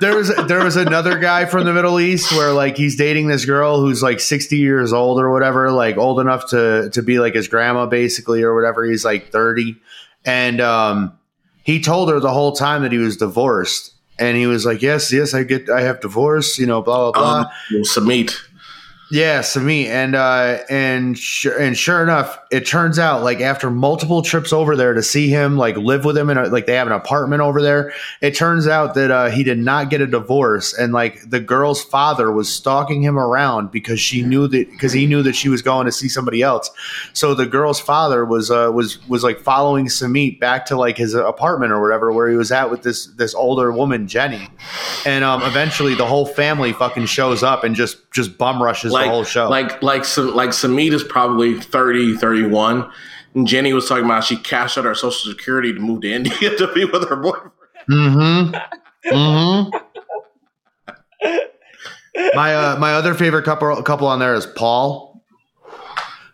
[0.00, 3.44] There was there was another guy from the Middle East where like he's dating this
[3.44, 7.34] girl who's like sixty years old or whatever, like old enough to to be like
[7.34, 8.84] his grandma basically or whatever.
[8.84, 9.76] He's like thirty,
[10.24, 11.18] and um,
[11.62, 15.12] he told her the whole time that he was divorced, and he was like, "Yes,
[15.12, 17.38] yes, I get, I have divorce," you know, blah blah blah.
[17.40, 18.34] um, well, Sumit.
[19.10, 24.22] Yeah, Sami, and uh, and sure, and sure enough, it turns out like after multiple
[24.22, 26.92] trips over there to see him, like live with him, and like they have an
[26.92, 27.92] apartment over there.
[28.20, 31.82] It turns out that uh, he did not get a divorce, and like the girl's
[31.82, 35.62] father was stalking him around because she knew that because he knew that she was
[35.62, 36.70] going to see somebody else.
[37.12, 41.14] So the girl's father was uh, was was like following Sumit back to like his
[41.14, 44.48] apartment or whatever where he was at with this this older woman Jenny,
[45.04, 49.06] and um, eventually the whole family fucking shows up and just just bum rushes like
[49.06, 49.48] the whole show.
[49.48, 52.90] like like some like Sumit is probably 30, 31.
[53.34, 56.34] And Jenny was talking about she cashed out her social security to move to India
[56.58, 57.50] to be with her boyfriend.
[57.90, 59.14] Mm-hmm.
[59.14, 59.76] Mm-hmm.
[62.34, 65.22] my uh, my other favorite couple couple on there is Paul.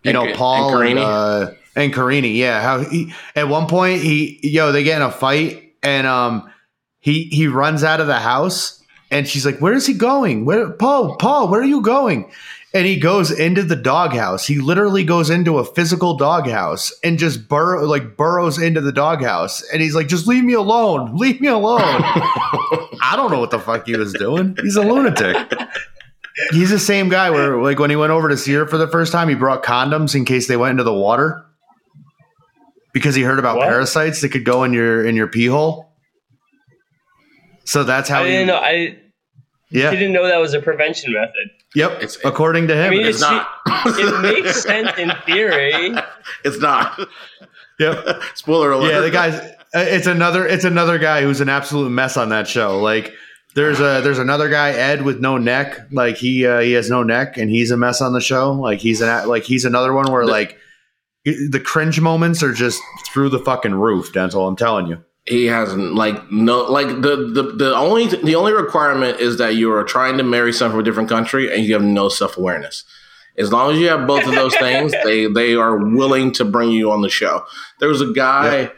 [0.03, 2.35] You And know, Paul and and, uh, and Karine.
[2.35, 6.51] Yeah, how he at one point he yo they get in a fight and um
[7.01, 10.45] he he runs out of the house and she's like, "Where is he going?
[10.45, 11.17] Where Paul?
[11.17, 12.31] Paul, where are you going?"
[12.75, 14.47] And he goes into the doghouse.
[14.47, 19.63] He literally goes into a physical doghouse and just burrow like burrows into the doghouse.
[19.73, 21.15] And he's like, "Just leave me alone.
[21.17, 24.57] Leave me alone." I don't know what the fuck he was doing.
[24.63, 25.37] He's a lunatic.
[26.53, 28.89] He's the same guy where, like, when he went over to see her for the
[28.89, 31.45] first time, he brought condoms in case they went into the water
[32.95, 33.69] because he heard about What?
[33.69, 35.93] parasites that could go in your in your pee hole.
[37.65, 38.31] So that's how I he.
[38.31, 38.57] didn't know.
[38.57, 38.97] I
[39.71, 39.91] Yeah.
[39.91, 41.51] didn't know that was a prevention method.
[41.75, 41.93] Yep.
[41.97, 42.87] It's- according to him.
[42.87, 43.49] I mean, It's it's- not.
[43.99, 45.95] It makes sense in theory.
[46.45, 46.99] it's not.
[47.79, 48.23] yep.
[48.35, 48.91] Spoiler alert.
[48.91, 49.35] Yeah, the guy's.
[49.35, 50.47] uh, It's another.
[50.47, 52.79] It's another guy who's an absolute mess on that show.
[52.81, 53.13] Like
[53.55, 55.79] there's a there's another guy Ed with no neck.
[55.91, 58.53] Like he uh, he has no neck and he's a mess on the show.
[58.53, 60.59] Like he's an like he's another one where like
[61.25, 62.81] the cringe moments are just
[63.13, 64.13] through the fucking roof.
[64.13, 64.47] Denzel.
[64.49, 65.03] I'm telling you.
[65.27, 69.73] He hasn't like no like the, the the only the only requirement is that you
[69.73, 72.85] are trying to marry someone from a different country and you have no self awareness.
[73.39, 76.71] As long as you have both of those things, they they are willing to bring
[76.71, 77.45] you on the show.
[77.81, 78.61] There was a guy.
[78.63, 78.77] Yep.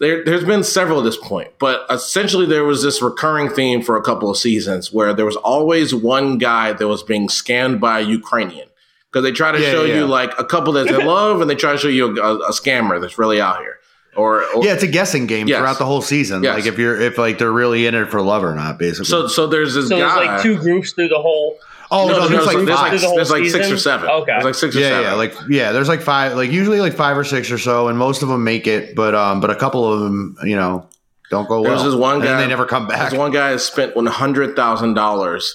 [0.00, 3.96] There, there's been several at this point, but essentially there was this recurring theme for
[3.98, 8.00] a couple of seasons where there was always one guy that was being scammed by
[8.00, 8.68] a Ukrainian
[9.12, 9.96] because they try to Yeah, show yeah.
[9.96, 12.52] you like a couple that they love, and they try to show you a, a
[12.52, 13.76] scammer that's really out here.
[14.16, 15.58] Or, or Yeah, it's a guessing game Yes.
[15.58, 16.42] throughout the whole season.
[16.42, 16.56] Yes.
[16.56, 19.04] Like if you're if like they're really in it for love or not, basically.
[19.06, 21.58] So so there's this So there's like two groups through the whole.
[21.92, 22.92] oh no, no, no, there's there's, like there's five.
[23.02, 24.08] like, there's like six or seven.
[24.10, 24.32] Okay.
[24.32, 25.02] There's like six or yeah, seven.
[25.04, 25.72] yeah, like yeah.
[25.72, 28.42] There's like five, like usually like five or six or so, and most of them
[28.44, 30.88] make it, but um, but a couple of them, you know,
[31.30, 31.70] don't go well.
[31.70, 33.10] There's this one And guy- they never come back.
[33.10, 35.54] This one guy has spent one hundred thousand dollars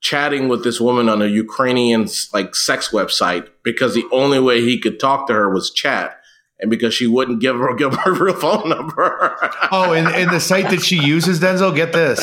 [0.00, 4.80] chatting with this woman on a Ukrainian like sex website because the only way he
[4.80, 6.18] could talk to her was chat,
[6.62, 9.36] and because she wouldn't give her give her real phone number.
[9.70, 12.20] Oh, and, and the site that she uses, Denzel, get this.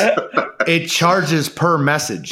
[0.68, 2.32] It charges per message.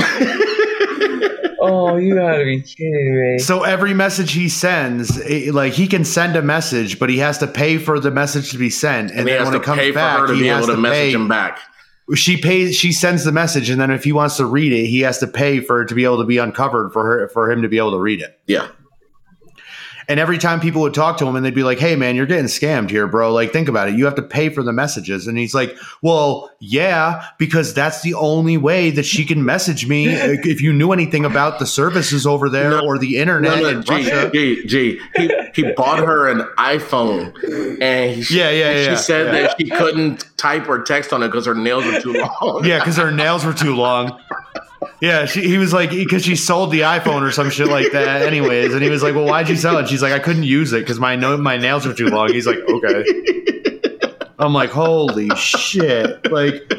[1.60, 3.40] Oh, you gotta be kidding me!
[3.40, 7.40] So every message he sends, it- like he can send a message, but he has
[7.40, 9.10] to pay for the message to be sent.
[9.12, 10.42] And, and he then has when to it comes pay for back, her to he
[10.42, 11.12] be has able to to message pay.
[11.14, 11.60] him back.
[12.16, 12.76] She pays.
[12.76, 15.28] She sends the message, and then if he wants to read it, he has to
[15.28, 17.78] pay for it to be able to be uncovered for her for him to be
[17.80, 18.40] able to read it.
[18.48, 18.68] Yeah.
[20.10, 22.26] And every time people would talk to him and they'd be like, Hey man, you're
[22.26, 23.34] getting scammed here, bro.
[23.34, 23.96] Like, think about it.
[23.96, 25.28] You have to pay for the messages.
[25.28, 30.08] And he's like, Well, yeah, because that's the only way that she can message me.
[30.08, 32.86] if you knew anything about the services over there No.
[32.86, 34.32] or the internet No, in no, G, Russia.
[34.34, 35.00] G, G.
[35.18, 37.34] He, he bought her an iPhone,
[37.82, 39.42] and he, Yeah, yeah, yeah, She said yeah.
[39.42, 42.62] that she couldn't type or text on it because her nails were too long.
[42.64, 44.18] Yeah, because her nails were too long.
[45.02, 48.22] Yeah, she, he was like, because she sold the iPhone or some shit like that,
[48.24, 48.74] anyways.
[48.74, 50.80] And he was like, "Well, why'd you sell it?" She's like, "I couldn't use it
[50.80, 53.04] because my no- my nails are too long." He's like, "Okay."
[54.40, 56.72] I'm like, "Holy shit!" Like,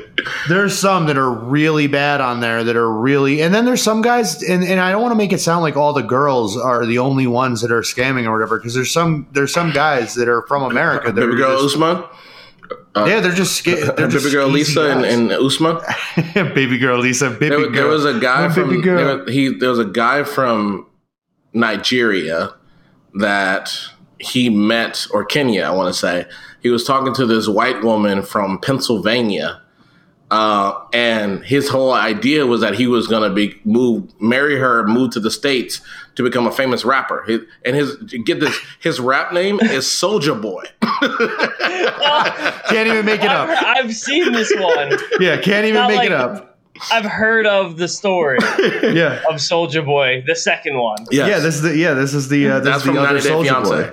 [0.49, 4.03] there's some that are really bad on there that are really, and then there's some
[4.03, 6.87] guys, and, and I don't want to make it sound like all the girls are
[6.87, 10.29] the only ones that are scamming or whatever, because there's some there's some guys that
[10.29, 12.05] are from America that Baby are girl just, Usman,
[13.07, 15.79] yeah, uh, they're just sca- they're just baby girl Lisa, and, and Usman.
[16.55, 17.73] baby girl Lisa, baby There, girl.
[17.73, 20.87] there was a guy Oh, from there, he there was a guy from
[21.53, 22.55] Nigeria
[23.15, 23.71] that
[24.19, 26.27] he met or Kenya, I want to say.
[26.61, 29.63] He was talking to this white woman from Pennsylvania.
[30.31, 34.87] Uh, and his whole idea was that he was going to be move, marry her,
[34.87, 35.81] move to the states
[36.17, 37.23] to become a famous rapper.
[37.27, 40.65] His, and his get this, his rap name is Soldier Boy.
[40.83, 43.63] Can't even make it I've, up.
[43.65, 44.93] I've seen this one.
[45.21, 46.59] Yeah, can't even make like- it up.
[46.93, 48.39] I've heard of the story
[48.83, 49.21] Yeah.
[49.29, 51.07] of Soldier Boy, the second one.
[51.11, 51.29] Yes.
[51.29, 53.21] Yeah, this is the yeah, this is the uh, this that's is the from other
[53.21, 53.91] soldier boy.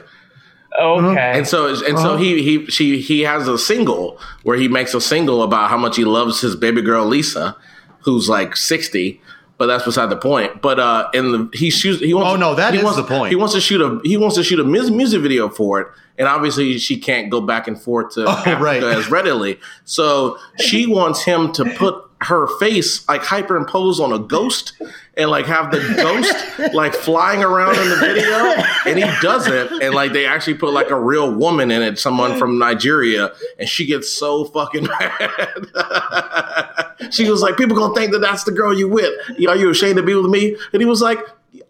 [0.79, 1.31] Okay.
[1.35, 2.01] And so and Uh-huh.
[2.03, 5.77] so he he she he has a single where he makes a single about how
[5.77, 7.55] much he loves his baby girl Lisa,
[8.01, 9.21] who's like sixty,
[9.57, 10.61] but that's beside the point.
[10.61, 12.01] But uh, in the he shoots.
[12.01, 12.29] He wants.
[12.31, 13.29] Oh, no, that he is wants, the point.
[13.29, 13.99] He wants to shoot a.
[14.03, 15.87] He wants to shoot a mus- music video for it,
[16.17, 18.83] and obviously she can't go back and forth to Africa Oh, right.
[18.83, 19.59] as readily.
[19.85, 24.73] So she wants him to put her face like hyperimpose on a ghost
[25.17, 28.35] and like have the ghost like flying around in the video
[28.85, 32.37] and he doesn't and like they actually put like a real woman in it someone
[32.37, 35.51] from nigeria and she gets so fucking mad
[37.11, 39.13] she was like people gonna think that that's the girl you with
[39.47, 41.19] are you ashamed to be with me and he was like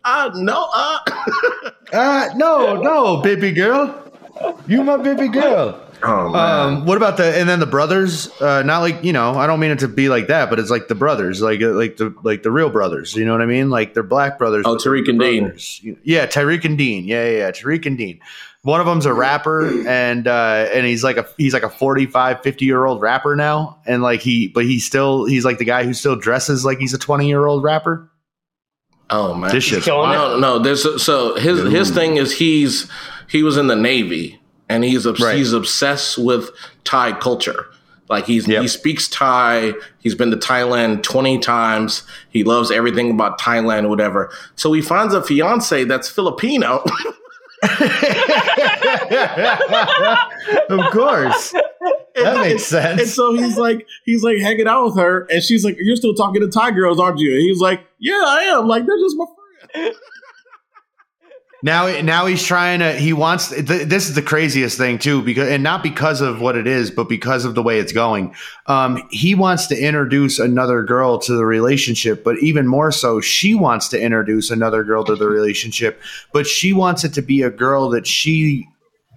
[0.03, 0.99] uh no uh
[1.93, 4.11] Uh, no, no, baby girl.
[4.67, 5.79] You my baby girl.
[6.03, 8.29] Oh man Um, what about the and then the brothers?
[8.41, 10.69] Uh, not like you know, I don't mean it to be like that, but it's
[10.69, 13.15] like the brothers, like uh, like the like the real brothers.
[13.15, 13.69] You know what I mean?
[13.69, 14.65] Like they're black brothers.
[14.67, 15.53] Oh, but Tarik and Dean.
[16.03, 17.05] Yeah, Tyreek and Dean.
[17.05, 18.19] Yeah, yeah, yeah, Tarik and Dean.
[18.63, 22.41] One of them's a rapper, and uh, and he's like a he's like a 45,
[22.41, 25.83] 50 year old rapper now, and like he, but he's still he's like the guy
[25.83, 28.09] who still dresses like he's a twenty year old rapper.
[29.11, 30.59] oh man This shit's Killing No, no.
[30.59, 32.89] There's so his his thing is he's
[33.29, 34.39] he was in the Navy
[34.69, 35.37] and he's obs- Right.
[35.37, 36.49] he's obsessed with
[36.83, 37.67] Thai culture.
[38.09, 38.61] Like he's Yep.
[38.61, 39.73] he speaks Thai.
[39.99, 42.03] He's been to Thailand twenty times.
[42.29, 44.29] He loves everything about Thailand whatever.
[44.55, 46.83] So he finds a fiance that's Filipino.
[50.69, 51.51] of course,
[52.15, 53.01] that makes sense.
[53.01, 56.13] And so he's like, he's like hanging out with her, and she's like, "You're still
[56.13, 58.67] talking to Thai girls, aren't you?" And he's like, "Yeah, I am.
[58.67, 59.25] Like they're just my
[59.73, 59.95] friend."
[61.63, 62.93] Now, now he's trying to.
[62.93, 63.49] He wants.
[63.49, 66.91] Th- this is the craziest thing too, because and not because of what it is,
[66.91, 68.35] but because of the way it's going.
[68.67, 73.55] Um, he wants to introduce another girl to the relationship, but even more so, she
[73.55, 75.99] wants to introduce another girl to the relationship,
[76.33, 78.67] but she wants it to be a girl that she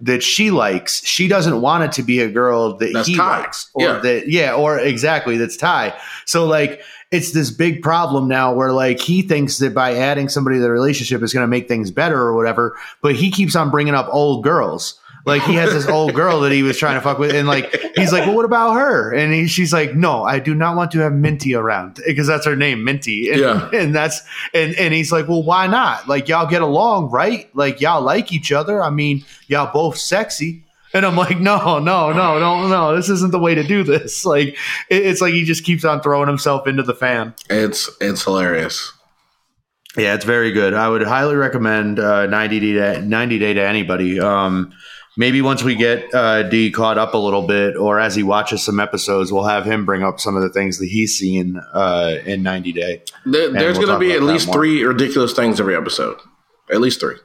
[0.01, 1.05] that she likes.
[1.05, 3.41] She doesn't want it to be a girl that That's he Thai.
[3.41, 3.99] likes, or Yeah.
[3.99, 5.93] that yeah, or exactly that's Thai.
[6.25, 6.81] So like
[7.11, 10.69] it's this big problem now where like he thinks that by adding somebody to the
[10.71, 14.07] relationship is going to make things better or whatever, but he keeps on bringing up
[14.11, 14.99] old girls.
[15.25, 17.71] Like he has this old girl that he was trying to fuck with, and like
[17.97, 20.91] he's like, "Well, what about her?" And he, she's like, "No, I do not want
[20.91, 23.69] to have Minty around because that's her name, Minty." And, Yeah.
[23.73, 24.21] and that's
[24.53, 26.07] and and he's like, "Well, why not?
[26.07, 27.53] Like y'all get along, right?
[27.53, 28.81] Like y'all like each other.
[28.81, 32.95] I mean, y'all both sexy." And I'm like, no, no, no, no, no.
[32.95, 34.25] This isn't the way to do this.
[34.29, 34.57] Like,
[34.89, 37.33] it's like he just keeps on throwing himself into the fan.
[37.49, 38.93] It's it's hilarious.
[39.97, 40.73] Yeah, it's very good.
[40.75, 44.19] I would highly recommend uh, 90 day to, 90 day to anybody.
[44.19, 44.71] Um,
[45.17, 48.63] maybe once we get uh, D caught up a little bit, or as he watches
[48.63, 52.17] some episodes, we'll have him bring up some of the things that he's seen uh,
[52.25, 53.03] in 90 day.
[53.25, 54.55] There, there's we'll going to be at least more.
[54.55, 56.17] three ridiculous things every episode.
[56.71, 57.15] At least three.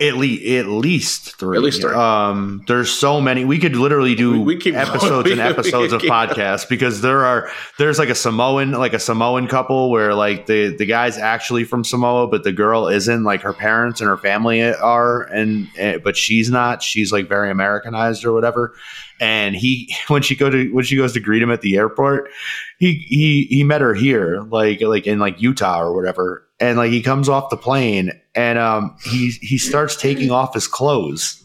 [0.00, 1.56] At least, at least three.
[1.56, 1.92] At least three.
[1.92, 3.44] Um, there's so many.
[3.44, 7.50] We could literally do We- we episodes We- and episodes of podcasts because there are
[7.78, 11.82] there's like a Samoan like a Samoan couple where like the the guy's actually from
[11.82, 13.24] Samoa, but the girl isn't.
[13.24, 16.80] Like her parents and her family are, and, and but she's not.
[16.82, 18.74] She's like very Americanized or whatever.
[19.20, 22.30] And he when she go to when she goes to greet him at the airport,
[22.78, 26.90] he he he met her here like like in like Utah or whatever and like
[26.90, 31.44] he comes off the plane and um he he starts taking off his clothes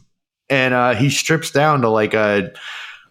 [0.50, 2.52] and uh he strips down to like a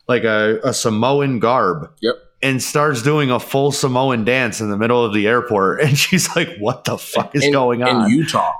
[0.08, 2.14] like a, a Samoan garb Yep.
[2.42, 6.34] and starts doing a full Samoan dance in the middle of the airport and she's
[6.36, 8.52] like what the fuck is in, going on in Utah?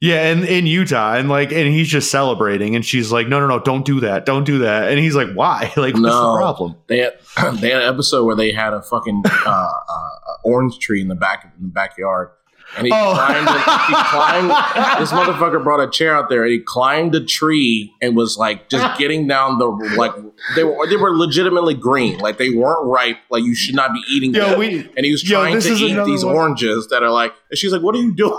[0.00, 3.48] yeah, in, in Utah, and like, and he's just celebrating, and she's like, "No, no,
[3.48, 5.72] no, don't do that, don't do that." And he's like, "Why?
[5.76, 6.34] Like, what's No.
[6.34, 7.14] the problem?" They had
[7.54, 10.08] they had an episode where they had a fucking uh, uh,
[10.44, 12.30] orange tree in the back in the backyard,
[12.78, 13.12] and he Oh.
[13.14, 13.48] climbed.
[13.88, 14.98] He climbed.
[15.00, 18.68] This motherfucker brought a chair out there, and he climbed a tree and was like
[18.68, 20.12] just getting down the like
[20.56, 24.00] they were they were legitimately green, like they weren't ripe, like you should not be
[24.10, 24.58] eating Yo, them.
[24.58, 26.34] we- and he was yo, trying to eat these one.
[26.34, 27.32] oranges that are like.
[27.50, 28.34] And she's like, "What are you doing?"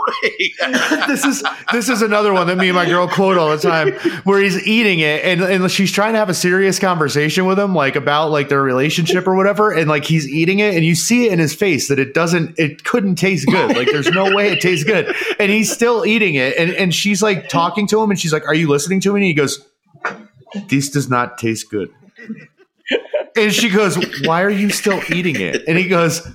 [1.07, 3.93] this is this is another one that me and my girl quote all the time,
[4.23, 7.73] where he's eating it, and and she's trying to have a serious conversation with him,
[7.73, 11.25] like about like their relationship or whatever, and like he's eating it, and you see
[11.25, 13.75] it in his face that it doesn't, it couldn't taste good.
[13.75, 17.21] Like there's no way it tastes good, and he's still eating it, and and she's
[17.21, 19.65] like talking to him, and she's like, "Are you listening to me?" And he goes,
[20.67, 21.89] "This does not taste good."
[23.35, 25.63] And she goes, Why are you still eating it?
[25.67, 26.27] And he goes,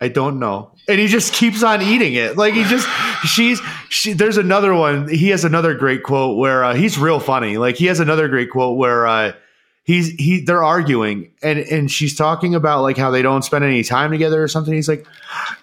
[0.00, 0.72] I don't know.
[0.88, 2.36] And he just keeps on eating it.
[2.36, 2.88] Like he just,
[3.24, 5.08] she's, she, there's another one.
[5.08, 7.56] He has another great quote where uh, he's real funny.
[7.56, 9.32] Like he has another great quote where uh,
[9.84, 13.82] he's he they're arguing and and she's talking about like how they don't spend any
[13.82, 14.72] time together or something.
[14.74, 15.04] He's like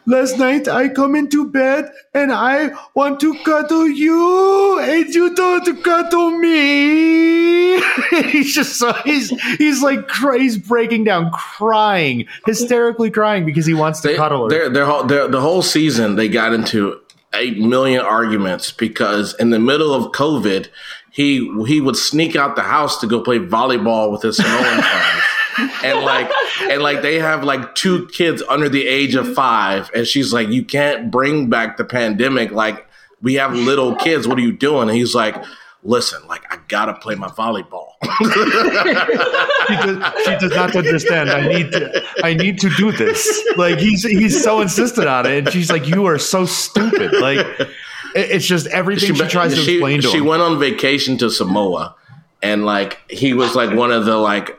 [0.05, 5.83] last night i come into bed and i want to cuddle you and you don't
[5.83, 7.79] cuddle me.
[8.31, 14.01] He's just so he's he's like he's breaking down crying hysterically crying because he wants
[14.01, 14.49] to They, cuddle her.
[14.49, 16.99] their, their whole, their, the whole season, they got into
[17.33, 20.67] a million arguments because in the middle of COVID,
[21.11, 25.23] he he would sneak out the house to go play volleyball with his Samoan friends.
[25.83, 26.29] And like
[26.61, 30.49] and like they have like two kids under the age of five, and she's like,
[30.49, 32.51] You can't bring back the pandemic.
[32.51, 32.87] Like,
[33.21, 34.27] we have little kids.
[34.27, 34.87] What are you doing?
[34.87, 35.35] And he's like,
[35.83, 37.87] Listen, like I gotta play my volleyball.
[39.67, 41.29] she, does, she does not understand.
[41.29, 42.01] I need to.
[42.23, 43.45] I need to do this.
[43.57, 47.39] Like he's he's so insistent on it, and she's like, "You are so stupid." Like
[47.59, 47.69] it-
[48.15, 50.25] it's just everything she, tries to she, explain to she him.
[50.25, 51.95] went on vacation to Samoa
[52.41, 54.57] and like he was like one of the like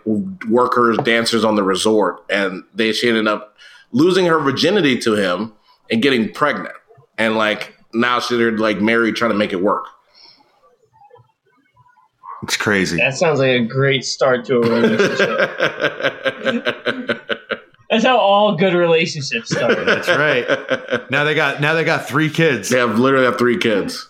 [0.48, 3.56] workers dancers on the resort and they she ended up
[3.92, 5.52] losing her virginity to him
[5.90, 6.74] and getting pregnant
[7.18, 9.86] and like now she's like married trying to make it work
[12.42, 12.96] it's crazy.
[12.96, 15.20] That sounds like a great start to a relationship.
[17.90, 19.76] That's how all good relationships start.
[19.84, 21.10] That's right.
[21.10, 22.68] Now they got now they got three kids.
[22.68, 24.08] they have literally have three kids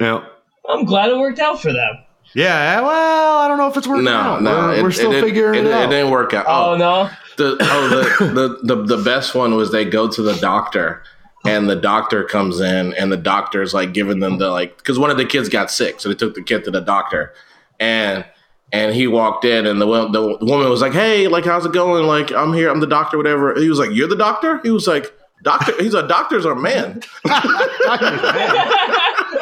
[0.00, 0.24] Yeah.
[0.68, 2.04] I'm glad it worked out for them.
[2.34, 2.80] Yeah.
[2.80, 4.42] Well, I don't know if it's working no out.
[4.42, 5.84] no we're, it- we're still didn't- figuring it, it, out.
[5.84, 7.10] it didn't work out Oh, no.
[7.36, 11.02] the oh the, the the the best one was they go to the doctor
[11.44, 15.10] and the doctor comes in and the doctor's like giving them the like because one
[15.10, 17.32] of the kids got sick so they took the kid to the doctor
[17.78, 18.24] and
[18.72, 22.06] and he walked in and the the woman was like hey like how's it going?
[22.06, 23.54] Like I'm here I'm the doctor whatever.
[23.58, 24.60] He was like you're the doctor?
[24.62, 27.02] He was like doctor he's a doctor's are man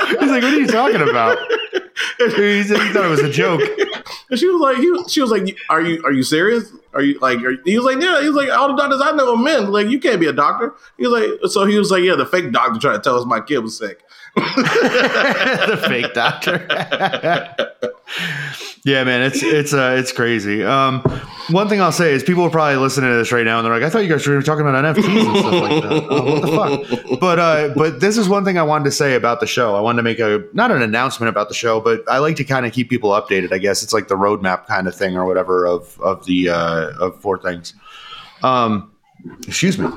[0.08, 1.38] He's like, "What are you talking about?"
[2.18, 3.60] he, said he thought it was a joke.
[4.30, 6.70] and she was like he, she was like are you are you serious?
[6.94, 9.12] Are you like are, he was like yeah he was like all the doctors I
[9.12, 9.70] know are men.
[9.70, 10.74] Like you can't be a doctor.
[10.96, 13.26] He was like so he was like yeah the fake doctor tried to tell us
[13.26, 14.02] my kid was sick.
[14.36, 16.66] The fake doctor.
[18.88, 20.64] Yeah, man, it's it's uh, it's crazy.
[20.64, 21.02] Um,
[21.50, 23.72] one thing I'll say is people are probably listening to this right now and they're
[23.74, 26.06] like, I thought you guys were talking about NFTs and stuff like that.
[26.10, 27.20] Oh, what the fuck?
[27.20, 29.76] But uh, but this is one thing I wanted to say about the show.
[29.76, 32.44] I wanted to make a not an announcement about the show, but I like to
[32.44, 33.52] kind of keep people updated.
[33.52, 36.92] I guess it's like the roadmap kind of thing or whatever of of the uh,
[36.98, 37.74] of four things.
[38.42, 38.90] Um,
[39.46, 39.90] excuse me.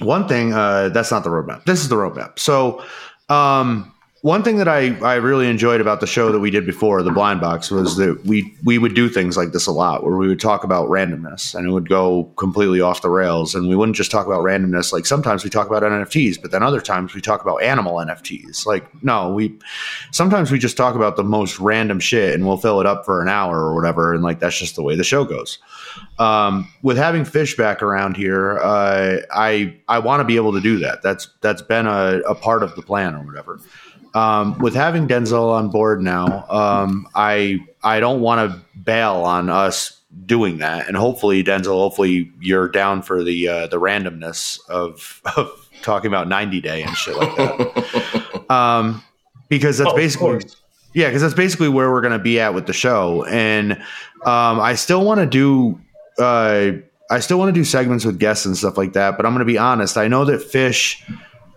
[0.00, 1.64] One thing uh, that's not the roadmap.
[1.64, 2.40] This is the roadmap.
[2.40, 2.84] So.
[3.28, 7.02] Um, one thing that I, I really enjoyed about the show that we did before,
[7.02, 10.16] the blind box, was that we we would do things like this a lot, where
[10.16, 13.74] we would talk about randomness, and it would go completely off the rails, and we
[13.74, 14.92] wouldn't just talk about randomness.
[14.92, 18.66] Like sometimes we talk about NFTs, but then other times we talk about animal NFTs.
[18.66, 19.58] Like no, we
[20.10, 23.22] sometimes we just talk about the most random shit, and we'll fill it up for
[23.22, 25.58] an hour or whatever, and like that's just the way the show goes.
[26.18, 30.60] Um, with having fish back around here, uh, I I want to be able to
[30.60, 31.00] do that.
[31.00, 33.60] That's that's been a, a part of the plan or whatever.
[34.14, 39.48] Um, with having Denzel on board now, um, I I don't want to bail on
[39.48, 45.22] us doing that, and hopefully Denzel, hopefully you're down for the uh, the randomness of
[45.36, 48.50] of talking about 90 day and shit like that.
[48.50, 49.02] um,
[49.48, 50.40] because that's Oh, basically
[50.92, 53.72] yeah, because that's basically where we're going to be at with the show, and
[54.24, 55.80] um, I still want to do.
[56.18, 56.72] Uh,
[57.10, 59.40] I still want to do segments with guests and stuff like that, but I'm going
[59.40, 59.96] to be honest.
[59.96, 61.04] I know that Fish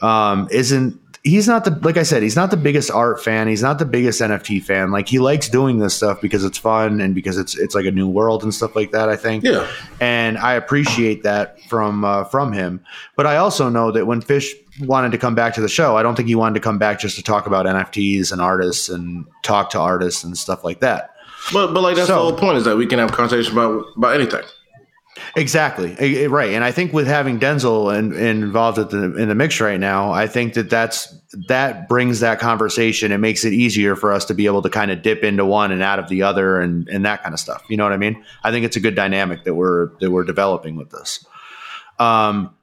[0.01, 0.99] um, isn't.
[1.25, 2.21] He's not the like I said.
[2.21, 3.47] He's not the biggest art fan.
[3.47, 4.91] He's not the biggest NFT fan.
[4.91, 7.91] Like he likes doing this stuff because it's fun and because it's it's like a
[7.91, 9.07] new world and stuff like that.
[9.07, 9.65] I think yeah
[10.01, 12.81] and I appreciate that from uh, from him.
[13.15, 16.03] But I also know that when Fish wanted to come back to the show, I
[16.03, 19.25] don't think he wanted to come back just to talk about NFTs and artists and
[19.43, 21.11] talk to artists and stuff like that.
[21.53, 23.85] But but like that's So- the whole point is that we can have conversation about
[23.95, 24.43] about anything.
[25.35, 26.51] Exactly, right.
[26.53, 30.27] And I think with having Denzel in, involved the, in the mix right now, I
[30.27, 31.13] think that that's
[31.47, 33.11] that brings that conversation.
[33.11, 35.71] It makes it easier for us to be able to kind of dip into one
[35.71, 37.63] and out of the other, and and that kind of stuff.
[37.69, 38.23] You know what I mean?
[38.43, 41.25] I think it's a good dynamic that we're that we're developing with this.
[41.99, 42.53] Um,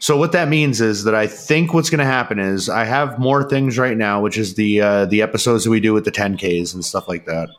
[0.00, 3.18] so what that means is that I think what's going to happen is I have
[3.18, 6.12] more things right now, which is the uh, the episodes that we do with the
[6.12, 7.50] 10ks and stuff like that.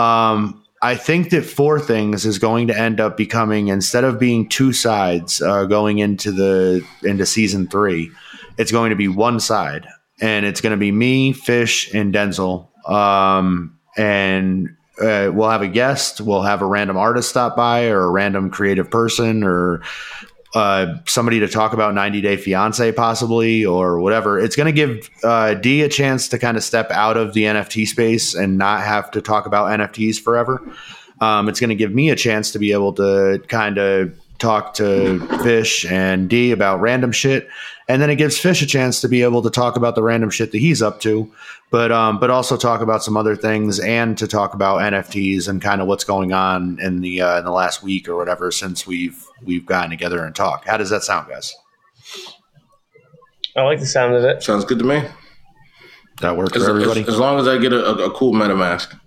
[0.00, 4.48] Um, I think that four things is going to end up becoming instead of being
[4.48, 8.10] two sides uh, going into the into season three,
[8.58, 9.86] it's going to be one side,
[10.20, 12.68] and it's going to be me, Fish, and Denzel.
[12.90, 16.20] Um, and uh, we'll have a guest.
[16.20, 19.82] We'll have a random artist stop by, or a random creative person, or
[20.54, 24.38] uh, somebody to talk about 90 Day Fiance, possibly, or whatever.
[24.38, 27.44] It's going to give uh, D a chance to kind of step out of the
[27.44, 30.62] NFT space and not have to talk about NFTs forever.
[31.20, 34.74] Um, it's going to give me a chance to be able to kind of talk
[34.74, 37.48] to Fish and D about random shit,
[37.88, 40.28] and then it gives Fish a chance to be able to talk about the random
[40.30, 41.30] shit that he's up to,
[41.70, 45.62] but um, but also talk about some other things and to talk about NFTs and
[45.62, 48.86] kind of what's going on in the uh, in the last week or whatever since
[48.86, 50.66] we've we've gotten together and talk.
[50.66, 51.54] How does that sound, guys?
[53.56, 54.42] I like the sound of it.
[54.42, 55.02] Sounds good to me.
[56.20, 57.02] That works As, for everybody.
[57.02, 58.98] as, as long as I get a, a, a cool MetaMask.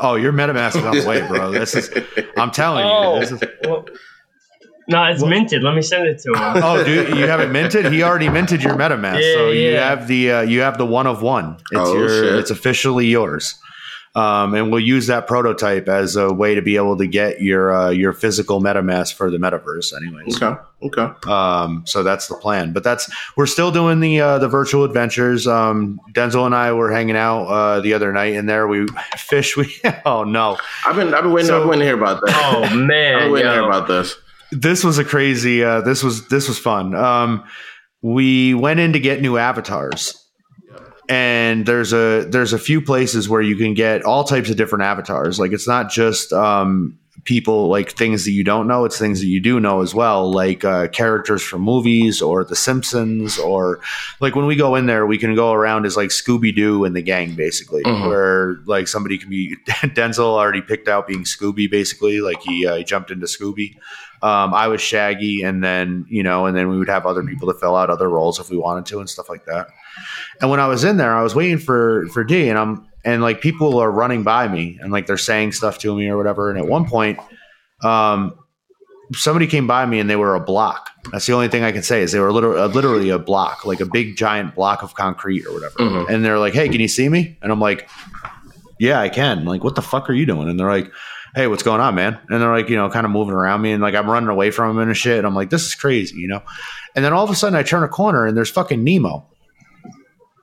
[0.00, 1.50] oh, your MetaMask is on the way, bro.
[1.50, 1.90] This is
[2.36, 2.92] I'm telling you.
[2.92, 3.86] Oh, This is, well,
[4.90, 5.62] no, it's minted.
[5.62, 6.36] Let me send it to him.
[6.62, 7.92] oh, dude, you have it minted.
[7.92, 11.06] He already minted your MetaMask, Yeah, so you have the uh, you have the one
[11.06, 11.54] of one.
[11.72, 12.34] It's Oh, your shit.
[12.36, 13.54] it's officially yours.
[14.12, 17.72] Um, and we'll use that prototype as a way to be able to get your
[17.72, 20.42] uh, your physical MetaMask for the metaverse, anyways.
[20.42, 20.60] Okay.
[20.82, 21.30] Okay.
[21.30, 22.72] Um, so that's the plan.
[22.72, 25.46] But that's we're still doing the uh, the virtual adventures.
[25.46, 29.56] Um, Denzel and I were hanging out uh, the other night, and there we fish.
[29.56, 29.72] We
[30.04, 32.34] oh no, I've been I've been waiting, So- I've been waiting to hear about that.
[32.52, 34.16] Oh man, I've man, been waiting to hear about this.
[34.52, 35.62] This was a crazy.
[35.64, 36.94] Uh, this was this was fun.
[36.94, 37.44] Um,
[38.02, 40.14] we went in to get new avatars,
[41.08, 44.84] and there's a there's a few places where you can get all types of different
[44.84, 45.38] avatars.
[45.38, 49.26] Like it's not just um, people like things that you don't know; it's things that
[49.26, 53.80] you do know as well, like uh, characters from movies or The Simpsons, or
[54.20, 56.96] like when we go in there, we can go around as like Scooby Doo and
[56.96, 58.08] the gang, basically, Mhm.
[58.08, 62.76] where like somebody can be Denzel already picked out being Scooby, basically, like he, uh,
[62.76, 63.74] he jumped into Scooby.
[64.22, 67.50] Um, I was Shaggy, and then you know, and then we would have other people
[67.52, 69.68] to fill out other roles if we wanted to, and stuff like that.
[70.40, 73.22] And when I was in there, I was waiting for for D, and I'm and
[73.22, 76.50] like people are running by me, and like they're saying stuff to me or whatever.
[76.50, 77.18] And at one point,
[77.82, 78.34] um,
[79.14, 80.90] somebody came by me, and they were a block.
[81.12, 83.80] That's the only thing I can say is they were literally, literally a block, like
[83.80, 85.76] a big giant block of concrete or whatever.
[85.78, 86.10] Mhm.
[86.10, 87.88] And they're like, "Hey, can you see me?" And I'm like,
[88.78, 90.48] "Yeah, I can." Like, what the fuck are you doing?
[90.50, 90.92] And they're like,
[91.34, 93.72] "Hey, what's going on, man?" And they're like, you know, kind of moving around me,
[93.72, 95.18] and like I'm running away from them and shit.
[95.18, 96.42] And I'm like, "This is crazy," you know.
[96.96, 99.26] And then all of a sudden, I turn a corner, and there's fucking Nemo.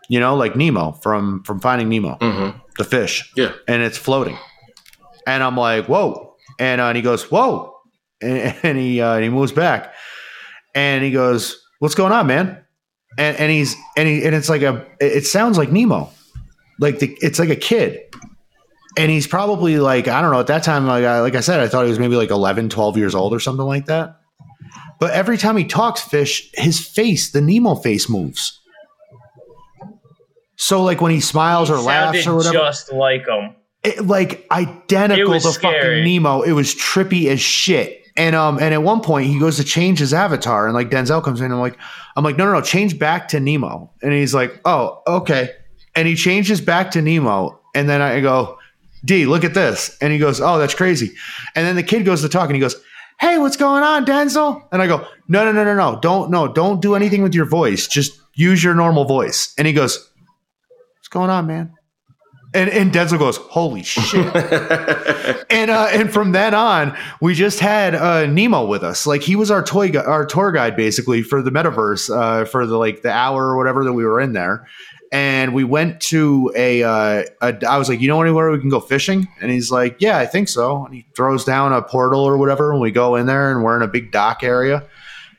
[0.10, 3.54] You know, like Nemo from from Finding Nemo, hmm the fish Yeah.
[3.68, 4.38] and it's floating.
[5.26, 6.36] And I'm like, whoa.
[6.60, 7.76] And, uh, and he goes, whoa.
[8.22, 9.94] And, and he uh, and he moves back,
[10.76, 12.64] and he goes, what's going on, man?
[13.18, 16.10] And, and he's and he and it's like a it sounds like Nemo,
[16.80, 18.00] like the it's like a kid.
[18.98, 21.60] And he's probably like I don't know at that time like I, like I said
[21.60, 24.20] I thought he was maybe like 11 12 years old or something like that.
[25.00, 28.60] But every time he talks fish his face the Nemo face moves.
[30.56, 33.56] So like when he smiles or laughs or whatever just like him.
[33.84, 36.02] it, like identical to scary.
[36.02, 36.42] fucking Nemo.
[36.42, 38.04] It was trippy as shit.
[38.16, 41.24] And um and at one point he goes to change his avatar and like Denzel
[41.24, 41.52] comes in.
[41.52, 41.78] I'm like
[42.16, 43.92] I'm like no no no change back to Nemo.
[44.02, 45.52] And he's like oh okay.
[45.96, 47.60] And he changes back to Nemo.
[47.76, 48.58] And then I go
[49.04, 49.98] D look at this.
[50.02, 51.14] And he goes oh that's crazy.
[51.56, 52.76] And then the kid goes to talk and he goes
[53.20, 54.64] hey what's going on Denzel?
[54.72, 57.46] And I go no no no no no don't no don't do anything with your
[57.46, 57.88] voice.
[57.88, 59.54] Just use your normal voice.
[59.58, 60.10] And he goes
[60.98, 61.74] what's going on man?
[62.54, 64.26] And and Denzel goes holy shit
[65.50, 69.08] and uh, and from then on, we just had uh, Nemo with us.
[69.08, 72.66] Like he was our toy gu- our tour guide basically for the metaverse uh, for
[72.66, 74.68] the like the hour or whatever that we were in there.
[75.12, 77.66] And we went to a, uh, a.
[77.66, 79.28] I was like, you know anywhere we can go fishing?
[79.40, 80.84] And he's like, yeah, I think so.
[80.86, 83.78] And he throws down a portal or whatever, and we go in there, and we're
[83.78, 84.84] in a big dock area.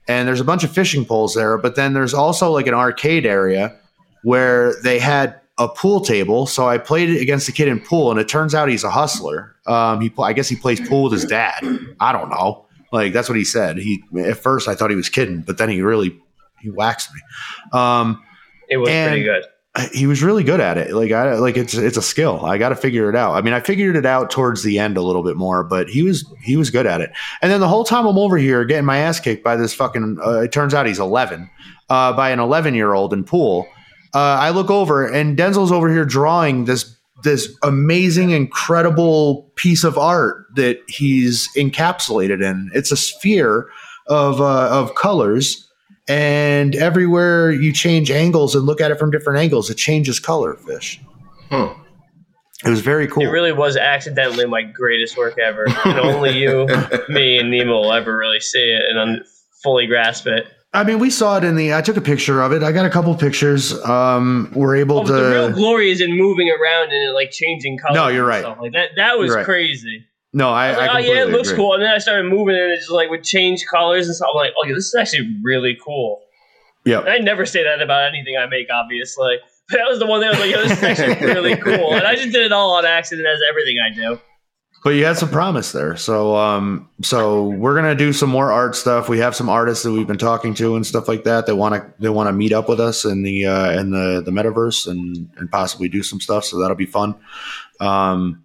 [0.07, 3.27] And there's a bunch of fishing poles there, but then there's also like an arcade
[3.27, 3.77] area
[4.23, 6.47] where they had a pool table.
[6.47, 8.91] So I played it against the kid in pool, and it turns out he's a
[8.91, 9.55] hustler.
[9.67, 11.61] Um, he, I guess he plays pool with his dad.
[12.01, 12.65] I don't know.
[12.91, 13.77] Like that's what he said.
[13.77, 16.19] He at first I thought he was kidding, but then he really
[16.63, 17.21] he waxed me.
[17.79, 18.23] Um,
[18.71, 19.45] It was And- pretty good.
[19.93, 20.93] He was really good at it.
[20.93, 22.45] Like I like it's it's a skill.
[22.45, 23.35] I got to figure it out.
[23.35, 26.03] I mean, I figured it out towards the end a little bit more, but he
[26.03, 27.11] was he was good at it.
[27.43, 30.19] And then the whole time I'm over here getting my ass kicked by this fucking.
[30.25, 31.49] Uh, it turns out he's 11
[31.91, 33.67] uh, by an 11 year old in pool.
[34.15, 39.99] Uh, I look over and Denzel's over here drawing this this amazing, incredible piece of
[39.99, 42.71] art that he's encapsulated in.
[42.75, 43.69] It's a sphere
[44.07, 45.68] of uh, of colors
[46.09, 50.55] and everywhere you change angles and look at it from different angles, it changes color.
[50.55, 51.01] Fish.
[51.51, 51.81] Hmm.
[52.65, 53.23] It was very cool.
[53.23, 55.67] It really was accidentally my greatest work ever.
[55.85, 56.67] And only you,
[57.09, 59.25] me, and Nemo will ever really see it and un-
[59.63, 60.45] fully grasp it.
[60.75, 61.73] I mean, we saw it in the.
[61.75, 62.63] I took a picture of it.
[62.63, 63.73] I got a couple pictures.
[63.85, 65.55] Um, we're able Oh, but the real to.
[65.55, 67.95] glory is in moving around and like changing colors.
[67.95, 68.45] No, you're right.
[68.45, 68.91] Like that.
[68.97, 69.45] That was right.
[69.47, 70.05] crazy.
[70.33, 70.67] No, I.
[70.67, 71.59] I was I like, oh yeah, it looks agree.
[71.59, 71.75] cool.
[71.75, 74.29] And then I started moving and it just like would change colors and stuff.
[74.31, 76.21] I'm like, oh, yeah, this is actually really cool.
[76.85, 77.01] Yeah.
[77.01, 79.37] I never say that about anything I make, obviously.
[79.71, 81.93] But that was the one thing I was like, yo, this is actually really cool.
[81.93, 84.19] And I just did it all on accident, as everything I do.
[84.83, 85.95] but you had some promise there.
[85.95, 89.11] So, um, so we're gonna do some more art stuff.
[89.11, 91.45] We have some artists that we've been talking to and stuff like that.
[91.45, 94.23] They want to they want to meet up with us in the uh, in the
[94.25, 96.47] the metaverse and and possibly do some stuff.
[96.47, 97.15] So that'll be fun.
[97.79, 98.43] Um,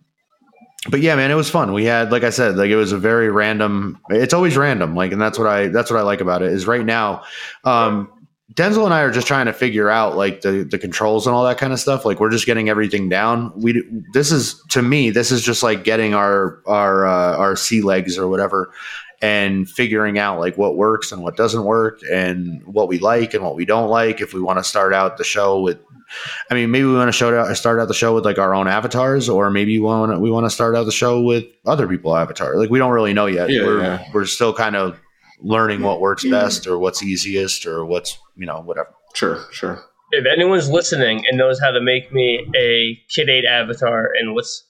[0.90, 1.74] but yeah, man, it was fun.
[1.74, 4.00] We had, like I said, like it was a very random.
[4.10, 6.52] It's always random, like, and that's what I that's what I like about it.
[6.52, 7.24] Is right now,
[7.64, 8.10] um,
[8.54, 11.46] Denzel and I are just trying to figure out like the the controls and all
[11.46, 12.06] that kind of stuff.
[12.06, 13.54] Like we're just getting everything down.
[13.56, 13.82] We
[14.12, 18.18] this is to me this is just like getting our our uh, our sea legs
[18.18, 18.72] or whatever
[19.22, 23.44] and figuring out like what works and what doesn't work and what we like and
[23.44, 24.20] what we don't like.
[24.20, 25.80] If we want to start out the show with
[26.50, 28.54] I mean, maybe we want to show out, start out the show with like our
[28.54, 31.46] own avatars, or maybe we want to, we want to start out the show with
[31.66, 32.58] other people avatar.
[32.58, 33.50] Like we don't really know yet.
[33.50, 34.06] Yeah, we're yeah.
[34.14, 35.00] we're still kind of
[35.40, 36.32] learning what works mm.
[36.32, 38.94] best, or what's easiest, or what's you know whatever.
[39.14, 39.84] Sure, sure.
[40.12, 44.64] If anyone's listening and knows how to make me a Kid 8 avatar and what's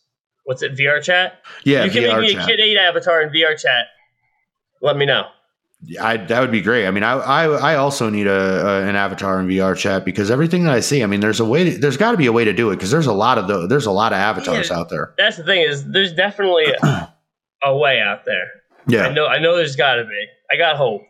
[0.45, 1.41] what's it, VR chat?
[1.63, 2.43] Yeah, you can VR make me chat.
[2.43, 3.87] a Kid 8 avatar in VR chat.
[4.81, 5.25] Let me know.
[5.99, 6.87] I, that would be great.
[6.87, 10.31] I mean, I I, I also need a, a an avatar in VR chat because
[10.31, 11.71] everything that I see, I mean, there's a way.
[11.71, 13.47] To, there's got to be a way to do it because there's a lot of
[13.47, 14.77] the there's a lot of avatars Yeah.
[14.77, 15.13] out there.
[15.17, 16.65] That's the thing is there's definitely
[17.63, 18.47] a way out there.
[18.87, 20.25] Yeah, I know I know there's got to be.
[20.51, 21.01] I got hope.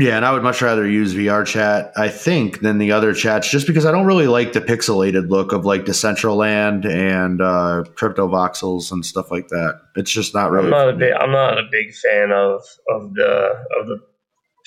[0.00, 3.50] Yeah, and I would much rather use VR chat, I think, than the other chats,
[3.50, 8.28] just because I don't really like the pixelated look of like Decentraland and uh, crypto
[8.28, 9.80] voxels and stuff like that.
[9.96, 10.66] It's just not really.
[10.66, 14.00] I'm not a big I'm not a big fan of of the of the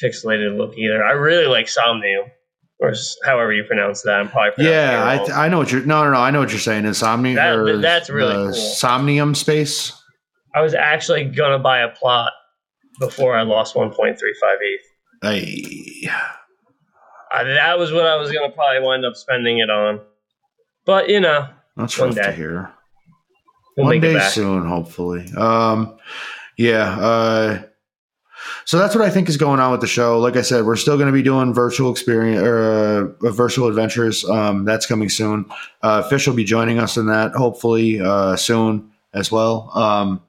[0.03, 1.03] pixelated look either.
[1.03, 2.25] I really like Somnium,
[2.79, 2.93] or
[3.25, 4.19] however you pronounce that.
[4.19, 5.85] I'm probably Yeah, I, th- I know what you're.
[5.85, 6.17] No, no, no.
[6.19, 6.85] I know what you're saying.
[6.85, 7.35] Insomnia.
[7.35, 8.53] That- that's really the cool.
[8.53, 9.93] Somnium space.
[10.55, 12.33] I was actually gonna buy a plot
[12.99, 14.17] before I lost 1.35
[14.61, 14.81] ETH.
[15.23, 16.09] I,
[17.33, 20.01] Uh, that was what I was gonna probably wind up spending it on.
[20.85, 21.47] But you know,
[21.77, 22.35] that's One rough to day.
[22.35, 22.73] hear.
[23.77, 25.31] we'll One day soon, hopefully.
[25.37, 25.97] Um,
[26.57, 26.99] yeah.
[26.99, 27.61] Uh,
[28.65, 30.19] so that's what I think is going on with the show.
[30.19, 34.23] Like I said, we're still going to be doing virtual experience or uh, virtual adventures.
[34.25, 35.45] Um, that's coming soon.
[35.81, 39.71] Uh, Fish will be joining us in that hopefully uh, soon as well.
[39.73, 40.21] Um,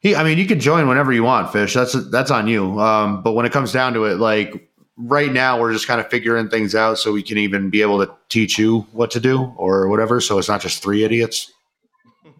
[0.00, 1.72] he, I mean, you can join whenever you want, Fish.
[1.74, 2.78] That's that's on you.
[2.78, 6.08] Um, but when it comes down to it, like right now, we're just kind of
[6.08, 9.52] figuring things out so we can even be able to teach you what to do
[9.56, 10.20] or whatever.
[10.20, 11.50] So it's not just three idiots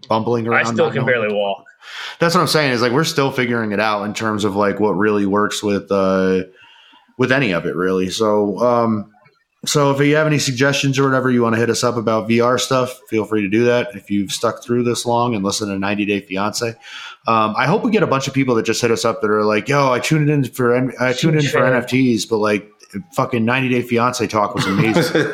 [0.09, 0.67] bumbling around.
[0.67, 1.65] I still can barely walk.
[2.19, 4.81] That's what I'm saying is like we're still figuring it out in terms of like
[4.81, 6.43] what really works with uh
[7.19, 8.11] with any of it really.
[8.11, 9.11] So um
[9.67, 12.29] so if you have any suggestions or whatever you want to hit us up about
[12.29, 13.95] VR stuff, feel free to do that.
[13.95, 16.69] If you've stuck through this long and listened to 90 Day Fiance,
[17.27, 19.31] um, I hope we get a bunch of people that just hit us up that
[19.31, 22.69] are like, "Yo, I tuned in for I tuned in for NFTs, but like
[23.15, 25.23] fucking 90 Day Fiance talk was amazing."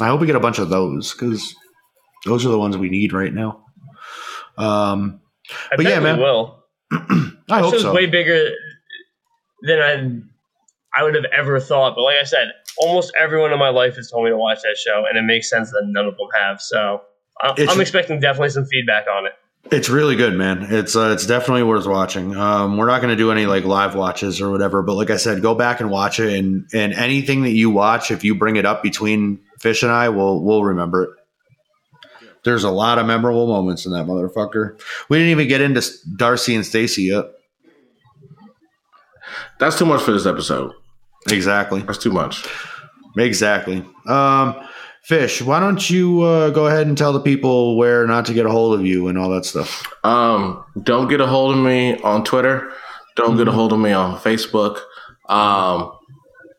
[0.00, 1.54] I hope we get a bunch of those because
[2.24, 3.64] those are the ones we need right now.
[4.58, 5.20] Um,
[5.72, 6.18] I But yeah, man.
[6.20, 6.64] will.
[6.92, 7.00] I
[7.48, 7.94] That hope so.
[7.94, 8.50] way bigger
[9.62, 11.94] than I I would have ever thought.
[11.94, 12.48] But like I said,
[12.78, 15.48] almost everyone in my life has told me to watch that show, and it makes
[15.48, 16.60] sense that none of them have.
[16.60, 17.02] So
[17.40, 19.32] I, I'm expecting definitely some feedback on it.
[19.70, 20.66] It's really good, man.
[20.70, 22.34] It's uh, it's definitely worth watching.
[22.34, 25.16] Um, we're not going to do any like live watches or whatever, but like I
[25.16, 28.56] said, go back and watch it, and and anything that you watch, if you bring
[28.56, 31.10] it up between Fish and I, we'll we'll remember it.
[32.44, 34.80] There's a lot of memorable moments in that motherfucker.
[35.08, 35.82] We didn't even get into
[36.16, 37.26] Darcy and Stacy yet.
[39.58, 40.72] That's too much for this episode.
[41.30, 41.82] Exactly.
[41.82, 42.46] That's too much.
[43.16, 43.84] Exactly.
[44.06, 44.54] Um,
[45.02, 48.44] Fish, why don't you uh, go ahead and tell the people where not to get
[48.44, 49.90] a hold of you and all that stuff?
[50.04, 52.70] Um, don't get a hold of me on Twitter.
[53.16, 54.76] Don't get a hold of me on Facebook.
[55.28, 55.92] Um,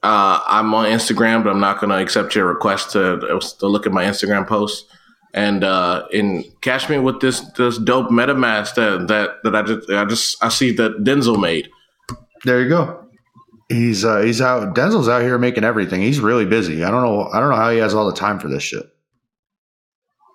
[0.02, 3.86] uh, I'm on Instagram, but I'm not going to accept your request to, to look
[3.86, 4.92] at my Instagram posts.
[5.34, 9.90] And uh, and catch me with this this dope MetaMask that that that I just
[9.92, 11.70] I just I see that Denzel made.
[12.46, 13.06] There you go.
[13.70, 14.74] He's uh, he's out.
[14.76, 16.02] Denzel's out here making everything.
[16.02, 16.84] He's really busy.
[16.84, 17.30] I don't know.
[17.32, 18.84] I don't know how he has all the time for this shit.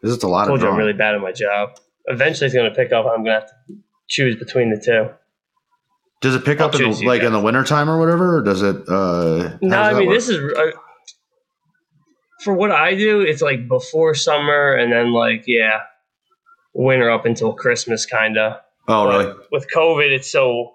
[0.02, 1.70] This is a lot I of told you I'm really bad at my job.
[2.06, 3.04] Eventually, it's going to pick up.
[3.06, 3.54] I'm going to have to
[4.08, 5.08] choose between the two.
[6.20, 7.32] Does it pick I'll up in choose the, you like in guys.
[7.32, 8.76] the wintertime or whatever, or does it?
[8.88, 10.70] Uh, No, I mean this is uh,
[12.44, 13.20] for what I do.
[13.22, 15.80] It's like before summer, and then like yeah,
[16.74, 18.60] winter up until Christmas, kind of.
[18.86, 19.34] Oh, But really?
[19.50, 20.72] With COVID, it's so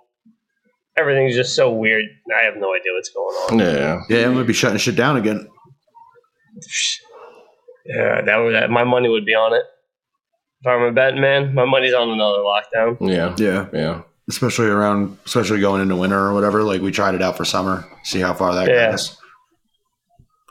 [0.97, 2.03] everything's just so weird.
[2.37, 3.59] I have no idea what's going on.
[3.59, 5.47] Yeah, Yeah, I'm gonna be shutting shit down again.
[7.85, 9.63] Yeah, that would that, my money would be on it.
[10.61, 12.97] If I'm a betting man, my money's on another lockdown.
[13.01, 14.01] yeah, Yeah, yeah.
[14.29, 16.61] especially around, especially going into winter or whatever.
[16.63, 18.91] Like we tried it out for summer, see how far that Yeah.
[18.91, 19.17] goes.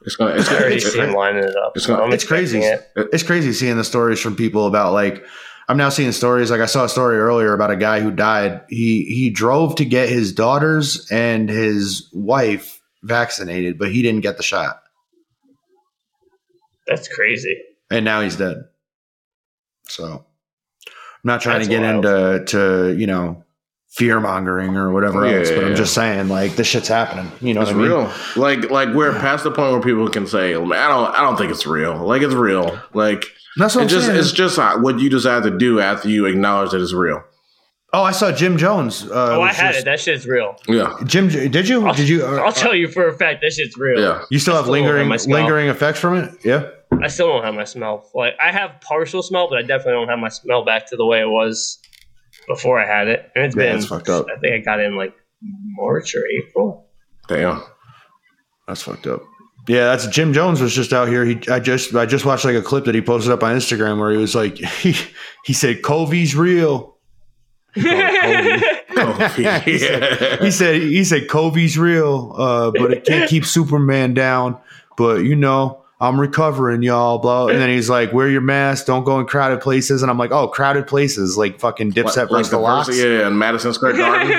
[0.02, 0.34] It's gonna.
[0.36, 1.72] It's, I already it's, see him lining it up.
[1.76, 2.60] it's gonna- it's crazy.
[2.60, 2.90] it.
[2.96, 5.24] It's crazy seeing the stories from people about like
[5.68, 6.50] I'm now seeing stories.
[6.50, 8.62] Like I saw a story earlier about a guy who died.
[8.68, 14.36] He he drove to get his daughters and his wife vaccinated, but he didn't get
[14.38, 14.80] the shot,
[16.86, 17.56] That's crazy.
[17.90, 18.64] and now he's dead.
[19.88, 20.24] So
[20.86, 20.92] I'm
[21.24, 22.04] not trying That's to get wild.
[22.06, 23.44] into to you know
[23.90, 27.31] fear mongering or whatever Yeah, else, but yeah, I'm just saying like this shit's happening.
[27.40, 27.89] You know It's what I mean?
[27.90, 28.12] real.
[28.36, 31.51] Like like we're past the point where people can say, I don't I don't think
[31.51, 32.78] it's real." Like it's real.
[32.94, 33.24] Like
[33.56, 34.19] That's what it I'm just saying.
[34.19, 37.23] it's just uh, what you just have to do after you acknowledge that it's real.
[37.94, 39.05] oh, I saw Jim Jones.
[39.10, 39.85] Uh, Oh, I had just- it.
[39.86, 40.56] That shit's real.
[40.69, 40.94] Yeah.
[41.05, 41.90] Jim, did you?
[41.94, 42.27] Did you?
[42.27, 43.98] uh, I'll tell you for a fact that shit's real.
[44.01, 44.23] Yeah.
[44.31, 46.31] you still I have still don't have lingering lingering effects from it?
[46.44, 46.69] Yeah.
[47.02, 48.06] I still don't have my smell.
[48.15, 51.06] Like I have partial smell, but I definitely don't have my smell back to the
[51.06, 51.78] way it was
[52.48, 53.30] before I had it.
[53.36, 54.26] And it's Yeah, been it's fucked up.
[54.34, 55.14] I think I got in like
[55.76, 56.86] March or April.
[57.28, 57.62] Damn.
[58.66, 59.22] That's fucked up.
[59.66, 61.24] Yeah, that's Jim Jones was just out here.
[61.26, 63.98] He I just I just watched like a clip that he posted up on Instagram
[63.98, 64.94] where he was like he
[65.44, 66.96] he said Covey's real.
[69.00, 69.60] Oh, yeah.
[69.60, 74.58] He said he said Covey's real, uh, but it can't keep Superman down.
[74.96, 77.18] But you know, I'm recovering, y'all.
[77.18, 77.48] Blah.
[77.48, 78.86] And then he's like, "Wear your mask.
[78.86, 82.30] Don't go in crowded places." And I'm like, "Oh, crowded places like fucking Dipset like
[82.30, 84.32] versus the the Lox." first, yeah, in Madison Square Garden.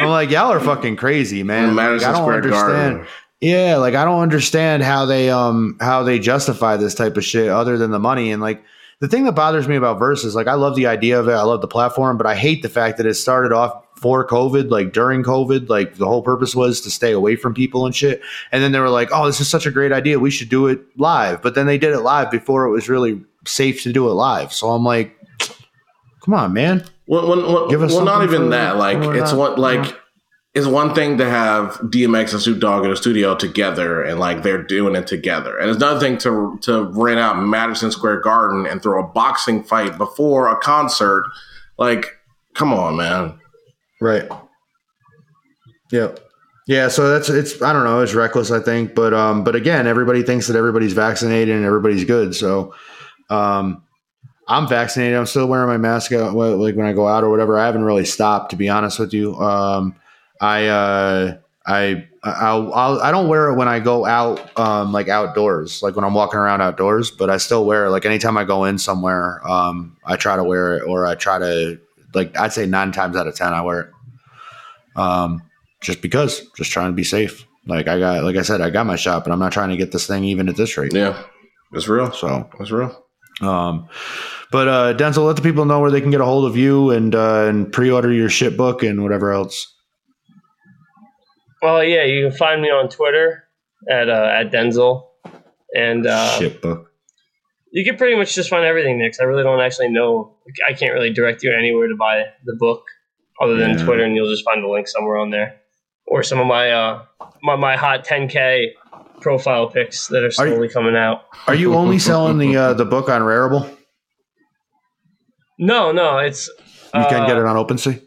[0.00, 1.68] I'm like, y'all are fucking crazy, man.
[1.68, 2.94] Like, Madison I don't Square understand.
[2.96, 3.06] Garden.
[3.40, 7.48] Yeah, like I don't understand how they um how they justify this type of shit
[7.48, 8.64] other than the money and like
[9.00, 11.42] the thing that bothers me about Verzuz, like I love the idea of it, I
[11.42, 14.92] love the platform, but I hate the fact that it started off for COVID, like
[14.92, 18.20] during COVID, like the whole purpose was to stay away from people and shit.
[18.52, 20.18] And then they were like, "Oh, this is such a great idea.
[20.18, 23.22] We should do it live." But then they did it live before it was really
[23.46, 24.52] safe to do it live.
[24.52, 25.16] So I'm like,
[26.22, 28.76] "Come on, man." Well, well, well, Give us well not even that.
[28.76, 29.96] Like it's that, one like know?
[30.52, 34.42] it's one thing to have DMX and Snoop Dogg in a studio together and like
[34.42, 38.66] they're doing it together, and it's another thing to to rent out Madison Square Garden
[38.66, 41.24] and throw a boxing fight before a concert.
[41.78, 42.18] Like,
[42.52, 43.40] come on, man.
[44.00, 44.28] Right.
[45.92, 46.20] Yep.
[46.66, 49.86] Yeah, so that's it's I don't know, it's reckless I think, but um but again,
[49.86, 52.34] everybody thinks that everybody's vaccinated and everybody's good.
[52.34, 52.74] So
[53.30, 53.82] um
[54.48, 55.16] I'm vaccinated.
[55.18, 57.58] I'm still wearing my mask out, like when I go out or whatever.
[57.58, 59.36] I haven't really stopped to be honest with you.
[59.36, 59.96] Um
[60.40, 65.08] I uh I I'll, I'll I don't wear it when I go out um like
[65.08, 68.44] outdoors, like when I'm walking around outdoors, but I still wear it like anytime I
[68.44, 71.80] go in somewhere, um I try to wear it or I try to
[72.14, 73.90] like I'd say 9 times out of 10 I wear it.
[74.96, 75.42] Um
[75.80, 77.44] just because, just trying to be safe.
[77.66, 79.76] Like I got, like I said, I got my shot, but I'm not trying to
[79.76, 80.92] get this thing even at this rate.
[80.94, 81.22] Yeah,
[81.72, 82.10] it's real.
[82.12, 83.04] So, It's real.
[83.42, 83.88] um,
[84.50, 86.90] but uh, Denzel, let the people know where they can get a hold of you
[86.90, 89.74] and uh, and pre-order your shit book and whatever else.
[91.62, 93.44] well, yeah, you can find me on Twitter
[93.90, 95.08] at uh, at Denzel,
[95.74, 96.92] and uh, shit book.
[97.76, 99.00] You can pretty much just find everything.
[99.00, 100.36] 'cause I really don't actually know.
[100.68, 102.82] I can't really direct you anywhere to buy the book
[103.42, 103.84] other than Yeah.
[103.84, 105.56] Twitter, and you'll just find the link somewhere on there,
[106.06, 107.02] or some of my uh
[107.42, 108.72] my, my hot 10k
[109.20, 111.22] profile pics that are Are you- slowly coming out.
[111.48, 113.68] Are you only selling the uh, the book on Rarible?
[115.58, 116.48] No, no, it's
[116.94, 118.00] You can uh, get it on OpenSea.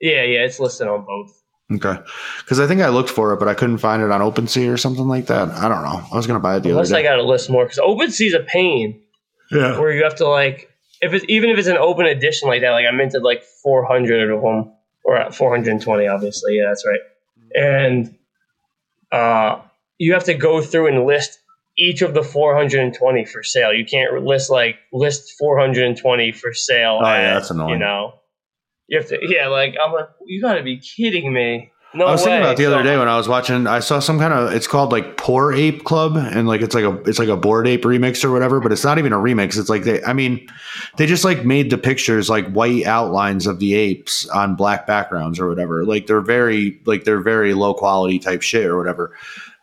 [0.00, 1.30] Yeah, yeah, it's listed on both.
[1.76, 1.98] Okay,
[2.40, 4.76] because I think I looked for it, but I couldn't find it on OpenSea or
[4.76, 5.48] something like that.
[5.50, 6.02] I don't know.
[6.12, 8.34] I was gonna buy it the Unless other I got to list more because OpenSea's
[8.34, 9.01] a pain
[9.52, 9.78] yeah.
[9.78, 10.72] where you have to like
[11.02, 12.70] if it's even if it's an open edition like that.
[12.70, 14.72] Like I minted like 400 of them
[15.04, 16.58] or 420, obviously.
[16.58, 17.00] Yeah, that's right.
[17.54, 18.16] And
[19.10, 19.60] uh,
[19.98, 21.38] you have to go through and list
[21.76, 23.72] each of the 420 for sale.
[23.72, 27.00] You can't list like list 420 for sale.
[27.02, 27.70] Oh, yeah, that's annoying.
[27.70, 28.14] You know,
[28.86, 29.18] you have to.
[29.22, 31.71] Yeah, like I'm like, you got to be kidding me.
[31.94, 32.46] No I was thinking way.
[32.46, 33.66] about the other So- day when I was watching.
[33.66, 34.52] I saw some kind of.
[34.52, 37.66] It's called like Poor Ape Club, and like it's like a it's like a Bored
[37.68, 38.60] Ape remix or whatever.
[38.60, 39.58] But it's not even a remix.
[39.58, 40.02] It's like they.
[40.02, 40.48] I mean,
[40.96, 45.38] they just like made the pictures like white outlines of the apes on black backgrounds
[45.38, 45.84] or whatever.
[45.84, 49.14] Like they're very like they're very low quality type shit or whatever.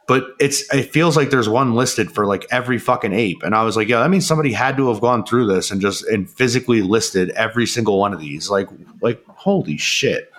[0.08, 3.64] But it's it feels like there's one listed for like every fucking ape, and I
[3.64, 6.30] was like, yeah, that means somebody had to have gone through this and just and
[6.30, 8.50] physically listed every single one of these.
[8.52, 8.68] Like
[9.02, 10.32] like holy shit.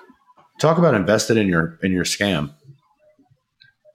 [0.61, 2.55] Talk about invested in your in your scam.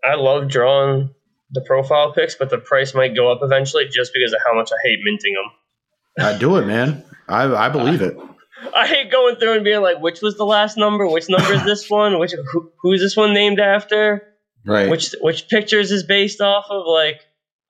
[0.04, 1.14] I love drawing
[1.52, 4.72] the profile pics, but the price might go up eventually just because of how much
[4.72, 6.26] I hate minting them.
[6.28, 7.06] I do it, man.
[7.30, 8.18] I I believe it.
[8.76, 11.08] I hate going through and being like, which was the last number?
[11.08, 12.20] Which number is this one?
[12.20, 14.24] Which who, who's this one named after?
[14.66, 14.90] Right.
[14.90, 16.88] Which which pictures is based off of?
[16.88, 17.22] Like,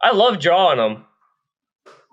[0.01, 1.05] I love drawing them,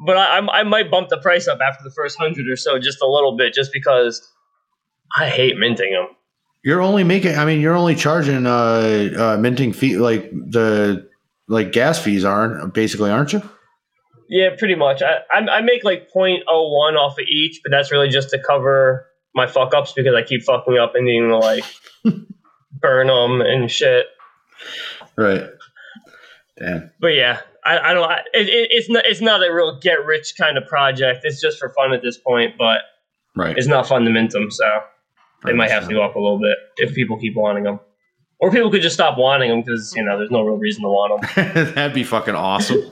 [0.05, 2.79] but I I'm- I might bump the price up after the first hundred or so,
[2.81, 4.29] just a little bit, just because
[5.17, 6.09] I hate minting them.
[6.65, 7.37] You're only making.
[7.37, 11.09] I mean, you're only charging uh, uh minting fee like the
[11.49, 13.43] like gas fees aren't basically, aren't you?
[14.29, 15.03] Yeah, pretty much.
[15.03, 16.47] I, I I make like 0.01
[16.97, 20.43] off of each, but that's really just to cover my fuck ups because I keep
[20.43, 21.65] fucking up and needing to like
[22.73, 24.07] burn them and shit.
[25.17, 25.45] Right.
[26.59, 26.91] Damn.
[27.01, 28.09] But yeah, I, I don't.
[28.11, 29.05] I, it, it, it's not.
[29.05, 31.21] It's not a real get rich kind of project.
[31.25, 32.83] It's just for fun at this point, but
[33.35, 33.57] Right.
[33.57, 34.51] it's not fun to mint them.
[34.51, 34.65] So
[35.45, 37.81] they might have to go up a little bit if people keep wanting them,
[38.39, 40.89] or people could just stop wanting them because you know there's no real reason to
[40.89, 41.75] want them.
[41.75, 42.83] That'd be fucking awesome.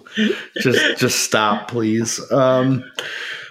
[0.60, 2.20] just just stop, please.
[2.32, 2.84] Um,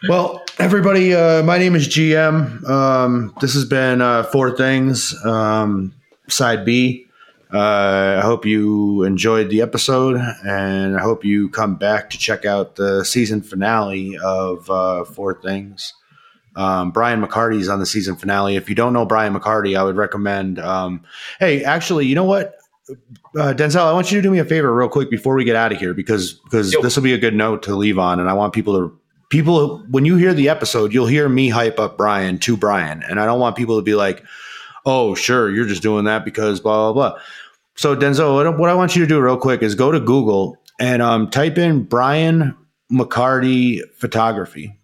[0.08, 2.68] well, everybody, uh, my name is GM.
[2.70, 5.94] Um, this has been uh, Four Things, um,
[6.28, 7.06] Side B.
[7.52, 10.16] Uh, I hope you enjoyed the episode,
[10.46, 15.42] and I hope you come back to check out the season finale of uh, Four
[15.42, 15.94] Things.
[16.56, 18.56] Um, Brian McCarty's on the season finale.
[18.56, 20.60] If you don't know Brian McCarty, I would recommend.
[20.60, 21.04] Um,
[21.40, 22.56] hey, actually, you know what?
[23.38, 25.56] uh, Denzel, I want you to do me a favor real quick before we get
[25.56, 28.28] out of here because because this will be a good note to leave on, and
[28.30, 29.00] I want people to
[29.30, 33.20] people when you hear the episode, you'll hear me hype up Brian to Brian, and
[33.20, 34.24] I don't want people to be like,
[34.88, 37.20] "Oh, sure, you're just doing that because blah blah blah."
[37.76, 40.00] So Denzel, what, I- what I want you to do real quick is go to
[40.00, 42.56] Google and um, type in Brian
[42.92, 44.79] McCarty photography.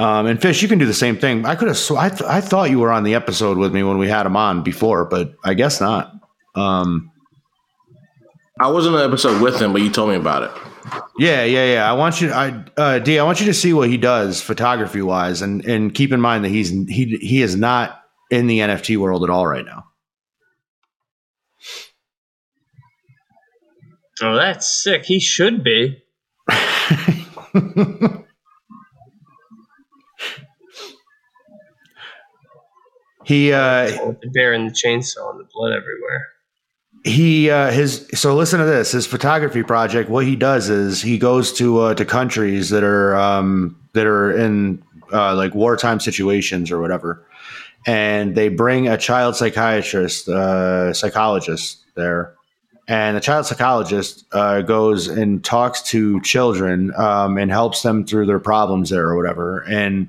[0.00, 1.44] Um, and Fish, you can do the same thing.
[1.44, 1.76] I could have.
[1.76, 4.24] Sw- I, th- I thought you were on the episode with me when we had
[4.24, 6.10] him on before, but I guess not.
[6.54, 7.12] Um,
[8.58, 10.50] I was in the episode with him, but you told me about it.
[11.18, 11.90] yeah, yeah, yeah.
[11.90, 12.32] I want you.
[12.32, 13.18] I uh, D.
[13.18, 16.46] I want you to see what he does photography wise, and and keep in mind
[16.46, 19.84] that he's he he is not in the NFT world at all right now.
[24.22, 25.04] Oh, that's sick.
[25.04, 26.02] He should be.
[33.30, 33.86] he uh,
[34.22, 36.28] the bear and the chainsaw and the blood everywhere.
[37.04, 41.18] he uh, his so listen to this his photography project what he does is he
[41.18, 44.82] goes to uh, to countries that are um, that are in
[45.12, 47.26] uh, like wartime situations or whatever.
[47.86, 52.34] And they bring a child psychiatrist uh, psychologist there.
[52.88, 58.26] And the child psychologist uh, goes and talks to children um, and helps them through
[58.26, 59.60] their problems there or whatever.
[59.60, 60.08] And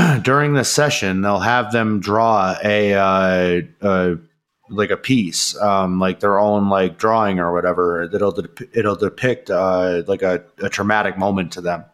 [0.22, 2.94] during the session they'll have them draw a
[3.80, 4.16] uh,
[4.70, 8.08] like a piece, um, like their own like drawing or whatever.
[8.10, 11.84] That'll dep- it'll depict uh, like a, a traumatic moment to them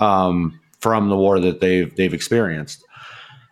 [0.00, 2.82] um, from the war that they've they've experienced.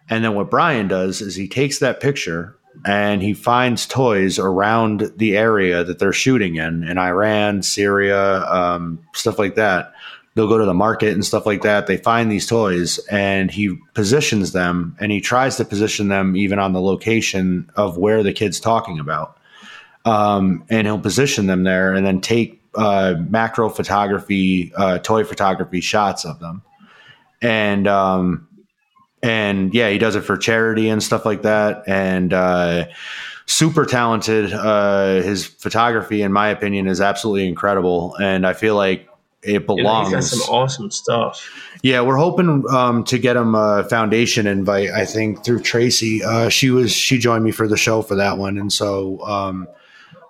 [0.09, 5.13] And then what Brian does is he takes that picture and he finds toys around
[5.17, 9.93] the area that they're shooting in, in Iran, Syria, um, stuff like that.
[10.35, 11.87] They'll go to the market and stuff like that.
[11.87, 16.59] They find these toys and he positions them and he tries to position them even
[16.59, 19.37] on the location of where the kid's talking about.
[20.05, 25.81] Um, and he'll position them there and then take uh, macro photography, uh, toy photography
[25.81, 26.63] shots of them.
[27.43, 28.49] And, um,
[29.23, 31.85] and yeah, he does it for charity and stuff like that.
[31.87, 32.87] And, uh,
[33.47, 34.53] super talented.
[34.53, 38.17] Uh, his photography, in my opinion, is absolutely incredible.
[38.21, 39.09] And I feel like
[39.43, 40.09] it You know, belongs.
[40.09, 41.49] he's got some awesome stuff.
[41.83, 44.91] Yeah, we're hoping um, to get him a foundation invite.
[44.91, 46.23] I think through Tracy.
[46.23, 49.67] Uh, she was she joined me for the show for that one, and so um,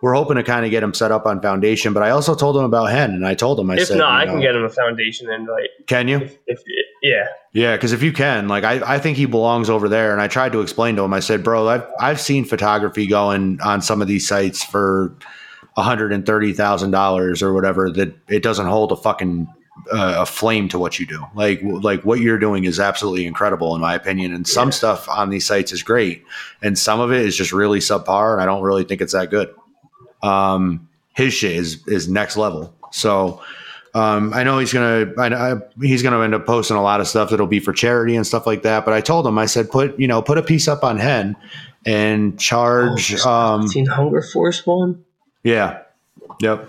[0.01, 1.93] we're hoping to kind of get him set up on foundation.
[1.93, 4.25] But I also told him about Hen, and I told him I If said, not,
[4.25, 5.69] you I can get him a foundation invite.
[5.87, 6.17] Can you?
[6.19, 6.63] If, if
[7.03, 10.13] yeah, Yeah, because if you can, like, I, I think he belongs over there.
[10.13, 11.13] And I tried to explain to him.
[11.13, 15.15] I said, bro, I've I've seen photography going on some of these sites for
[15.74, 17.90] one hundred and thirty thousand dollars or whatever.
[17.90, 19.49] That it doesn't hold a fucking
[19.93, 21.24] uh, a flame to what you do.
[21.35, 24.32] Like like what you're doing is absolutely incredible in my opinion.
[24.32, 26.24] And some stuff on these sites is great,
[26.62, 28.35] and some of it is just really subpar.
[28.35, 29.55] And I don't really think it's that good.
[30.23, 32.74] Um, his shit is is next level.
[32.90, 33.43] So.
[33.94, 35.12] Um, I know he's gonna.
[35.19, 38.16] I, I, he's gonna end up posting a lot of stuff that'll be for charity
[38.16, 38.86] and stuff like that.
[38.86, 41.36] But I told him, I said, put you know, put a piece up on Hen
[41.85, 43.15] and charge.
[43.23, 45.05] Oh, um, Teen Hunger Force one.
[45.43, 45.82] Yeah,
[46.40, 46.69] yep.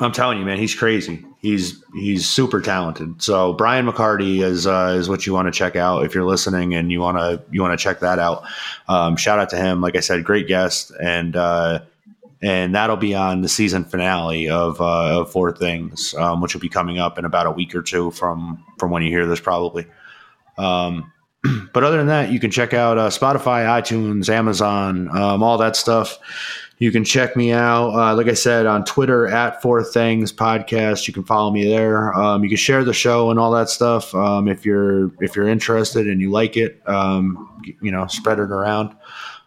[0.00, 1.24] I'm telling you, man, he's crazy.
[1.38, 3.22] He's he's super talented.
[3.22, 6.74] So Brian McCarty is uh, is what you want to check out if you're listening
[6.74, 8.44] and you want to you want to check that out.
[8.88, 9.80] Um, shout out to him.
[9.80, 11.36] Like I said, great guest and.
[11.36, 11.80] Uh,
[12.42, 16.60] and that'll be on the season finale of, uh, of Four Things, um, which will
[16.60, 19.40] be coming up in about a week or two from from when you hear this,
[19.40, 19.86] probably.
[20.58, 21.10] Um,
[21.72, 25.74] but other than that, you can check out uh, Spotify, iTunes, Amazon, um, all that
[25.74, 26.18] stuff.
[26.78, 31.06] You can check me out, uh, like I said, on Twitter at Four Things Podcast.
[31.06, 32.12] You can follow me there.
[32.14, 35.48] Um, you can share the show and all that stuff um, if you're if you're
[35.48, 36.82] interested and you like it.
[36.88, 38.90] Um, you know, spread it around.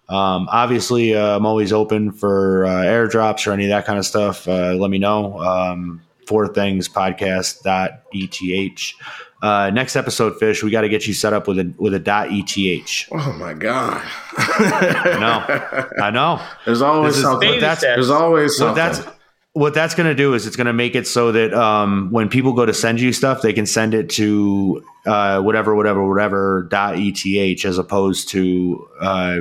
[0.09, 4.05] Um, obviously, uh, I'm always open for uh, airdrops or any of that kind of
[4.05, 4.47] stuff.
[4.47, 5.37] Uh, let me know.
[5.39, 8.93] Um, four things podcast.eth.
[9.41, 11.99] Uh, next episode, Fish, we got to get you set up with a with a
[11.99, 13.07] dot eth.
[13.11, 14.01] Oh my god!
[14.38, 16.41] I know, I know.
[16.65, 17.47] There's always This something.
[17.49, 18.76] Baby that's- There's always What something.
[18.76, 19.18] that's
[19.53, 22.30] what that's going to do is it's going to make it so that um, when
[22.30, 26.68] people go to send you stuff, they can send it to uh, whatever, whatever, whatever
[26.69, 29.38] dot eth as opposed to uh,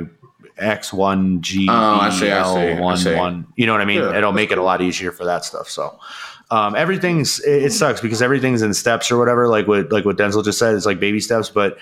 [0.58, 3.46] x one g Oh, I see, I see, one one.
[3.56, 4.00] You know what I mean?
[4.02, 5.68] Yeah, It'll make it a lot easier for that stuff.
[5.70, 5.98] So.
[6.50, 9.48] Um, everything's it, it sucks because everything's in steps or whatever.
[9.48, 11.78] Like what like what Denzel just said, it's like baby steps, but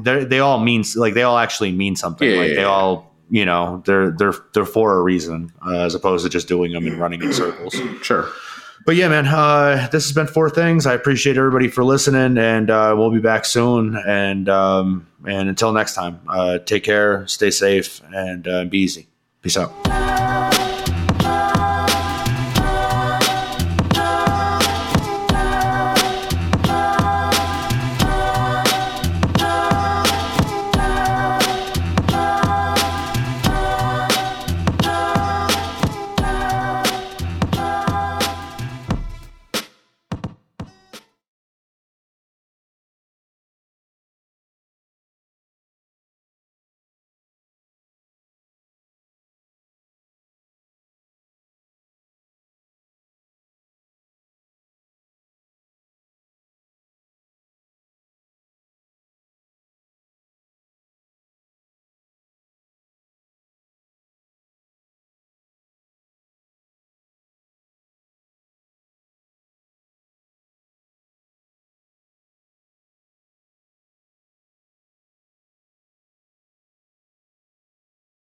[0.00, 2.28] they they all mean like they all actually mean something.
[2.28, 2.68] Yeah, like yeah, they yeah.
[2.68, 6.72] all you know they're they're they're for a reason uh, as opposed to just doing
[6.72, 7.76] them and running in circles.
[8.02, 8.28] sure.
[8.86, 10.86] But yeah, man, uh, this has been four things.
[10.86, 13.96] I appreciate everybody for listening, and uh, we'll be back soon.
[14.06, 19.08] And um, and until next time, uh, take care, stay safe, and uh, be easy.
[19.42, 20.67] Peace out.